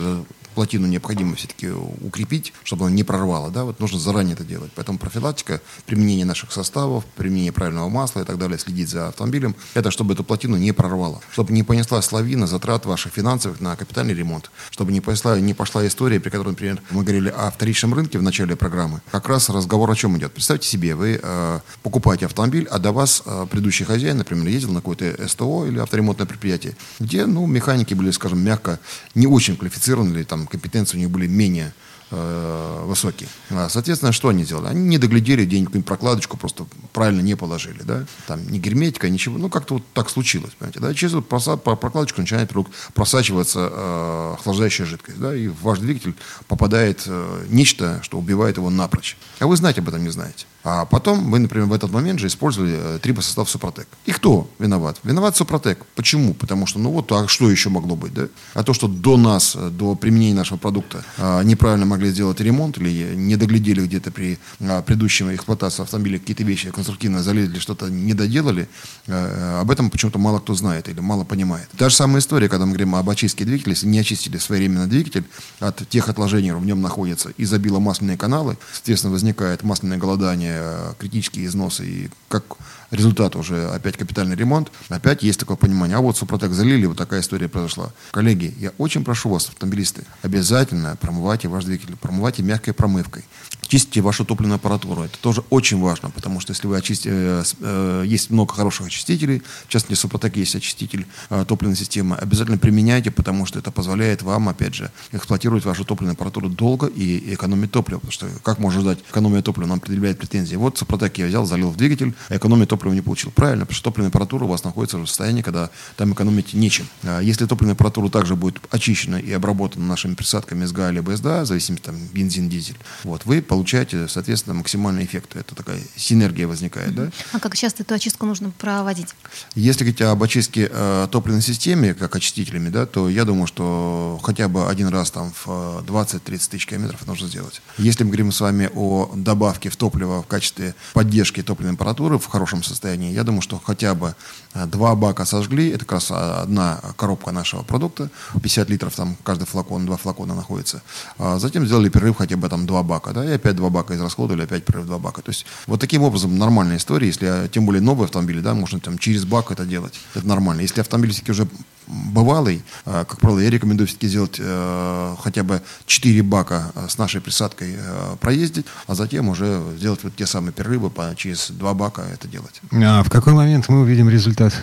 плотину 0.59 0.87
необходимо 0.87 1.35
все-таки 1.35 1.69
укрепить, 1.69 2.51
чтобы 2.65 2.85
она 2.85 2.93
не 2.93 3.05
прорвала. 3.05 3.49
Да? 3.49 3.63
Вот 3.63 3.79
нужно 3.79 3.97
заранее 3.97 4.33
это 4.33 4.43
делать. 4.43 4.71
Поэтому 4.75 4.97
профилактика, 4.97 5.61
применение 5.85 6.25
наших 6.25 6.51
составов, 6.51 7.05
применение 7.15 7.53
правильного 7.53 7.87
масла 7.87 8.19
и 8.19 8.25
так 8.25 8.37
далее, 8.37 8.59
следить 8.59 8.89
за 8.89 9.07
автомобилем, 9.07 9.55
это 9.73 9.89
чтобы 9.89 10.15
эту 10.15 10.25
плотину 10.25 10.57
не 10.57 10.73
прорвала. 10.73 11.21
Чтобы 11.31 11.53
не 11.53 11.63
понесла 11.63 12.01
лавина 12.11 12.45
затрат 12.45 12.85
ваших 12.85 13.13
финансовых 13.13 13.61
на 13.61 13.77
капитальный 13.77 14.13
ремонт. 14.13 14.51
Чтобы 14.69 14.91
не, 14.91 14.99
пошла, 14.99 15.39
не 15.39 15.53
пошла 15.53 15.87
история, 15.87 16.19
при 16.19 16.29
которой, 16.29 16.49
например, 16.49 16.81
мы 16.91 17.03
говорили 17.03 17.29
о 17.29 17.51
вторичном 17.51 17.93
рынке 17.93 18.19
в 18.19 18.21
начале 18.21 18.57
программы. 18.57 18.99
Как 19.11 19.29
раз 19.29 19.47
разговор 19.49 19.89
о 19.89 19.95
чем 19.95 20.17
идет. 20.17 20.33
Представьте 20.33 20.67
себе, 20.67 20.93
вы 20.93 21.21
э, 21.23 21.59
покупаете 21.83 22.25
автомобиль, 22.25 22.67
а 22.69 22.79
до 22.79 22.91
вас 22.91 23.23
э, 23.25 23.47
предыдущий 23.49 23.85
хозяин, 23.85 24.17
например, 24.17 24.45
ездил 24.47 24.71
на 24.71 24.81
какое-то 24.81 25.25
СТО 25.25 25.67
или 25.67 25.79
авторемонтное 25.79 26.27
предприятие, 26.27 26.75
где, 26.99 27.25
ну, 27.25 27.45
механики 27.45 27.93
были, 27.93 28.11
скажем, 28.11 28.39
мягко, 28.39 28.81
не 29.15 29.25
очень 29.25 29.55
квалифицированы, 29.55 30.09
или 30.09 30.23
там 30.23 30.48
компетенции 30.49 30.97
у 30.97 30.99
них 30.99 31.09
были 31.09 31.27
менее 31.27 31.73
э, 32.11 32.83
высокие. 32.85 33.29
А, 33.49 33.69
соответственно, 33.69 34.11
что 34.11 34.29
они 34.29 34.43
сделали? 34.43 34.67
Они 34.67 34.81
не 34.81 34.97
доглядели 34.97 35.45
где-нибудь 35.45 35.85
прокладочку, 35.85 36.37
просто 36.37 36.65
правильно 36.93 37.21
не 37.21 37.35
положили, 37.35 37.81
да? 37.83 38.05
Там 38.27 38.49
ни 38.51 38.57
герметика, 38.57 39.09
ничего. 39.09 39.37
Ну, 39.37 39.49
как-то 39.49 39.75
вот 39.75 39.83
так 39.93 40.09
случилось, 40.09 40.51
понимаете, 40.57 40.79
да? 40.79 40.93
Через 40.93 41.13
эту 41.13 41.21
прокладочку 41.21 42.21
начинает 42.21 42.49
вдруг 42.49 42.69
просачиваться 42.93 43.69
э, 43.71 44.33
охлаждающая 44.39 44.85
жидкость, 44.85 45.19
да? 45.19 45.35
И 45.35 45.47
в 45.47 45.61
ваш 45.61 45.79
двигатель 45.79 46.15
попадает 46.47 47.03
э, 47.05 47.45
нечто, 47.49 47.99
что 48.03 48.17
убивает 48.17 48.57
его 48.57 48.69
напрочь. 48.69 49.17
А 49.39 49.47
вы 49.47 49.55
знаете 49.55 49.81
об 49.81 49.89
этом 49.89 50.03
не 50.03 50.09
знаете. 50.09 50.45
А 50.63 50.85
потом 50.85 51.31
вы, 51.31 51.39
например, 51.39 51.67
в 51.67 51.73
этот 51.73 51.91
момент 51.91 52.19
же 52.19 52.27
использовали 52.27 52.75
э, 52.77 52.99
трибосостав 52.99 53.49
Супротек. 53.49 53.87
И 54.05 54.11
кто 54.11 54.49
виноват? 54.59 54.99
Виноват 55.03 55.37
Супротек. 55.37 55.85
Почему? 55.95 56.33
Потому 56.33 56.65
что, 56.67 56.79
ну 56.79 56.91
вот, 56.91 57.11
а 57.11 57.27
что 57.27 57.49
еще 57.49 57.69
могло 57.69 57.95
быть, 57.95 58.13
да? 58.13 58.27
А 58.53 58.63
то, 58.63 58.73
что 58.73 58.87
до 58.87 59.15
нас, 59.15 59.55
э, 59.55 59.69
до 59.69 59.95
применения 59.95 60.35
нашего 60.35 60.57
продукта 60.57 61.03
а, 61.17 61.41
неправильно 61.43 61.85
могли 61.85 62.09
сделать 62.09 62.41
ремонт 62.41 62.77
или 62.77 63.15
не 63.15 63.37
доглядели 63.37 63.85
где-то 63.85 64.11
при 64.11 64.37
а, 64.59 64.81
предыдущей 64.81 65.23
эксплуатации 65.33 65.83
автомобиля 65.83 66.19
какие-то 66.19 66.43
вещи 66.43 66.71
конструктивно 66.71 67.23
залезли, 67.23 67.59
что-то 67.59 67.89
не 67.89 68.13
доделали, 68.13 68.67
об 69.07 69.69
этом 69.71 69.89
почему-то 69.89 70.19
мало 70.19 70.39
кто 70.39 70.53
знает 70.55 70.87
или 70.89 70.99
мало 70.99 71.23
понимает. 71.23 71.67
Та 71.77 71.89
же 71.89 71.95
самая 71.95 72.19
история, 72.19 72.49
когда 72.49 72.65
мы 72.65 72.71
говорим 72.71 72.95
об 72.95 73.09
очистке 73.09 73.45
двигателя, 73.45 73.73
если 73.73 73.87
не 73.87 73.99
очистили 73.99 74.37
своевременно 74.37 74.87
двигатель 74.87 75.25
от 75.59 75.87
тех 75.89 76.09
отложений, 76.09 76.53
в 76.53 76.65
нем 76.65 76.81
находится, 76.81 77.29
и 77.37 77.45
забило 77.45 77.79
масляные 77.79 78.17
каналы, 78.17 78.57
соответственно, 78.71 79.13
возникает 79.13 79.63
масляное 79.63 79.97
голодание, 79.97 80.48
Э, 80.51 80.93
критические 80.97 81.45
износы 81.45 81.85
и 81.85 82.09
как 82.27 82.57
результат 82.91 83.35
уже 83.35 83.69
опять 83.69 83.97
капитальный 83.97 84.35
ремонт, 84.35 84.71
опять 84.89 85.23
есть 85.23 85.39
такое 85.39 85.57
понимание. 85.57 85.97
А 85.97 86.01
вот 86.01 86.17
Супротек 86.17 86.51
залили, 86.51 86.85
вот 86.85 86.97
такая 86.97 87.21
история 87.21 87.47
произошла. 87.47 87.91
Коллеги, 88.11 88.53
я 88.57 88.71
очень 88.77 89.03
прошу 89.03 89.29
вас, 89.29 89.47
автомобилисты, 89.47 90.03
обязательно 90.21 90.97
промывайте 90.99 91.47
ваш 91.47 91.65
двигатель, 91.65 91.95
промывайте 91.95 92.43
мягкой 92.43 92.73
промывкой. 92.73 93.23
Чистите 93.69 94.01
вашу 94.01 94.25
топливную 94.25 94.55
аппаратуру. 94.55 95.03
Это 95.03 95.19
тоже 95.19 95.43
очень 95.51 95.79
важно, 95.79 96.09
потому 96.09 96.39
что 96.39 96.53
если 96.53 96.65
вы 96.65 96.75
очистите, 96.75 97.11
э, 97.13 97.43
э, 97.61 98.03
есть 98.03 98.31
много 98.31 98.51
хороших 98.51 98.87
очистителей, 98.87 99.43
в 99.67 99.69
частности, 99.69 100.01
Супротек 100.01 100.37
есть 100.37 100.55
очиститель 100.55 101.05
э, 101.29 101.45
топливной 101.47 101.77
системы, 101.77 102.15
обязательно 102.15 102.57
применяйте, 102.57 103.11
потому 103.11 103.45
что 103.45 103.59
это 103.59 103.69
позволяет 103.69 104.23
вам, 104.23 104.49
опять 104.49 104.73
же, 104.73 104.91
эксплуатировать 105.11 105.65
вашу 105.65 105.85
топливную 105.85 106.13
аппаратуру 106.13 106.49
долго 106.49 106.87
и 106.87 107.35
экономить 107.35 107.71
топливо. 107.71 107.99
Потому 107.99 108.11
что 108.11 108.27
как 108.41 108.57
можно 108.57 108.81
ждать 108.81 108.99
экономия 109.07 109.43
топлива, 109.43 109.67
нам 109.67 109.79
предъявляет 109.79 110.17
претензии. 110.17 110.55
Вот 110.55 110.79
Супротек 110.79 111.19
я 111.19 111.27
взял, 111.27 111.45
залил 111.45 111.69
в 111.69 111.77
двигатель, 111.77 112.15
а 112.29 112.37
экономия 112.37 112.65
топлива 112.65 112.93
не 112.93 113.01
получил. 113.01 113.29
Правильно, 113.29 113.67
потому 113.67 113.75
что 113.75 113.83
топливная 113.91 114.09
аппаратура 114.09 114.45
у 114.45 114.47
вас 114.47 114.63
находится 114.63 114.97
в 114.97 115.05
состоянии, 115.05 115.43
когда 115.43 115.69
там 115.95 116.13
экономить 116.13 116.55
нечем. 116.55 116.87
А 117.03 117.19
если 117.19 117.45
топливная 117.45 117.75
аппаратура 117.75 118.09
также 118.09 118.35
будет 118.35 118.59
очищена 118.71 119.17
и 119.17 119.31
обработана 119.31 119.85
нашими 119.85 120.15
присадками 120.15 120.65
СГА 120.65 120.89
или 120.89 121.01
БСДА, 121.01 121.43
в 121.43 121.45
зависимости 121.45 121.85
там 121.85 121.97
бензин, 122.11 122.49
дизель, 122.49 122.77
вот, 123.03 123.25
вы 123.25 123.43
получаете, 123.59 124.07
соответственно, 124.07 124.53
максимальный 124.53 125.03
эффект. 125.03 125.35
Это 125.35 125.53
такая 125.53 125.81
синергия 125.97 126.47
возникает. 126.47 126.95
Да? 126.95 127.09
А 127.33 127.39
как 127.39 127.57
часто 127.57 127.83
эту 127.83 127.93
очистку 127.93 128.25
нужно 128.25 128.51
проводить? 128.51 129.09
Если 129.53 129.83
говорить 129.83 130.01
об 130.01 130.23
очистке 130.23 130.69
э, 130.71 131.07
топливной 131.11 131.41
системы, 131.41 131.93
как 131.93 132.15
очистителями, 132.15 132.69
да, 132.69 132.85
то 132.85 133.09
я 133.09 133.25
думаю, 133.25 133.47
что 133.47 134.17
хотя 134.23 134.47
бы 134.47 134.69
один 134.69 134.87
раз 134.87 135.11
там 135.11 135.33
в 135.33 135.83
20-30 135.85 136.21
э, 136.25 136.39
тысяч 136.51 136.67
километров 136.67 137.05
нужно 137.05 137.27
сделать. 137.27 137.61
Если 137.77 138.05
мы 138.05 138.11
говорим 138.11 138.31
с 138.31 138.39
вами 138.39 138.69
о 138.73 139.11
добавке 139.13 139.69
в 139.69 139.75
топливо 139.75 140.23
в 140.23 140.27
качестве 140.27 140.73
поддержки 140.93 141.43
топливной 141.43 141.73
аппаратуры 141.73 142.17
в 142.17 142.27
хорошем 142.27 142.63
состоянии, 142.63 143.11
я 143.11 143.25
думаю, 143.25 143.41
что 143.41 143.61
хотя 143.61 143.93
бы 143.93 144.15
э, 144.53 144.65
два 144.67 144.95
бака 144.95 145.25
сожгли, 145.25 145.67
это 145.69 145.79
как 145.79 145.91
раз 145.93 146.11
одна 146.11 146.79
коробка 146.95 147.31
нашего 147.31 147.63
продукта, 147.63 148.09
50 148.41 148.69
литров 148.69 148.95
там 148.95 149.17
каждый 149.23 149.45
флакон, 149.45 149.85
два 149.85 149.97
флакона 149.97 150.33
находится. 150.33 150.81
А 151.17 151.39
затем 151.39 151.65
сделали 151.65 151.89
перерыв 151.89 152.15
хотя 152.15 152.37
бы 152.37 152.47
там 152.47 152.65
два 152.65 152.83
бака, 152.83 153.11
да, 153.11 153.25
и 153.25 153.33
опять 153.33 153.48
два 153.55 153.69
бака 153.69 153.95
израсходовали, 153.95 154.43
опять 154.43 154.65
перерыв 154.65 154.85
два 154.85 154.99
бака. 154.99 155.21
То 155.21 155.29
есть 155.29 155.45
вот 155.67 155.79
таким 155.79 156.03
образом 156.03 156.37
нормальная 156.37 156.77
история, 156.77 157.07
если 157.07 157.49
тем 157.51 157.65
более 157.65 157.81
новый 157.81 158.05
автомобиль, 158.05 158.41
да, 158.41 158.53
можно 158.53 158.79
там 158.79 158.97
через 158.97 159.25
бак 159.25 159.51
это 159.51 159.65
делать, 159.65 159.93
это 160.15 160.27
нормально. 160.27 160.61
Если 160.61 160.81
автомобиль 160.81 161.11
все-таки 161.11 161.31
уже 161.31 161.47
бывалый, 161.89 162.63
а, 162.85 163.03
как 163.05 163.19
правило, 163.19 163.39
я 163.39 163.49
рекомендую 163.49 163.87
все-таки 163.87 164.07
сделать 164.07 164.37
э, 164.39 165.15
хотя 165.21 165.43
бы 165.43 165.61
4 165.85 166.21
бака 166.23 166.71
э, 166.75 166.87
с 166.87 166.97
нашей 166.97 167.19
присадкой 167.19 167.75
э, 167.77 168.15
проездить, 168.19 168.65
а 168.87 168.95
затем 168.95 169.29
уже 169.29 169.61
сделать 169.77 170.03
вот 170.03 170.15
те 170.15 170.25
самые 170.25 170.53
перерывы 170.53 170.89
по, 170.89 171.13
через 171.15 171.49
2 171.51 171.73
бака 171.73 172.03
это 172.13 172.27
делать. 172.27 172.61
А 172.71 173.03
в 173.03 173.09
какой 173.09 173.33
момент 173.33 173.69
мы 173.69 173.81
увидим 173.81 174.09
результат? 174.09 174.53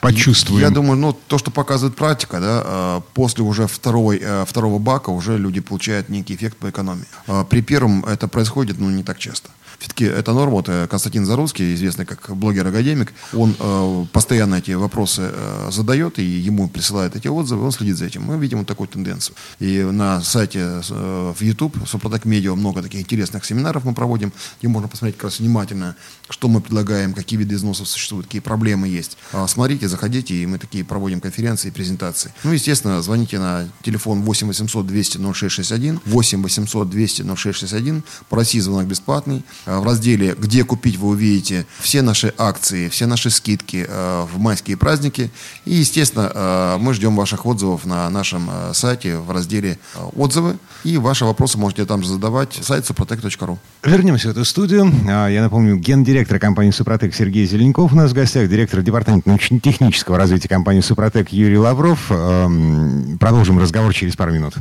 Почувствуем? 0.00 0.60
Я 0.60 0.70
думаю, 0.70 0.98
ну, 0.98 1.12
то, 1.12 1.38
что 1.38 1.50
показывает 1.50 1.96
практика, 1.96 2.40
да, 2.40 3.02
после 3.14 3.44
уже 3.44 3.66
второй, 3.66 4.22
второго 4.46 4.78
бака 4.78 5.10
уже 5.10 5.38
люди 5.38 5.60
получают 5.60 6.08
некий 6.08 6.34
эффект 6.34 6.58
по 6.58 6.70
экономии. 6.70 7.06
При 7.48 7.62
первом 7.62 8.04
это 8.04 8.28
происходит, 8.28 8.78
ну, 8.78 8.90
не 8.90 9.02
так 9.02 9.18
часто. 9.18 9.50
Все-таки 9.82 10.04
эта 10.04 10.32
норма, 10.32 10.52
вот 10.52 10.68
э, 10.68 10.86
Константин 10.86 11.26
Зарусский, 11.26 11.74
известный 11.74 12.06
как 12.06 12.36
блогер-академик, 12.36 13.12
он 13.32 13.56
э, 13.58 14.04
постоянно 14.12 14.54
эти 14.54 14.70
вопросы 14.70 15.22
э, 15.24 15.70
задает, 15.72 16.20
и 16.20 16.22
ему 16.22 16.68
присылают 16.68 17.16
эти 17.16 17.26
отзывы, 17.26 17.64
он 17.64 17.72
следит 17.72 17.96
за 17.96 18.04
этим. 18.04 18.22
Мы 18.22 18.38
видим 18.38 18.58
вот 18.58 18.68
такую 18.68 18.86
тенденцию. 18.86 19.34
И 19.58 19.82
на 19.82 20.20
сайте 20.20 20.60
э, 20.88 21.32
в 21.36 21.42
YouTube, 21.42 21.76
Супротек 21.84 22.26
Медиа, 22.26 22.54
много 22.54 22.80
таких 22.80 23.00
интересных 23.00 23.44
семинаров 23.44 23.84
мы 23.84 23.92
проводим, 23.92 24.32
где 24.60 24.68
можно 24.68 24.88
посмотреть 24.88 25.16
как 25.16 25.24
раз 25.24 25.40
внимательно, 25.40 25.96
что 26.32 26.48
мы 26.48 26.60
предлагаем, 26.60 27.12
какие 27.12 27.38
виды 27.38 27.54
износов 27.54 27.88
существуют, 27.88 28.26
какие 28.26 28.40
проблемы 28.40 28.88
есть. 28.88 29.18
А, 29.32 29.46
смотрите, 29.46 29.86
заходите, 29.86 30.34
и 30.34 30.46
мы 30.46 30.58
такие 30.58 30.84
проводим 30.84 31.20
конференции 31.20 31.68
и 31.68 31.70
презентации. 31.70 32.32
Ну, 32.42 32.52
естественно, 32.52 33.02
звоните 33.02 33.38
на 33.38 33.68
телефон 33.82 34.22
8 34.22 34.46
800 34.46 34.86
200 34.86 35.18
0661, 35.34 36.00
8 36.04 36.42
800 36.42 36.90
200 36.90 37.22
0661, 37.22 38.02
по 38.28 38.42
звонок 38.42 38.86
бесплатный. 38.86 39.44
Э, 39.66 39.78
в 39.78 39.84
разделе 39.84 40.34
«Где 40.38 40.64
купить» 40.64 40.96
вы 40.96 41.08
увидите 41.08 41.66
все 41.80 42.02
наши 42.02 42.32
акции, 42.38 42.88
все 42.88 43.06
наши 43.06 43.30
скидки 43.30 43.86
э, 43.88 44.26
в 44.32 44.38
майские 44.38 44.76
праздники. 44.76 45.30
И, 45.64 45.74
естественно, 45.74 46.78
мы 46.80 46.94
ждем 46.94 47.14
ваших 47.14 47.46
отзывов 47.46 47.84
на 47.84 48.08
нашем 48.10 48.50
сайте 48.72 49.18
в 49.18 49.30
разделе 49.30 49.78
«Отзывы». 50.16 50.58
И 50.84 50.96
ваши 50.96 51.24
вопросы 51.24 51.58
можете 51.58 51.84
там 51.84 52.02
же 52.02 52.08
задавать. 52.08 52.58
Сайт 52.62 52.88
suprotec.ru. 52.88 53.58
Вернемся 53.84 54.28
в 54.28 54.30
эту 54.32 54.44
студию. 54.44 54.90
А, 55.08 55.28
я 55.28 55.42
напомню, 55.42 55.76
гендиректор 55.76 56.21
компании 56.24 56.70
«Супротек» 56.70 57.14
Сергей 57.14 57.46
Зеленков 57.46 57.92
у 57.92 57.96
нас 57.96 58.10
в 58.10 58.14
гостях, 58.14 58.48
директор 58.48 58.82
департамента 58.82 59.28
научно-технического 59.28 60.16
развития 60.16 60.48
компании 60.48 60.80
«Супротек» 60.80 61.30
Юрий 61.30 61.58
Лавров. 61.58 62.10
Эм, 62.10 63.18
продолжим 63.18 63.58
разговор 63.58 63.92
через 63.92 64.16
пару 64.16 64.32
минут. 64.32 64.54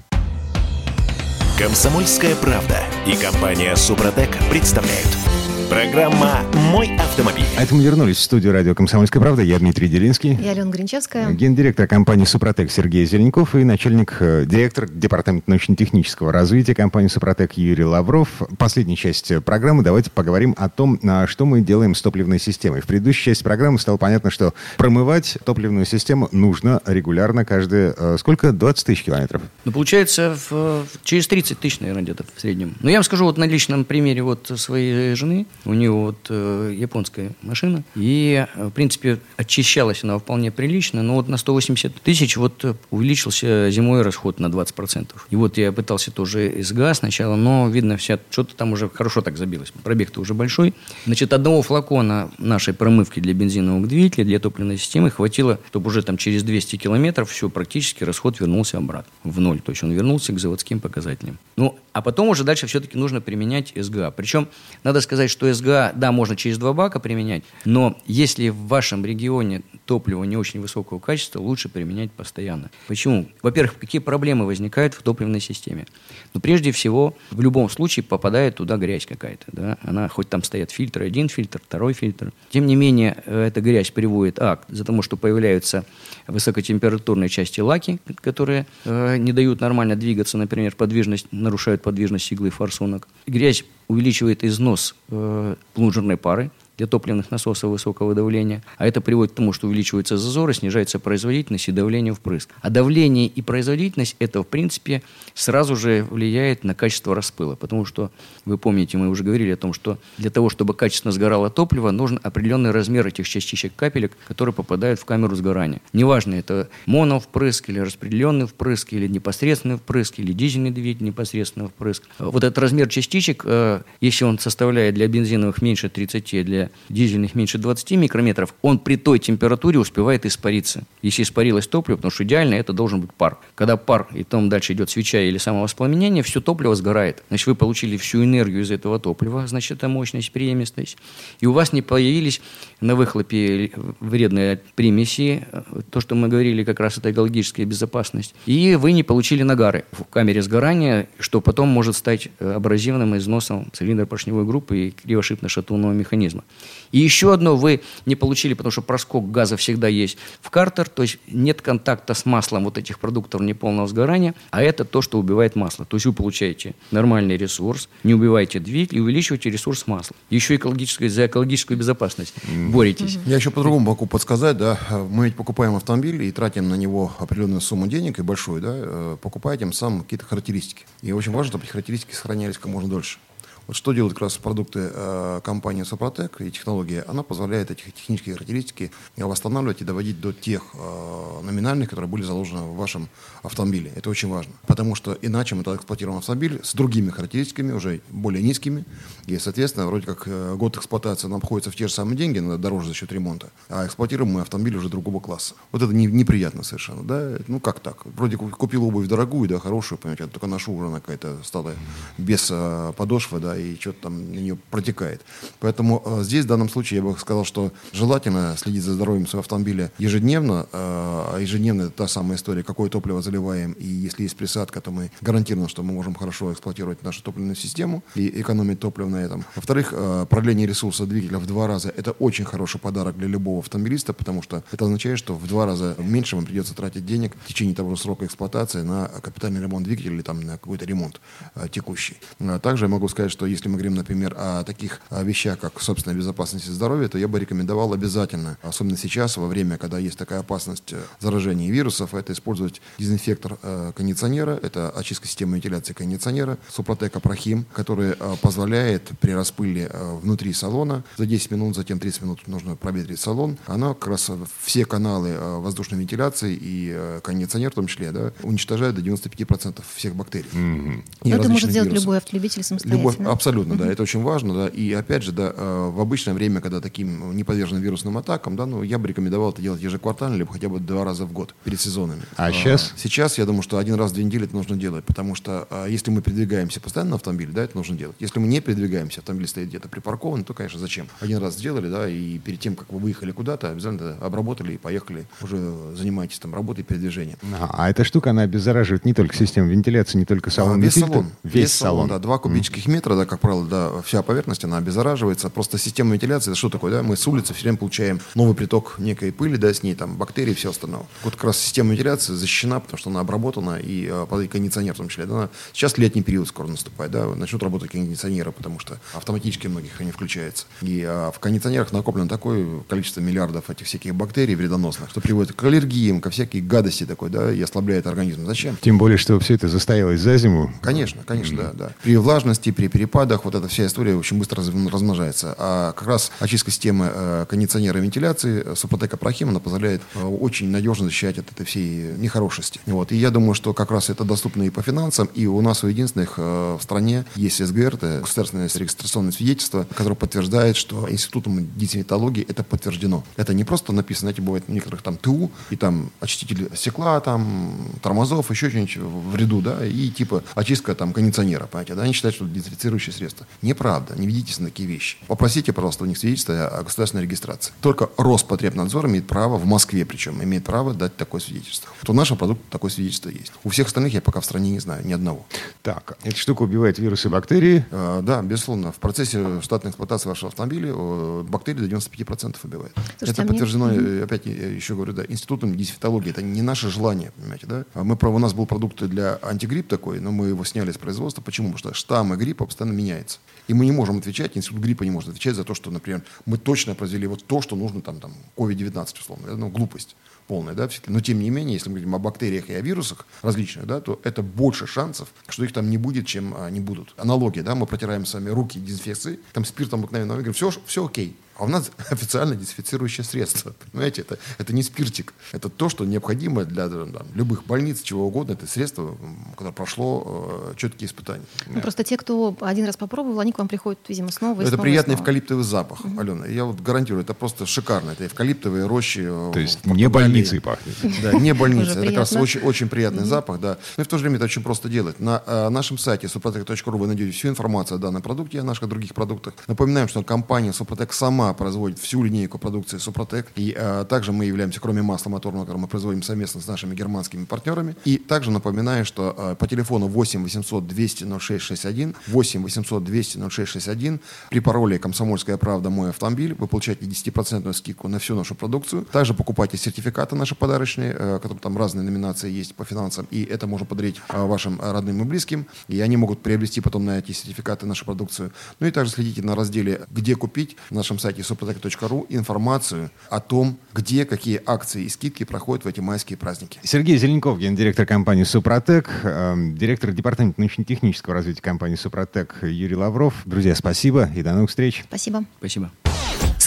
Комсомольская 1.58 2.36
правда 2.36 2.80
и 3.06 3.16
компания 3.16 3.76
Супротек 3.76 4.30
представляют. 4.50 5.41
Программа 5.72 6.42
«Мой 6.70 6.98
автомобиль». 6.98 7.46
А 7.58 7.64
это 7.64 7.74
мы 7.74 7.82
вернулись 7.82 8.18
в 8.18 8.20
студию 8.20 8.52
радио 8.52 8.76
«Комсомольская 8.76 9.22
правда». 9.22 9.42
Я 9.42 9.58
Дмитрий 9.58 9.88
Делинский. 9.88 10.34
Я 10.34 10.52
Алена 10.52 10.70
Гринчевская. 10.70 11.32
Гендиректор 11.32 11.88
компании 11.88 12.26
«Супротек» 12.26 12.70
Сергей 12.70 13.06
Зеленков 13.06 13.56
и 13.56 13.64
начальник, 13.64 14.18
э, 14.20 14.44
директор 14.46 14.90
департамента 14.90 15.50
научно-технического 15.50 16.34
развития 16.34 16.76
компании 16.76 17.08
«Супротек» 17.08 17.54
Юрий 17.54 17.86
Лавров. 17.86 18.42
Последняя 18.58 18.98
часть 18.98 19.32
программы. 19.46 19.82
Давайте 19.82 20.12
поговорим 20.12 20.56
о 20.58 20.68
том, 20.68 21.00
что 21.28 21.46
мы 21.46 21.62
делаем 21.62 21.96
с 21.96 22.02
топливной 22.02 22.40
системой. 22.40 22.82
В 22.82 22.86
предыдущей 22.86 23.24
части 23.24 23.42
программы 23.42 23.80
стало 23.80 23.96
понятно, 23.96 24.30
что 24.30 24.54
промывать 24.76 25.38
топливную 25.46 25.86
систему 25.86 26.28
нужно 26.34 26.82
регулярно 26.86 27.46
каждые, 27.46 27.94
э, 27.98 28.18
сколько? 28.20 28.52
20 28.52 28.86
тысяч 28.86 29.04
километров? 29.04 29.42
Ну, 29.64 29.72
получается, 29.72 30.38
в, 30.50 30.84
через 31.06 31.30
30 31.30 31.58
тысяч, 31.58 31.80
наверное, 31.80 32.04
где-то 32.04 32.26
в 32.36 32.42
среднем. 32.42 32.76
Но 32.82 32.90
я 32.90 32.98
вам 32.98 33.06
скажу 33.06 33.24
вот 33.24 33.38
на 33.38 33.46
личном 33.46 33.86
примере 33.86 34.22
вот 34.22 34.52
своей 34.58 35.16
жены. 35.16 35.46
У 35.66 35.74
нее 35.74 35.92
вот 35.92 36.28
э, 36.30 36.76
японская 36.78 37.34
машина. 37.42 37.84
И, 37.96 38.46
э, 38.56 38.66
в 38.66 38.72
принципе, 38.72 39.20
очищалась 39.38 40.04
она 40.04 40.18
вполне 40.18 40.52
прилично. 40.52 41.04
Но 41.04 41.16
вот 41.16 41.28
на 41.28 41.38
180 41.38 42.02
тысяч 42.02 42.38
вот 42.38 42.66
э, 42.66 42.74
увеличился 42.90 43.70
зимой 43.70 44.02
расход 44.02 44.40
на 44.40 44.48
20%. 44.48 45.10
И 45.30 45.36
вот 45.36 45.58
я 45.58 45.72
пытался 45.72 46.12
тоже 46.12 46.54
СГА 46.62 46.94
сначала, 46.94 47.36
но, 47.36 47.70
видно, 47.70 47.98
вся 47.98 48.20
что-то 48.30 48.56
там 48.56 48.74
уже 48.74 48.90
хорошо 48.90 49.22
так 49.22 49.38
забилось. 49.38 49.72
Пробег-то 49.84 50.22
уже 50.22 50.34
большой. 50.34 50.74
Значит, 51.06 51.34
одного 51.34 51.62
флакона 51.62 52.32
нашей 52.38 52.74
промывки 52.74 53.20
для 53.20 53.34
бензинового 53.34 53.86
двигателя, 53.86 54.26
для 54.26 54.40
топливной 54.40 54.78
системы 54.78 55.12
хватило, 55.12 55.60
чтобы 55.70 55.88
уже 55.88 56.02
там 56.02 56.18
через 56.18 56.44
200 56.44 56.78
километров 56.78 57.30
все, 57.30 57.50
практически 57.50 58.04
расход 58.04 58.40
вернулся 58.40 58.78
обратно 58.78 59.12
в 59.24 59.40
ноль. 59.40 59.60
То 59.60 59.72
есть 59.72 59.84
он 59.84 59.92
вернулся 59.92 60.34
к 60.34 60.40
заводским 60.40 60.80
показателям. 60.80 61.38
Ну, 61.56 61.78
а 61.94 62.02
потом 62.02 62.30
уже 62.30 62.44
дальше 62.44 62.68
все-таки 62.68 62.98
нужно 62.98 63.22
применять 63.22 63.74
СГА. 63.76 64.12
Причем, 64.12 64.48
надо 64.84 65.02
сказать, 65.02 65.30
что 65.30 65.51
СГА, 65.54 65.94
да, 65.96 66.12
можно 66.12 66.36
через 66.36 66.58
два 66.58 66.74
бака 66.74 67.00
применять, 67.00 67.44
но 67.66 67.98
если 68.06 68.50
в 68.50 68.68
вашем 68.68 69.06
регионе 69.06 69.62
топливо 69.86 70.24
не 70.24 70.38
очень 70.38 70.62
высокого 70.62 71.00
качества, 71.00 71.40
лучше 71.40 71.70
применять 71.70 72.12
постоянно. 72.12 72.70
Почему? 72.88 73.28
Во-первых, 73.42 73.78
какие 73.78 74.00
проблемы 74.00 74.46
возникают 74.46 74.94
в 74.94 75.02
топливной 75.02 75.42
системе? 75.42 75.86
Ну, 76.34 76.40
прежде 76.40 76.72
всего, 76.72 77.18
в 77.30 77.42
любом 77.42 77.70
случае 77.70 78.04
попадает 78.04 78.56
туда 78.56 78.78
грязь 78.78 79.06
какая-то. 79.06 79.46
Да? 79.52 79.78
Она, 79.82 80.08
хоть 80.08 80.30
там 80.30 80.44
стоят 80.44 80.72
фильтры, 80.72 81.06
один 81.06 81.30
фильтр, 81.30 81.60
второй 81.64 81.94
фильтр. 81.94 82.32
Тем 82.50 82.66
не 82.68 82.76
менее, 82.76 83.18
э, 83.26 83.48
эта 83.48 83.62
грязь 83.62 83.92
приводит, 83.92 84.40
а, 84.40 84.60
за 84.70 84.86
тому, 84.86 85.02
что 85.02 85.18
появляются 85.18 85.86
высокотемпературные 86.28 87.30
части 87.30 87.60
лаки, 87.60 88.00
которые 88.16 88.66
э, 88.86 89.18
не 89.18 89.34
дают 89.34 89.60
нормально 89.60 89.96
двигаться, 89.96 90.38
например, 90.38 90.76
подвижность, 90.76 91.28
нарушают 91.32 91.82
подвижность 91.82 92.32
иглы 92.32 92.50
форсунок. 92.50 93.08
Грязь 93.28 93.66
увеличивает 93.92 94.44
износ 94.44 94.96
э, 95.10 95.56
плунжерной 95.74 96.18
пары, 96.18 96.50
для 96.82 96.88
топливных 96.88 97.30
насосов 97.30 97.70
высокого 97.70 98.16
давления. 98.16 98.64
А 98.80 98.88
это 98.88 99.02
приводит 99.02 99.34
к 99.34 99.36
тому, 99.36 99.54
что 99.54 99.68
увеличиваются 99.68 100.18
зазоры, 100.18 100.56
снижается 100.56 100.98
производительность 100.98 101.68
и 101.68 101.72
давление 101.72 102.12
впрыск. 102.12 102.50
А 102.60 102.72
давление 102.72 103.28
и 103.28 103.44
производительность 103.44 104.16
это, 104.18 104.42
в 104.42 104.48
принципе, 104.48 105.04
сразу 105.36 105.76
же 105.76 106.08
влияет 106.10 106.64
на 106.64 106.74
качество 106.74 107.14
распыла. 107.14 107.54
Потому 107.54 107.86
что, 107.86 108.10
вы 108.46 108.58
помните, 108.58 108.98
мы 108.98 109.10
уже 109.10 109.24
говорили 109.24 109.52
о 109.52 109.58
том, 109.58 109.74
что 109.74 110.00
для 110.18 110.32
того, 110.32 110.50
чтобы 110.50 110.74
качественно 110.74 111.12
сгорало 111.12 111.52
топливо, 111.52 111.92
нужен 111.92 112.20
определенный 112.24 112.72
размер 112.72 113.06
этих 113.06 113.30
частичек 113.30 113.74
капелек, 113.76 114.14
которые 114.28 114.56
попадают 114.56 115.00
в 115.00 115.06
камеру 115.06 115.36
сгорания. 115.36 115.82
Неважно, 115.94 116.34
это 116.34 116.68
моновпрыск 116.88 117.70
или 117.70 117.78
распределенный 117.78 118.48
впрыск, 118.48 118.94
или 118.94 119.06
непосредственный 119.06 119.76
впрыск, 119.78 120.18
или 120.18 120.34
дизельный 120.34 120.72
двигатель 120.72 121.06
непосредственно 121.06 121.68
впрыск. 121.68 122.06
Вот 122.18 122.44
этот 122.44 122.58
размер 122.58 122.88
частичек, 122.88 123.44
э, 123.46 123.84
если 124.00 124.24
он 124.24 124.40
составляет 124.40 124.96
для 124.96 125.08
бензиновых 125.08 125.62
меньше 125.62 125.88
30, 125.88 126.44
для 126.44 126.71
дизельных 126.90 127.36
меньше 127.36 127.58
20 127.58 127.92
микрометров, 127.92 128.54
он 128.62 128.80
при 128.80 128.96
той 128.96 129.20
температуре 129.20 129.80
успевает 129.80 130.26
испариться. 130.26 130.84
Если 131.02 131.24
испарилось 131.24 131.68
топливо, 131.68 131.98
потому 131.98 132.12
что 132.12 132.24
идеально 132.24 132.56
это 132.56 132.74
должен 132.74 133.02
быть 133.02 133.14
пар. 133.14 133.38
Когда 133.56 133.78
пар, 133.78 134.08
и 134.14 134.24
там 134.24 134.50
дальше 134.50 134.74
идет 134.74 134.90
свеча 134.90 135.20
или 135.20 135.38
самовоспламенение, 135.38 136.24
все 136.24 136.42
топливо 136.42 136.76
сгорает. 136.76 137.24
Значит, 137.30 137.48
вы 137.48 137.56
получили 137.56 137.98
всю 137.98 138.24
энергию 138.24 138.62
из 138.62 138.72
этого 138.72 139.00
топлива, 139.00 139.46
значит, 139.48 139.78
это 139.78 139.88
мощность, 139.88 140.32
преемистость. 140.32 140.98
И 141.40 141.46
у 141.46 141.54
вас 141.54 141.74
не 141.74 141.82
появились 141.82 142.42
на 142.80 142.96
выхлопе 142.96 143.72
вредные 144.00 144.62
примеси, 144.76 145.48
то, 145.90 146.00
что 146.00 146.16
мы 146.16 146.28
говорили, 146.28 146.64
как 146.64 146.80
раз 146.80 146.98
это 146.98 147.12
экологическая 147.12 147.66
безопасность. 147.66 148.36
И 148.46 148.76
вы 148.76 148.92
не 148.92 149.04
получили 149.04 149.44
нагары 149.44 149.86
в 149.92 150.04
камере 150.06 150.42
сгорания, 150.42 151.08
что 151.20 151.42
потом 151.42 151.70
может 151.70 151.96
стать 151.96 152.30
абразивным 152.40 153.18
износом 153.18 153.70
цилиндр-поршневой 153.74 154.46
группы 154.46 154.78
и 154.78 154.94
кривошипно-шатунного 155.04 155.94
механизма. 155.94 156.44
И 156.92 157.00
еще 157.00 157.34
одно 157.34 157.56
вы 157.56 157.82
не 158.06 158.16
получили, 158.16 158.54
потому 158.54 158.72
что 158.72 158.82
проскок 158.82 159.32
газа 159.32 159.58
всегда 159.58 159.88
есть 159.88 160.18
в 160.42 160.50
картер, 160.50 160.90
то 160.90 161.02
есть 161.04 161.20
нет 161.28 161.62
контакта 161.62 162.14
с 162.14 162.26
маслом 162.26 162.66
вот 162.66 162.78
этих 162.78 163.00
продуктов 163.00 163.42
неполного 163.42 163.88
сгорания, 163.88 164.36
а 164.52 164.62
это 164.62 164.86
то, 164.86 165.02
что 165.02 165.20
убивает 165.20 165.56
масло. 165.56 165.86
То 165.86 165.98
есть 165.98 166.06
вы 166.06 166.14
получаете 166.14 166.76
нормальный 166.92 167.38
ресурс, 167.38 167.90
не 168.04 168.14
убиваете 168.14 168.60
двигатель 168.60 168.98
и 168.98 169.02
увеличиваете 169.02 169.50
ресурс 169.50 169.88
масла. 169.88 170.16
Еще 170.30 170.56
экологическую, 170.56 171.10
за 171.10 171.28
экологическую 171.28 171.78
безопасность 171.78 172.34
боретесь. 172.70 173.18
Я 173.26 173.38
еще 173.38 173.52
по-другому 173.52 173.86
могу 173.86 174.06
подсказать, 174.06 174.58
да, 174.58 174.80
мы 175.10 175.26
ведь 175.26 175.36
покупаем 175.36 175.76
автомобиль 175.76 176.24
и 176.24 176.32
тратим 176.32 176.70
на 176.70 176.76
него 176.76 177.12
определенную 177.20 177.62
сумму 177.62 177.88
денег 177.88 178.20
и 178.20 178.22
большую, 178.22 178.62
да, 178.62 178.74
э, 178.74 179.18
покупая 179.22 179.58
тем 179.58 179.74
самым 179.74 180.02
какие-то 180.04 180.26
характеристики. 180.26 180.86
И 181.02 181.12
очень 181.12 181.32
важно, 181.32 181.52
чтобы 181.52 181.64
эти 181.64 181.72
характеристики 181.72 182.14
сохранялись 182.14 182.58
как 182.58 182.68
можно 182.68 182.90
дольше. 182.90 183.20
Вот 183.68 183.76
что 183.76 183.94
делают 183.94 184.14
как 184.14 184.24
раз 184.24 184.38
продукты 184.38 184.92
э, 184.94 185.42
компании 185.44 185.84
Сопротек 185.84 186.42
и 186.42 186.52
технология, 186.52 187.04
она 187.08 187.24
позволяет 187.24 187.72
эти 187.72 187.84
технические 187.92 188.36
характеристики 188.36 188.92
восстанавливать 189.18 189.82
и 189.82 189.86
доводить 189.86 190.20
до 190.20 190.34
тех 190.34 190.64
э, 190.74 191.42
номинальных, 191.44 191.90
которые 191.90 192.10
были 192.10 192.24
заложены 192.24 192.62
в 192.62 192.76
вашем 192.76 193.08
автомобиле. 193.44 193.92
Это 193.96 194.10
очень 194.10 194.30
важно. 194.30 194.54
Потому 194.68 194.96
что 194.96 195.18
иначе 195.22 195.56
мы 195.56 195.64
тогда 195.64 195.78
эксплуатируем 195.78 196.18
автомобиль 196.18 196.60
с 196.64 196.74
другими 196.74 197.10
характеристиками, 197.10 197.72
уже 197.72 198.02
более 198.10 198.44
низкими. 198.44 198.86
И, 199.28 199.38
соответственно, 199.38 199.88
вроде 199.88 200.06
как 200.06 200.24
э, 200.26 200.56
год 200.56 200.78
эксплуатации 200.78 201.28
нам 201.28 201.38
обходится 201.38 201.72
в 201.72 201.76
те 201.76 201.88
же 201.88 201.94
самые 201.94 202.18
деньги, 202.18 202.40
но 202.40 202.58
дороже 202.58 202.90
за 202.90 202.94
счет 202.94 203.12
ремонта. 203.12 203.50
А 203.70 203.86
эксплуатируем 203.86 204.32
мы 204.34 204.42
автомобиль 204.42 204.76
уже 204.76 204.90
другого 204.90 205.20
класса. 205.20 205.54
Вот 205.72 205.82
это 205.82 205.94
не, 205.94 206.08
неприятно 206.08 206.64
совершенно. 206.64 207.04
Да? 207.04 207.38
Ну, 207.48 207.60
как 207.60 207.80
так? 207.80 208.06
Вроде 208.06 208.38
купил 208.38 208.86
обувь 208.86 209.08
дорогую, 209.08 209.48
да, 209.48 209.60
хорошую, 209.60 210.00
понимаете, 210.00 210.28
только 210.28 210.48
ношу 210.48 210.74
уже 210.74 210.88
она 210.88 211.00
какая-то 211.00 211.38
стала 211.44 211.74
без 212.18 212.50
э, 212.52 212.94
подошвы, 212.98 213.40
да, 213.40 213.51
и 213.58 213.80
что-то 213.80 214.04
там 214.04 214.32
на 214.32 214.40
нее 214.40 214.58
протекает. 214.70 215.22
Поэтому 215.60 216.02
э, 216.06 216.24
здесь 216.24 216.46
в 216.46 216.48
данном 216.48 216.70
случае 216.70 216.98
я 216.98 217.04
бы 217.04 217.18
сказал, 217.18 217.46
что 217.46 217.72
желательно 217.92 218.56
следить 218.58 218.84
за 218.84 218.94
здоровьем 218.94 219.28
своего 219.28 219.42
автомобиля 219.42 219.92
ежедневно. 219.98 220.68
Э, 220.72 221.22
а 221.34 221.38
ежедневно 221.40 221.84
это 221.84 221.92
та 221.92 222.08
самая 222.08 222.38
история, 222.38 222.64
какое 222.64 222.90
топливо 222.90 223.22
заливаем, 223.22 223.74
и 223.74 223.86
если 223.86 224.24
есть 224.24 224.36
присадка, 224.36 224.82
то 224.82 224.92
мы 224.92 225.12
гарантированно, 225.22 225.70
что 225.70 225.84
мы 225.84 225.94
можем 225.94 226.16
хорошо 226.16 226.52
эксплуатировать 226.52 227.04
нашу 227.04 227.24
топливную 227.24 227.56
систему 227.56 228.04
и 228.16 228.42
экономить 228.42 228.80
топливо 228.80 229.10
на 229.10 229.18
этом. 229.18 229.46
Во-вторых, 229.56 229.94
э, 229.94 230.26
продление 230.30 230.68
ресурса 230.68 231.06
двигателя 231.06 231.40
в 231.40 231.46
два 231.46 231.68
раза– 231.68 231.90
это 231.98 232.12
очень 232.12 232.46
хороший 232.46 232.80
подарок 232.80 233.18
для 233.18 233.28
любого 233.28 233.60
автомобилиста, 233.60 234.14
потому 234.14 234.42
что 234.42 234.64
это 234.72 234.86
означает, 234.86 235.18
что 235.18 235.36
в 235.36 235.48
два 235.48 235.66
раза 235.66 235.96
меньше 236.00 236.36
вам 236.36 236.46
придется 236.46 236.76
тратить 236.76 237.06
денег 237.06 237.36
в 237.44 237.48
течение 237.48 237.76
того 237.76 237.96
срока 237.96 238.26
эксплуатации 238.26 238.82
на 238.82 239.08
капитальный 239.08 239.62
ремонт 239.62 239.86
двигателя 239.86 240.14
или 240.14 240.22
там 240.22 240.42
на 240.42 240.54
какой-то 240.54 240.86
ремонт 240.86 241.22
э, 241.56 241.68
текущий. 241.72 242.18
А 242.40 242.60
также 242.60 242.86
я 242.86 242.90
могу 242.90 243.08
сказать, 243.08 243.32
что 243.32 243.41
если 243.46 243.68
мы 243.68 243.76
говорим, 243.76 243.96
например, 243.96 244.36
о 244.38 244.64
таких 244.64 245.02
вещах, 245.12 245.60
как 245.60 245.82
собственная 245.82 246.18
безопасность 246.18 246.68
и 246.68 246.72
здоровье, 246.72 247.08
то 247.08 247.18
я 247.18 247.28
бы 247.28 247.40
рекомендовал 247.40 247.94
обязательно, 247.94 248.58
особенно 248.62 248.98
сейчас, 248.98 249.38
во 249.38 249.48
время, 249.48 249.78
когда 249.78 249.98
есть 250.00 250.18
такая 250.18 250.40
опасность 250.40 250.94
э, 250.94 251.02
заражения 251.20 251.72
вирусов, 251.72 252.14
это 252.14 252.34
использовать 252.34 252.82
дезинфектор 252.98 253.58
э, 253.62 253.92
кондиционера, 253.96 254.60
это 254.62 254.90
очистка 254.90 255.28
системы 255.28 255.56
вентиляции 255.56 255.94
кондиционера, 255.94 256.58
Супротек 256.70 257.16
Апрахим, 257.16 257.66
который 257.74 258.14
э, 258.18 258.36
позволяет 258.42 259.12
при 259.20 259.32
распыле 259.32 259.92
внутри 260.22 260.54
салона 260.54 261.04
за 261.18 261.26
10 261.26 261.52
минут, 261.52 261.76
затем 261.76 262.00
30 262.00 262.22
минут 262.22 262.48
нужно 262.48 262.76
проветрить 262.76 263.20
салон, 263.20 263.58
она 263.66 263.94
как 263.94 264.08
раз 264.08 264.32
все 264.62 264.86
каналы 264.86 265.38
воздушной 265.60 266.00
вентиляции 266.00 266.58
и 266.60 267.20
кондиционер 267.24 267.72
в 267.72 267.76
том 267.76 267.88
числе, 267.88 268.12
да, 268.12 268.32
уничтожает 268.44 268.96
до 268.96 269.02
95% 269.02 269.82
всех 269.96 270.16
бактерий. 270.16 270.50
Mm-hmm. 270.54 271.04
Но 271.24 271.36
это 271.36 271.50
может 271.50 271.70
сделать 271.70 271.92
любой 271.92 272.18
автолюбитель 272.18 272.64
самостоятельно. 272.64 273.12
Любой, 273.12 273.31
абсолютно, 273.32 273.76
да, 273.76 273.88
это 273.92 274.04
очень 274.04 274.22
важно, 274.22 274.54
да, 274.54 274.68
и 274.68 274.92
опять 274.94 275.24
же, 275.24 275.32
да, 275.32 275.54
э, 275.56 275.90
в 275.94 276.00
обычное 276.00 276.34
время, 276.34 276.62
когда 276.62 276.82
таким 276.82 277.36
не 277.36 277.44
подвержены 277.44 277.80
вирусным 277.80 278.18
атакам, 278.18 278.56
да, 278.56 278.66
ну, 278.66 278.84
я 278.84 278.98
бы 278.98 279.08
рекомендовал 279.08 279.52
это 279.52 279.62
делать 279.62 279.82
ежеквартально, 279.82 280.36
либо 280.36 280.52
хотя 280.52 280.70
бы 280.70 280.80
два 280.80 281.04
раза 281.04 281.26
в 281.26 281.32
год 281.32 281.56
перед 281.64 281.80
сезонами. 281.80 282.22
А, 282.38 282.48
а 282.48 282.52
сейчас? 282.52 282.94
Сейчас, 282.96 283.38
я 283.38 283.46
думаю, 283.46 283.62
что 283.62 283.78
один 283.78 283.96
раз 283.96 284.12
в 284.12 284.14
две 284.14 284.24
недели 284.24 284.46
это 284.46 284.56
нужно 284.56 284.76
делать, 284.76 285.04
потому 285.06 285.36
что 285.36 285.68
а, 285.70 285.88
если 285.88 286.12
мы 286.12 286.22
передвигаемся 286.22 286.80
постоянно 286.80 287.12
на 287.12 287.16
автомобиле, 287.18 287.52
да, 287.54 287.64
это 287.64 287.78
нужно 287.78 287.98
делать. 287.98 288.16
Если 288.20 288.40
мы 288.40 288.48
не 288.48 288.60
передвигаемся, 288.62 289.20
автомобиль 289.20 289.48
стоит 289.48 289.70
где-то 289.70 289.90
припаркован, 289.90 290.44
то, 290.44 290.54
конечно, 290.54 290.80
зачем? 290.80 291.08
Один 291.20 291.40
раз 291.40 291.56
сделали, 291.56 291.90
да, 291.90 292.08
и 292.08 292.38
перед 292.40 292.60
тем, 292.60 292.76
как 292.76 292.92
вы 292.92 293.00
выехали 293.00 293.32
куда-то, 293.32 293.70
обязательно 293.70 294.18
обработали 294.22 294.74
и 294.74 294.78
поехали, 294.78 295.26
уже 295.42 295.74
занимаетесь 295.96 296.40
там 296.40 296.54
работой 296.54 296.84
передвижением. 296.84 297.38
А, 297.60 297.70
а 297.74 297.90
эта 297.90 298.04
штука, 298.04 298.32
она 298.32 298.44
обеззараживает 298.44 299.06
не 299.06 299.14
только 299.14 299.36
систему 299.36 299.70
вентиляции, 299.70 300.18
не 300.18 300.26
только 300.26 300.50
салон. 300.50 300.80
А, 300.80 300.84
весь 300.84 300.94
салон. 300.94 301.28
Весь, 301.44 301.54
весь 301.54 301.74
салон. 301.74 302.08
салон. 302.08 302.10
Да, 302.10 302.20
два 302.20 302.38
кубических 302.38 302.88
mm. 302.88 302.92
метра, 302.92 303.16
да, 303.22 303.26
как 303.26 303.40
правило, 303.40 303.66
да, 303.66 304.02
вся 304.02 304.22
поверхность, 304.24 304.64
она 304.64 304.78
обеззараживается. 304.78 305.50
Просто 305.50 305.78
система 305.78 306.14
вентиляции, 306.14 306.52
это 306.52 306.58
что 306.58 306.70
такое, 306.70 306.92
да? 306.92 307.04
Мы 307.04 307.16
с 307.16 307.28
улицы 307.28 307.54
все 307.54 307.64
время 307.64 307.78
получаем 307.78 308.20
новый 308.36 308.56
приток 308.56 308.96
некой 308.98 309.32
пыли, 309.32 309.58
да, 309.58 309.74
с 309.74 309.84
ней 309.84 309.96
там 309.96 310.18
бактерии 310.18 310.52
и 310.52 310.56
все 310.56 310.72
остальное. 310.72 311.04
Вот 311.24 311.36
как 311.36 311.46
раз 311.46 311.58
система 311.58 311.92
вентиляции 311.92 312.34
защищена, 312.34 312.80
потому 312.80 312.98
что 312.98 313.10
она 313.10 313.20
обработана, 313.20 313.78
и 313.78 314.08
э, 314.10 314.48
кондиционер 314.52 314.94
в 314.94 314.98
том 314.98 315.10
числе. 315.10 315.26
Да, 315.26 315.50
сейчас 315.74 315.98
летний 315.98 316.24
период 316.24 316.48
скоро 316.48 316.68
наступает, 316.68 317.12
да, 317.12 317.28
начнут 317.28 317.62
работать 317.64 317.92
кондиционеры, 317.92 318.52
потому 318.52 318.80
что 318.80 318.98
автоматически 319.14 319.68
многих 319.68 320.00
они 320.00 320.12
включаются. 320.12 320.66
И 320.82 321.04
а, 321.08 321.32
в 321.32 321.40
кондиционерах 321.40 321.92
накоплено 321.92 322.28
такое 322.28 322.82
количество 322.90 323.22
миллиардов 323.22 323.70
этих 323.70 323.86
всяких 323.86 324.16
бактерий 324.16 324.56
вредоносных, 324.56 325.10
что 325.10 325.22
приводит 325.22 325.54
к 325.54 325.64
аллергиям, 325.64 326.22
ко 326.22 326.30
всякой 326.30 326.62
гадости 326.62 327.06
такой, 327.06 327.30
да, 327.30 327.52
и 327.52 327.62
ослабляет 327.62 328.08
организм. 328.08 328.46
Зачем? 328.46 328.78
Тем 328.82 328.98
более, 328.98 329.18
что 329.18 329.40
все 329.40 329.56
это 329.56 329.68
застоялось 329.68 330.22
за 330.22 330.38
зиму. 330.38 330.74
Конечно, 330.82 331.22
конечно, 331.26 331.62
mm-hmm. 331.62 331.78
да, 331.78 331.88
да. 331.88 331.92
При 332.04 332.18
влажности, 332.18 332.72
при 332.72 332.88
перепадах 333.12 333.46
вот 333.46 333.56
эта 333.56 333.68
вся 333.68 333.86
история 333.86 334.16
очень 334.16 334.38
быстро 334.38 334.64
размножается. 334.64 335.54
А 335.58 335.92
как 335.92 336.08
раз 336.08 336.32
очистка 336.40 336.72
системы 336.72 337.12
э, 337.14 337.46
кондиционера 337.50 338.00
и 338.00 338.04
вентиляции 338.04 338.64
э, 338.66 338.76
Супротека 338.76 339.18
Прохим, 339.18 339.50
она 339.50 339.60
позволяет 339.60 340.02
э, 340.16 340.24
очень 340.24 340.70
надежно 340.70 341.06
защищать 341.06 341.38
от 341.38 341.52
этой 341.52 341.66
всей 341.66 342.14
нехорошести. 342.18 342.80
Вот. 342.86 343.12
И 343.12 343.18
я 343.18 343.30
думаю, 343.30 343.54
что 343.54 343.74
как 343.74 343.92
раз 343.92 344.10
это 344.10 344.24
доступно 344.24 344.64
и 344.64 344.70
по 344.70 344.82
финансам, 344.82 345.30
и 345.36 345.46
у 345.46 345.60
нас 345.62 345.84
у 345.84 345.88
единственных 345.88 346.38
в 346.38 346.80
стране 346.82 347.26
есть 347.36 347.64
СГР, 347.66 347.96
это 347.96 348.20
государственное 348.22 348.70
регистрационное 348.74 349.32
свидетельство, 349.32 349.86
которое 349.96 350.16
подтверждает, 350.16 350.78
что 350.78 351.10
Институтом 351.10 351.68
дезинфектологии 351.76 352.46
это 352.48 352.64
подтверждено. 352.64 353.24
Это 353.36 353.54
не 353.54 353.64
просто 353.64 353.92
написано, 353.92 354.22
знаете, 354.28 354.42
бывает 354.42 354.64
у 354.68 354.72
некоторых 354.72 355.02
там 355.02 355.18
ТУ, 355.18 355.52
и 355.70 355.76
там 355.76 356.12
очиститель 356.22 356.70
стекла, 356.76 357.20
там 357.20 357.76
тормозов, 358.02 358.50
еще 358.50 358.70
что-нибудь 358.70 358.98
в 358.98 359.36
ряду, 359.36 359.62
да, 359.62 359.86
и 359.86 360.10
типа 360.10 360.44
очистка 360.56 360.96
там 360.96 361.12
кондиционера, 361.12 361.66
понимаете, 361.66 361.96
да, 361.96 362.04
они 362.04 362.14
считают, 362.14 362.36
что 362.36 362.46
это 362.46 362.54
дезинфицирующее 363.02 363.14
средство. 363.14 363.48
Неправда, 363.62 364.16
не 364.18 364.28
ведитесь 364.28 364.60
на 364.60 364.68
такие 364.68 364.88
вещи. 364.88 365.18
Попросите, 365.28 365.74
пожалуйста, 365.74 366.04
у 366.04 366.08
них 366.08 366.18
свидетельство 366.18 366.68
о 366.68 366.84
государственной 366.84 367.24
регистрации. 367.24 367.74
Только 367.82 368.10
Роспотребнадзор 368.18 369.08
имеет 369.08 369.28
право, 369.28 369.58
в 369.58 369.66
Москве 369.66 370.06
причем, 370.06 370.42
имеет 370.44 370.64
право 370.64 370.94
дать 370.94 371.16
такое 371.16 371.42
свидетельство. 371.42 371.90
Вот 372.02 372.10
у 372.10 372.14
нашего 372.14 372.38
продукта 372.38 372.64
такое 372.70 372.92
свидетельство 372.92 373.30
есть. 373.30 373.52
У 373.64 373.70
всех 373.70 373.88
остальных 373.88 374.14
я 374.14 374.22
пока 374.22 374.40
в 374.40 374.46
стране 374.46 374.72
не 374.72 374.80
знаю, 374.80 375.06
ни 375.06 375.14
одного. 375.14 375.46
Так, 375.82 376.18
эта 376.24 376.36
штука 376.36 376.64
убивает 376.64 377.00
вирусы 377.00 377.28
и 377.28 377.32
бактерии? 377.32 377.86
Э, 377.92 378.22
да, 378.24 378.42
безусловно. 378.42 378.92
В 378.92 378.98
процессе 378.98 379.62
штатной 379.62 379.92
эксплуатации 379.92 380.30
вашего 380.30 380.50
автомобиля 380.50 380.94
э, 380.94 381.44
бактерии 381.48 381.80
до 381.80 381.96
95% 381.96 382.58
убивает. 382.64 382.94
Слушайте, 383.18 383.32
это 383.32 383.42
а 383.44 383.46
подтверждено, 383.46 383.86
мне... 383.88 384.24
опять 384.24 384.46
я 384.46 384.70
еще 384.70 384.96
говорю, 384.96 385.14
да, 385.14 385.24
институтом 385.28 385.76
дезинфектологии. 385.76 386.30
Это 386.30 386.42
не 386.42 386.62
наше 386.62 386.90
желание, 386.90 387.32
понимаете, 387.36 387.68
да? 387.68 387.86
А 387.94 388.04
мы, 388.04 388.18
у 388.22 388.40
нас 388.40 388.54
был 388.54 388.66
продукт 388.66 389.02
для 389.04 389.40
антигрипп 389.42 389.88
такой, 389.88 390.20
но 390.20 390.32
мы 390.32 390.48
его 390.48 390.64
сняли 390.64 390.92
с 390.92 390.98
производства. 390.98 391.42
Почему? 391.42 391.72
Потому 391.72 391.80
что 391.80 391.94
штаммы 391.94 392.36
гриппа 392.36 392.66
постоянно 392.66 392.91
постоянно 392.92 392.98
меняется. 392.98 393.40
И 393.68 393.74
мы 393.74 393.86
не 393.86 393.92
можем 393.92 394.18
отвечать, 394.18 394.58
институт 394.58 394.80
гриппа 394.80 395.04
не 395.04 395.12
может 395.12 395.30
отвечать 395.30 395.56
за 395.56 395.64
то, 395.64 395.74
что, 395.74 395.92
например, 395.92 396.24
мы 396.46 396.58
точно 396.58 396.94
произвели 396.96 397.28
вот 397.28 397.46
то, 397.46 397.62
что 397.62 397.76
нужно 397.76 398.02
там, 398.02 398.20
там 398.20 398.34
COVID-19, 398.58 399.20
условно. 399.20 399.46
Это 399.48 399.56
ну, 399.56 399.70
глупость 399.70 400.16
полная, 400.48 400.74
да, 400.74 400.90
но 401.08 401.22
тем 401.22 401.40
не 401.40 401.50
менее, 401.50 401.76
если 401.76 401.90
мы 401.90 401.96
говорим 401.96 402.16
о 402.16 402.20
бактериях 402.20 402.70
и 402.70 402.74
о 402.74 402.82
вирусах 402.82 403.26
различных, 403.42 403.86
да, 403.86 404.02
то 404.02 404.20
это 404.24 404.42
больше 404.42 404.88
шансов, 404.88 405.30
что 405.48 405.64
их 405.64 405.72
там 405.72 405.90
не 405.90 405.98
будет, 405.98 406.26
чем 406.26 406.54
а, 406.58 406.70
не 406.70 406.82
будут. 406.82 407.14
Аналогия, 407.18 407.64
да, 407.64 407.76
мы 407.76 407.86
протираем 407.86 408.26
с 408.26 408.34
вами 408.34 408.50
руки 408.50 408.80
дезинфекцией, 408.80 409.40
там 409.54 409.64
спиртом 409.64 410.02
обыкновенного, 410.02 410.38
говорим, 410.38 410.54
все, 410.54 410.72
все 410.86 411.06
окей, 411.06 411.38
а 411.58 411.66
у 411.66 411.68
нас 411.68 411.92
официально 412.10 412.56
дезинфицирующее 412.56 413.24
средство. 413.24 413.74
Понимаете, 413.92 414.22
это, 414.22 414.38
это 414.58 414.74
не 414.74 414.84
спиртик. 414.84 415.34
Это 415.52 415.70
то, 415.70 415.90
что 415.90 416.06
необходимо 416.06 416.66
для 416.66 416.90
там, 416.90 417.28
любых 417.34 417.66
больниц, 417.66 418.02
чего 418.02 418.28
угодно. 418.28 418.54
Это 418.54 418.68
средство, 418.68 419.18
которое 419.52 419.72
прошло 419.72 420.72
э, 420.72 420.74
четкие 420.78 421.08
испытания. 421.08 421.44
Ну, 421.68 421.76
да. 421.76 421.82
Просто 421.82 422.04
те, 422.04 422.18
кто 422.18 422.56
один 422.62 422.86
раз 422.86 422.98
попробовал, 422.98 423.40
они 423.40 423.52
к 423.52 423.58
вам 423.58 423.68
приходят, 423.68 424.00
видимо, 424.08 424.32
снова 424.32 424.62
и 424.62 424.64
Это 424.64 424.72
снова 424.72 424.84
приятный 424.84 425.14
и 425.14 425.18
снова. 425.18 425.24
эвкалиптовый 425.24 425.64
запах, 425.64 426.06
угу. 426.06 426.20
Алена. 426.20 426.46
Я 426.48 426.66
вот 426.66 426.80
гарантирую, 426.80 427.24
это 427.24 427.34
просто 427.34 427.66
шикарно. 427.66 428.12
Это 428.12 428.26
эвкалиптовые 428.26 428.88
рощи. 428.88 429.22
То 429.22 429.60
есть 429.60 429.86
не 429.86 430.08
больницей 430.10 430.62
пахнет. 430.62 430.96
Да, 431.22 431.34
не 431.34 431.54
больница. 431.62 431.92
Это 431.92 432.08
как 432.08 432.18
раз 432.18 432.34
очень, 432.34 432.62
очень 432.62 432.90
приятный 432.90 433.26
запах, 433.26 433.60
да. 433.60 433.78
Ну 433.98 434.04
и 434.04 434.06
в 434.06 434.08
то 434.08 434.18
же 434.18 434.24
время 434.24 434.38
это 434.38 434.46
очень 434.46 434.64
просто 434.64 434.90
делать. 434.90 435.20
На 435.20 435.44
э, 435.46 435.70
нашем 435.70 435.98
сайте 435.98 436.28
suprotec.ru 436.28 436.98
вы 436.98 437.08
найдете 437.08 437.32
всю 437.32 437.50
информацию 437.50 437.96
о 437.96 438.00
данном 438.00 438.22
продукте 438.22 438.58
и 438.58 438.62
о 438.62 438.64
наших 438.64 438.88
других 438.88 439.14
продуктах. 439.14 439.54
Напоминаем, 439.68 440.08
что 440.08 440.24
компания 440.24 440.74
Супротек 440.74 441.14
сама 441.14 441.41
производит 441.54 442.00
всю 442.00 442.24
линейку 442.24 442.58
продукции 442.58 442.98
Супротек. 442.98 443.48
И 443.56 443.76
а, 443.78 444.06
также 444.06 444.32
мы 444.32 444.46
являемся, 444.46 444.80
кроме 444.80 445.02
масла 445.02 445.30
моторного, 445.30 445.66
которое 445.66 445.82
мы 445.82 445.88
производим 445.88 446.24
совместно 446.24 446.62
с 446.62 446.68
нашими 446.68 446.96
германскими 446.96 447.46
партнерами. 447.46 447.96
И 448.06 448.18
также 448.18 448.52
напоминаю, 448.52 449.06
что 449.06 449.36
а, 449.38 449.56
по 449.56 449.68
телефону 449.68 450.08
8 450.08 450.44
800 450.44 450.88
200 450.88 451.24
0661, 451.40 452.16
8 452.28 452.64
800 452.64 453.04
200 453.04 453.38
0661 453.50 454.20
при 454.50 454.60
пароле 454.60 455.00
«Комсомольская 455.00 455.58
правда. 455.58 455.90
Мой 455.90 456.10
автомобиль» 456.10 456.54
вы 456.54 456.68
получаете 456.68 457.06
10% 457.06 457.72
скидку 457.74 458.08
на 458.08 458.20
всю 458.20 458.36
нашу 458.36 458.56
продукцию. 458.56 459.06
Также 459.12 459.34
покупайте 459.34 459.78
сертификаты 459.78 460.36
наши 460.36 460.56
подарочные, 460.56 461.16
а, 461.18 461.40
которые 461.40 461.60
там 461.60 461.78
разные 461.78 462.04
номинации 462.04 462.52
есть 462.52 462.76
по 462.76 462.86
финансам, 462.86 463.28
и 463.32 463.44
это 463.44 463.68
можно 463.68 463.86
подарить 463.86 464.22
а, 464.30 464.46
вашим 464.46 464.80
родным 464.82 465.22
и 465.22 465.26
близким, 465.26 465.68
и 465.88 466.00
они 466.02 466.18
могут 466.18 466.42
приобрести 466.42 466.82
потом 466.82 467.06
на 467.06 467.20
эти 467.20 467.32
сертификаты 467.32 467.86
нашу 467.86 468.06
продукцию. 468.06 468.52
Ну 468.80 468.88
и 468.88 468.92
также 468.92 469.12
следите 469.12 469.42
на 469.42 469.56
разделе 469.56 470.02
«Где 470.12 470.36
купить» 470.36 470.76
на 470.90 470.98
нашем 470.98 471.20
сайте 471.20 471.31
suprotec.ru 471.40 472.26
информацию 472.30 473.10
о 473.30 473.40
том, 473.40 473.78
где 473.94 474.26
какие 474.26 474.62
акции 474.66 475.04
и 475.04 475.10
скидки 475.10 475.46
проходят 475.46 475.86
в 475.86 475.88
эти 475.88 476.02
майские 476.02 476.38
праздники. 476.38 476.80
Сергей 476.84 477.18
Зеленков, 477.18 477.60
гендиректор 477.60 478.06
компании 478.06 478.44
«Супротек», 478.44 479.10
эм, 479.24 479.78
директор 479.78 480.12
департамента 480.12 480.60
научно-технического 480.60 481.36
развития 481.36 481.62
компании 481.62 481.96
«Супротек» 481.96 482.58
Юрий 482.62 482.96
Лавров. 482.96 483.34
Друзья, 483.46 483.74
спасибо 483.76 484.30
и 484.36 484.44
до 484.44 484.54
новых 484.54 484.70
встреч. 484.70 485.04
Спасибо. 485.08 485.46
Спасибо. 485.60 485.92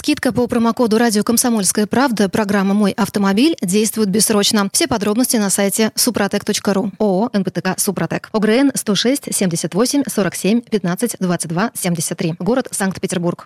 Скидка 0.05 0.31
по 0.31 0.45
промокоду 0.45 0.97
«Радио 0.99 1.23
Комсомольская 1.23 1.87
правда» 1.87 2.29
программа 2.29 2.73
«Мой 2.75 2.91
автомобиль» 2.91 3.55
действует 3.61 4.09
бессрочно. 4.09 4.69
Все 4.71 4.87
подробности 4.87 5.37
на 5.37 5.49
сайте 5.49 5.91
супротек.ру. 5.95 6.91
ООО 6.99 7.31
«НПТК 7.33 7.73
Супротек». 7.77 8.29
ОГРН 8.31 8.73
106 8.75 9.33
78 9.33 10.03
47 10.07 10.61
15 10.61 11.15
22 11.19 11.71
73. 11.73 12.35
Город 12.37 12.67
Санкт-Петербург. 12.71 13.45